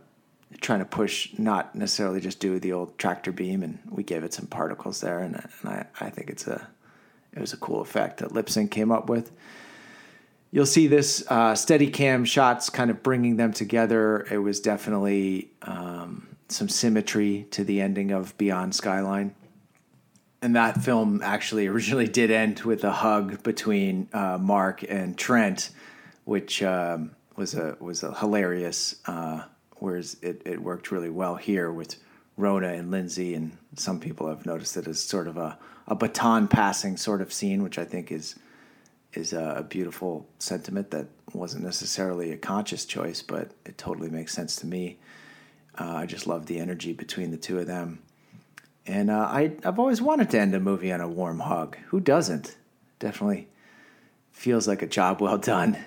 [0.60, 4.32] trying to push, not necessarily just do the old tractor beam, and we gave it
[4.32, 6.68] some particles there, and, and I, I think it's a
[7.32, 9.32] it was a cool effect that Lipsync came up with.
[10.52, 14.24] You'll see this uh, steady cam shots kind of bringing them together.
[14.30, 19.34] It was definitely um, some symmetry to the ending of Beyond Skyline
[20.44, 25.70] and that film actually originally did end with a hug between uh, Mark and Trent,
[26.24, 28.96] which um, was a was a hilarious.
[29.06, 29.44] Uh,
[29.78, 31.96] whereas it, it worked really well here with
[32.38, 35.58] Rhona and Lindsey, and some people have noticed it as sort of a,
[35.88, 38.36] a baton passing sort of scene, which I think is
[39.14, 44.56] is a beautiful sentiment that wasn't necessarily a conscious choice, but it totally makes sense
[44.56, 44.98] to me.
[45.78, 48.00] Uh, I just love the energy between the two of them.
[48.86, 51.76] And uh, I, I've always wanted to end a movie on a warm hug.
[51.88, 52.56] Who doesn't?
[52.98, 53.48] Definitely
[54.32, 55.78] feels like a job well done.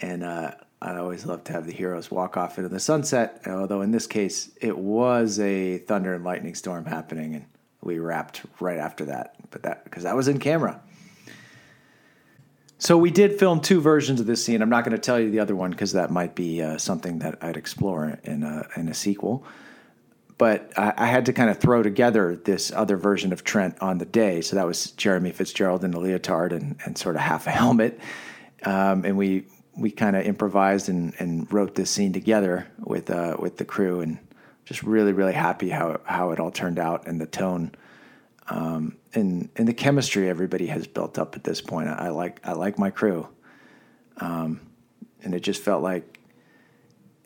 [0.00, 3.42] And uh, I always love to have the heroes walk off into the sunset.
[3.46, 7.44] Although in this case, it was a thunder and lightning storm happening, and
[7.82, 9.34] we wrapped right after that.
[9.50, 10.80] But that because that was in camera.
[12.78, 14.62] So we did film two versions of this scene.
[14.62, 17.18] I'm not going to tell you the other one because that might be uh, something
[17.18, 19.44] that I'd explore in a, in a sequel
[20.40, 23.98] but I, I, had to kind of throw together this other version of Trent on
[23.98, 24.40] the day.
[24.40, 28.00] So that was Jeremy Fitzgerald in a leotard and, and sort of half a helmet.
[28.64, 29.44] Um, and we
[29.76, 34.00] we kind of improvised and, and wrote this scene together with uh, with the crew
[34.00, 34.18] and
[34.64, 37.72] just really really happy how how it all turned out and the tone
[38.48, 41.88] um, and and the chemistry everybody has built up at this point.
[41.88, 43.28] I, I like I like my crew,
[44.16, 44.62] um,
[45.22, 46.18] and it just felt like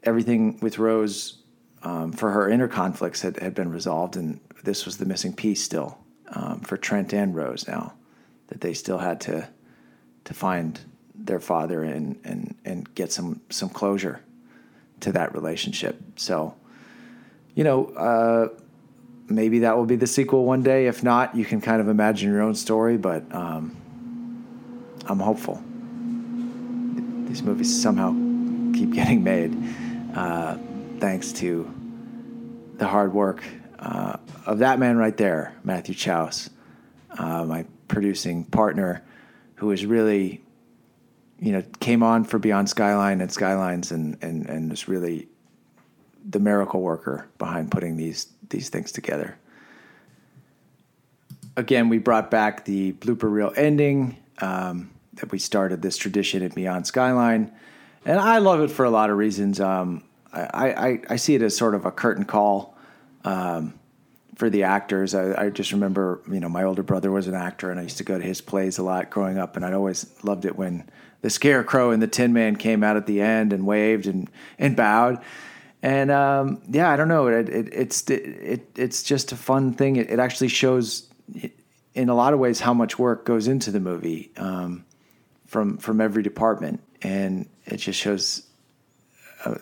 [0.03, 1.44] everything with Rose
[1.85, 5.62] um, for her inner conflicts had, had been resolved, and this was the missing piece
[5.62, 5.98] still
[6.31, 7.93] um, for Trent and Rose now
[8.48, 9.48] that they still had to
[10.24, 10.81] to find
[11.15, 14.20] their father and and and get some some closure
[15.01, 16.01] to that relationship.
[16.16, 16.55] So,
[17.55, 18.48] you know, uh,
[19.28, 20.86] maybe that will be the sequel one day.
[20.86, 22.97] If not, you can kind of imagine your own story.
[22.97, 23.77] But um,
[25.06, 25.62] I'm hopeful.
[27.28, 28.12] These movies somehow
[28.73, 29.55] keep getting made.
[30.15, 30.56] Uh,
[31.01, 31.73] thanks to
[32.77, 33.43] the hard work
[33.79, 34.16] uh,
[34.47, 36.51] of that man right there, Matthew Chausse,
[37.19, 39.03] uh, my producing partner,
[39.57, 40.43] who was really,
[41.39, 45.29] you know, came on for Beyond Skyline and Skylines, and and and was really
[46.29, 49.37] the miracle worker behind putting these these things together.
[51.57, 56.55] Again, we brought back the blooper reel ending um, that we started this tradition at
[56.55, 57.53] Beyond Skyline
[58.05, 59.61] and I love it for a lot of reasons.
[59.61, 60.05] Um,
[60.35, 62.77] I, I, I see it as sort of a curtain call
[63.24, 63.74] um,
[64.36, 65.15] for the actors.
[65.15, 67.98] I, I just remember, you know, my older brother was an actor, and I used
[67.98, 70.89] to go to his plays a lot growing up, and I'd always loved it when
[71.23, 74.28] the Scarecrow and the Tin Man came out at the end and waved and
[74.59, 75.23] and bowed.
[75.82, 77.28] And um, yeah, I don't know.
[77.28, 79.97] It, it, it's it, it's just a fun thing.
[79.97, 81.09] It, it, actually shows,
[81.94, 84.85] in a lot of ways, how much work goes into the movie um,
[85.47, 88.44] from from every department, and it just shows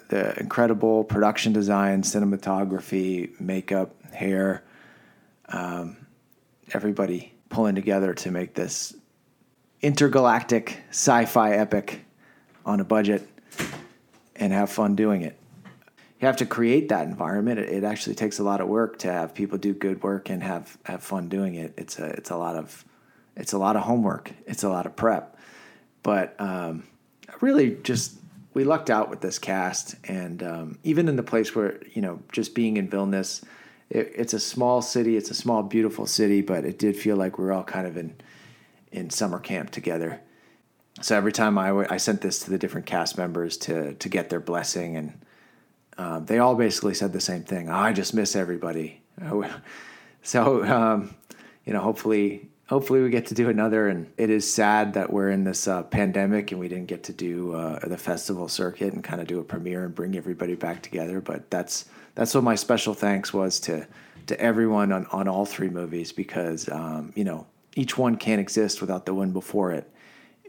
[0.08, 4.62] the incredible production design, cinematography, makeup, hair,
[5.48, 5.96] um,
[6.72, 8.94] everybody pulling together to make this
[9.80, 12.04] intergalactic sci-fi epic
[12.64, 13.28] on a budget
[14.36, 15.38] and have fun doing it.
[16.20, 17.58] You have to create that environment.
[17.58, 20.42] It, it, actually takes a lot of work to have people do good work and
[20.42, 21.74] have, have fun doing it.
[21.76, 22.84] It's a it's a lot of
[23.36, 24.30] it's a lot of homework.
[24.46, 25.36] It's a lot of prep.
[26.02, 26.84] But um,
[27.40, 28.16] really, just
[28.54, 32.20] we lucked out with this cast, and um, even in the place where you know,
[32.32, 33.42] just being in Vilnius,
[33.88, 35.16] it, it's a small city.
[35.16, 37.96] It's a small, beautiful city, but it did feel like we are all kind of
[37.96, 38.14] in
[38.90, 40.20] in summer camp together.
[41.00, 44.08] So every time I, w- I sent this to the different cast members to to
[44.08, 45.24] get their blessing, and
[45.96, 47.70] um, they all basically said the same thing.
[47.70, 49.00] Oh, I just miss everybody.
[50.22, 51.14] so um,
[51.64, 53.88] you know, hopefully hopefully we get to do another.
[53.88, 57.12] And it is sad that we're in this uh, pandemic and we didn't get to
[57.12, 60.82] do uh, the festival circuit and kind of do a premiere and bring everybody back
[60.82, 61.20] together.
[61.20, 61.84] But that's
[62.14, 63.86] that's what my special thanks was to
[64.26, 67.46] to everyone on, on all three movies because um, you know
[67.76, 69.92] each one can't exist without the one before it,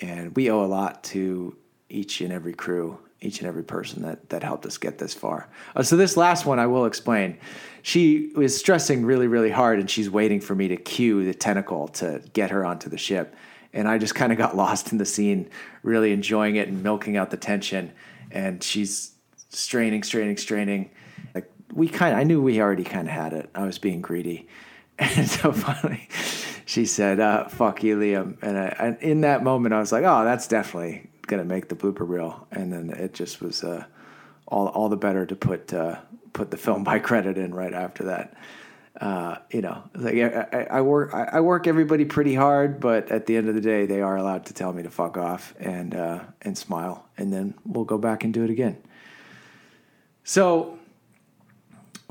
[0.02, 1.58] and we owe a lot to
[1.90, 5.48] each and every crew each and every person that that helped us get this far.
[5.76, 7.38] Uh, so this last one I will explain.
[7.82, 11.88] She was stressing really really hard and she's waiting for me to cue the tentacle
[11.90, 13.36] to get her onto the ship.
[13.74, 15.50] And I just kind of got lost in the scene,
[15.82, 17.92] really enjoying it and milking out the tension.
[18.32, 19.14] And she's
[19.50, 20.92] straining, straining, straining.
[21.34, 23.50] Like we kind I knew we already kind of had it.
[23.56, 24.48] I was being greedy.
[25.00, 26.08] And so finally,
[26.66, 30.04] she said, uh, "Fuck you, Liam." And, I, and in that moment, I was like,
[30.04, 33.86] "Oh, that's definitely gonna make the blooper reel, and then it just was uh,
[34.48, 36.00] all all the better to put uh,
[36.34, 38.36] put the film by credit in right after that.
[39.02, 43.36] Uh, you know, like I, I, work I, work everybody pretty hard, but at the
[43.36, 46.20] end of the day, they are allowed to tell me to fuck off and uh,
[46.44, 48.78] and smile, and then we'll go back and do it again.
[50.24, 50.78] So,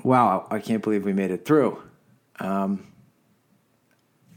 [0.03, 1.81] wow, I can't believe we made it through.
[2.40, 2.85] Um,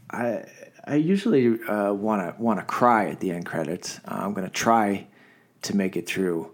[0.08, 0.44] I
[0.88, 3.98] I usually want to want to cry at the end credits.
[4.04, 5.08] Uh, I'm going to try
[5.62, 6.52] to make it through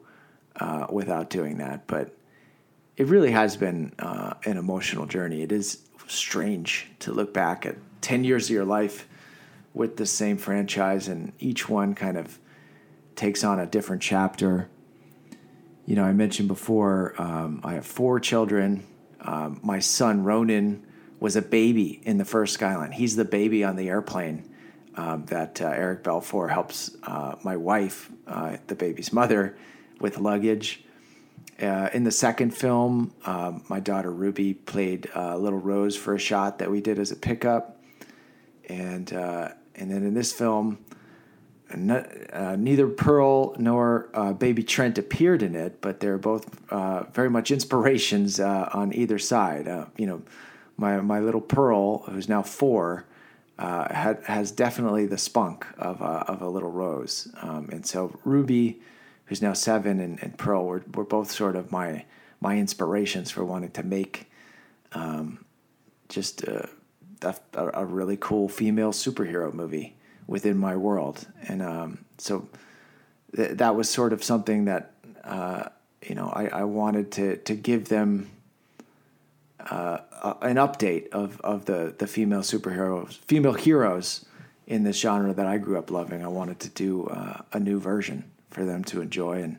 [0.56, 2.16] uh, without doing that, but
[2.96, 5.42] it really has been uh, an emotional journey.
[5.42, 9.06] It is strange to look back at ten years of your life
[9.74, 12.38] with the same franchise, and each one kind of
[13.16, 14.68] takes on a different chapter.
[15.84, 18.86] You know, I mentioned before um, I have four children.
[19.20, 20.86] Um, my son Ronan
[21.22, 22.90] was a baby in the first Skyline.
[22.90, 24.42] He's the baby on the airplane
[24.96, 29.56] um, that uh, Eric Balfour helps uh, my wife, uh, the baby's mother,
[30.00, 30.82] with luggage.
[31.60, 36.18] Uh, in the second film, um, my daughter Ruby played uh, Little Rose for a
[36.18, 37.80] shot that we did as a pickup,
[38.68, 40.84] and uh, and then in this film,
[41.72, 44.08] neither Pearl nor
[44.40, 46.46] baby Trent appeared in it, but they're both
[47.14, 49.86] very much inspirations on either side.
[49.96, 50.22] you know,
[50.82, 53.06] my my little Pearl, who's now four,
[53.58, 58.18] uh, had, has definitely the spunk of a, of a little Rose, um, and so
[58.24, 58.82] Ruby,
[59.26, 62.04] who's now seven, and, and Pearl were were both sort of my
[62.40, 64.28] my inspirations for wanting to make
[64.92, 65.44] um,
[66.08, 66.68] just a,
[67.22, 69.94] a, a, really cool female superhero movie
[70.26, 72.48] within my world, and um, so
[73.34, 74.92] th- that was sort of something that
[75.24, 75.68] uh,
[76.06, 78.30] you know I, I wanted to to give them
[79.70, 79.98] uh,
[80.42, 84.24] an update of, of the, the female superheroes, female heroes
[84.66, 86.24] in this genre that I grew up loving.
[86.24, 89.58] I wanted to do uh, a new version for them to enjoy and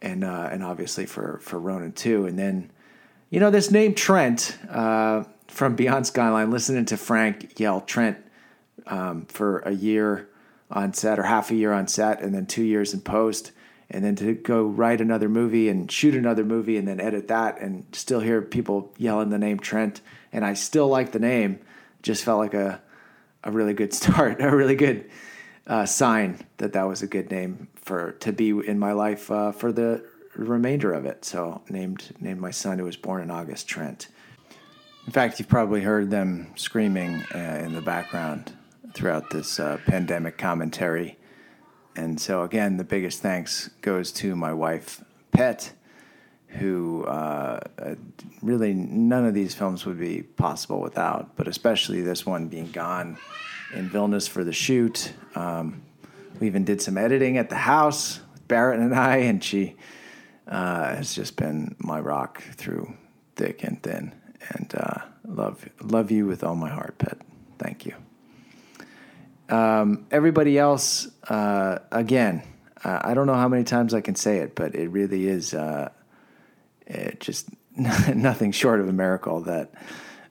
[0.00, 2.26] and uh, and obviously for for Ronan too.
[2.26, 2.70] And then,
[3.30, 6.50] you know, this name Trent uh, from Beyond Skyline.
[6.50, 8.18] Listening to Frank yell Trent
[8.86, 10.28] um, for a year
[10.70, 13.52] on set or half a year on set, and then two years in post
[13.92, 17.60] and then to go write another movie and shoot another movie and then edit that
[17.60, 20.00] and still hear people yelling the name Trent.
[20.32, 21.60] And I still like the name
[22.02, 22.80] just felt like a
[23.44, 25.10] a really good start a really good
[25.66, 29.52] uh, sign that that was a good name for to be in my life uh,
[29.52, 30.04] for the
[30.34, 31.24] remainder of it.
[31.24, 34.08] So named named my son who was born in August Trent.
[35.06, 38.52] In fact you've probably heard them screaming uh, in the background
[38.94, 41.18] throughout this uh, pandemic commentary
[41.94, 45.72] and so again, the biggest thanks goes to my wife, Pet,
[46.48, 47.94] who uh, uh,
[48.42, 53.18] really none of these films would be possible without, but especially this one being gone
[53.74, 55.12] in Vilnius for the shoot.
[55.34, 55.82] Um,
[56.40, 59.76] we even did some editing at the house with Barrett and I, and she
[60.46, 62.94] uh, has just been my rock through
[63.36, 64.12] thick and thin.
[64.54, 67.18] And uh, love love you with all my heart, Pet.
[67.58, 67.94] Thank you.
[69.52, 72.42] Um, everybody else, uh, again,
[72.82, 75.52] uh, I don't know how many times I can say it, but it really is
[75.52, 75.90] uh,
[76.86, 79.74] it just nothing short of a miracle that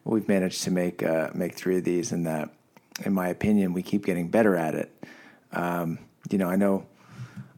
[0.06, 2.49] we've managed to make uh, make three of these, and that,
[3.06, 5.06] in my opinion, we keep getting better at it.
[5.52, 5.99] Um,
[6.31, 6.88] you know, I know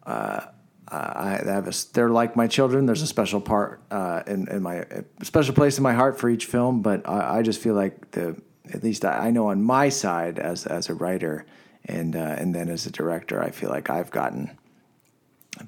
[0.05, 0.41] uh,
[0.89, 2.87] I have a, they're like my children.
[2.87, 4.85] There's a special part uh, in, in my
[5.21, 8.35] special place in my heart for each film, but I, I just feel like the
[8.71, 11.45] at least I, I, know on my side as as a writer
[11.85, 14.57] and uh, and then as a director, I feel like I've gotten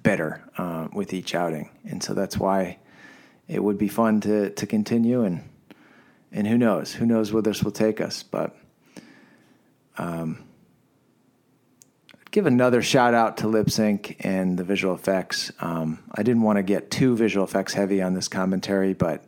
[0.01, 2.77] better uh, with each outing, and so that's why
[3.47, 5.49] it would be fun to to continue and
[6.31, 8.55] and who knows who knows where this will take us, but.
[9.97, 10.43] Um,
[12.35, 15.53] give another shout out to Lipsync and the visual effects.
[15.61, 19.23] Um, I didn't want to get too visual effects heavy on this commentary, but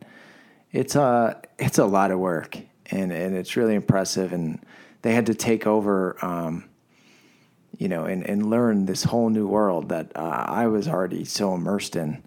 [0.72, 2.58] it's a it's a lot of work
[2.90, 4.32] and and it's really impressive.
[4.32, 4.64] And
[5.02, 6.64] they had to take over, um,
[7.76, 11.54] you know, and and learn this whole new world that uh, I was already so
[11.54, 12.22] immersed in,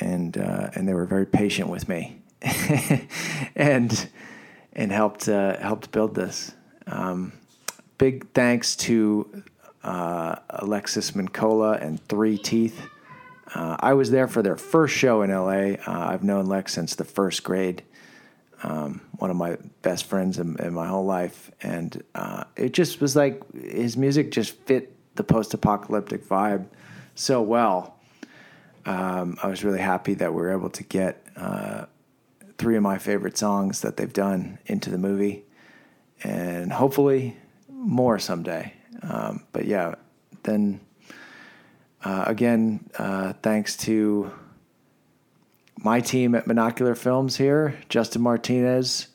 [0.00, 2.20] and uh, and they were very patient with me,
[3.56, 4.08] and
[4.72, 6.52] and helped uh, helped build this.
[6.86, 7.32] Um,
[7.98, 9.42] big thanks to
[9.82, 12.80] uh, Alexis Mincolla and Three Teeth.
[13.54, 15.80] Uh, I was there for their first show in LA.
[15.86, 17.82] Uh, I've known Lex since the first grade,
[18.62, 21.50] um, one of my best friends in, in my whole life.
[21.62, 26.66] And uh, it just was like his music just fit the post apocalyptic vibe
[27.14, 27.98] so well.
[28.86, 31.86] Um, I was really happy that we were able to get uh,
[32.56, 35.44] three of my favorite songs that they've done into the movie,
[36.24, 37.36] and hopefully
[37.70, 38.72] more someday.
[39.02, 39.94] Um, but yeah,
[40.44, 40.80] then
[42.04, 44.32] uh, again, uh, thanks to
[45.82, 49.08] my team at Monocular Films here Justin Martinez,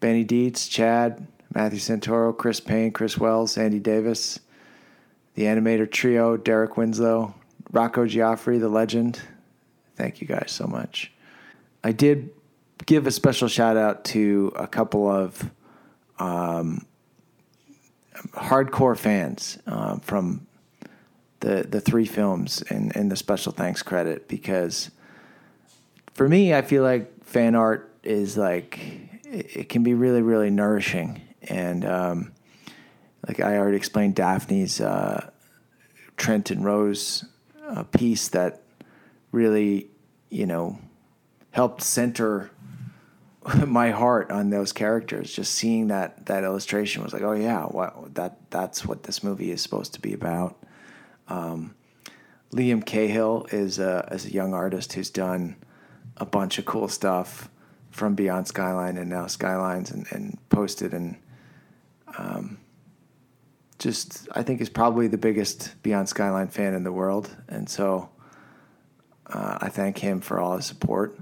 [0.00, 4.40] Benny Dietz, Chad, Matthew Santoro, Chris Payne, Chris Wells, Andy Davis,
[5.34, 7.34] the animator trio, Derek Winslow,
[7.72, 9.20] Rocco Giaffri, the legend.
[9.96, 11.12] Thank you guys so much.
[11.82, 12.30] I did
[12.86, 15.50] give a special shout out to a couple of
[16.18, 16.86] um,
[18.32, 20.46] hardcore fans uh, from
[21.40, 24.90] the the three films in, in the special thanks credit because
[26.14, 28.78] for me I feel like fan art is like
[29.24, 32.32] it, it can be really really nourishing and um,
[33.26, 35.30] like I already explained Daphne's uh,
[36.16, 37.24] Trent and Rose
[37.68, 38.62] uh, piece that
[39.32, 39.88] really
[40.30, 40.78] you know
[41.50, 42.50] helped center
[43.66, 45.32] my heart on those characters.
[45.32, 49.50] Just seeing that that illustration was like, oh yeah, what that that's what this movie
[49.50, 50.56] is supposed to be about.
[51.28, 51.74] Um,
[52.52, 55.56] Liam Cahill is a is a young artist who's done
[56.16, 57.48] a bunch of cool stuff
[57.90, 61.16] from Beyond Skyline and now Skylines and, and posted and
[62.18, 62.58] um,
[63.78, 68.08] just I think is probably the biggest Beyond Skyline fan in the world, and so
[69.26, 71.18] uh, I thank him for all his support.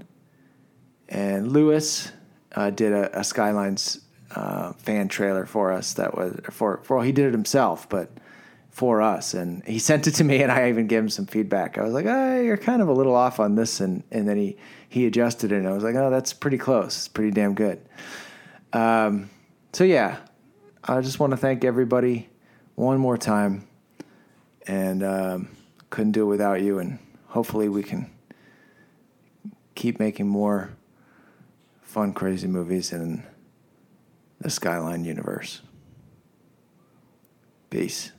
[1.09, 2.11] And Lewis
[2.55, 3.99] uh, did a, a Skylines
[4.35, 8.09] uh, fan trailer for us that was for for well, he did it himself, but
[8.69, 11.77] for us, and he sent it to me, and I even gave him some feedback.
[11.77, 14.37] I was like, oh, "You're kind of a little off on this," and and then
[14.37, 14.57] he
[14.93, 16.95] he adjusted it, and I was like, "Oh, that's pretty close.
[16.95, 17.81] It's pretty damn good."
[18.73, 19.31] Um,
[19.71, 20.17] so yeah,
[20.83, 22.29] I just want to thank everybody
[22.75, 23.67] one more time,
[24.67, 25.47] and um,
[25.89, 28.07] couldn't do it without you, and hopefully we can
[29.73, 30.69] keep making more
[31.81, 33.23] fun, crazy movies in
[34.41, 35.61] the Skyline universe.
[37.71, 38.11] Peace.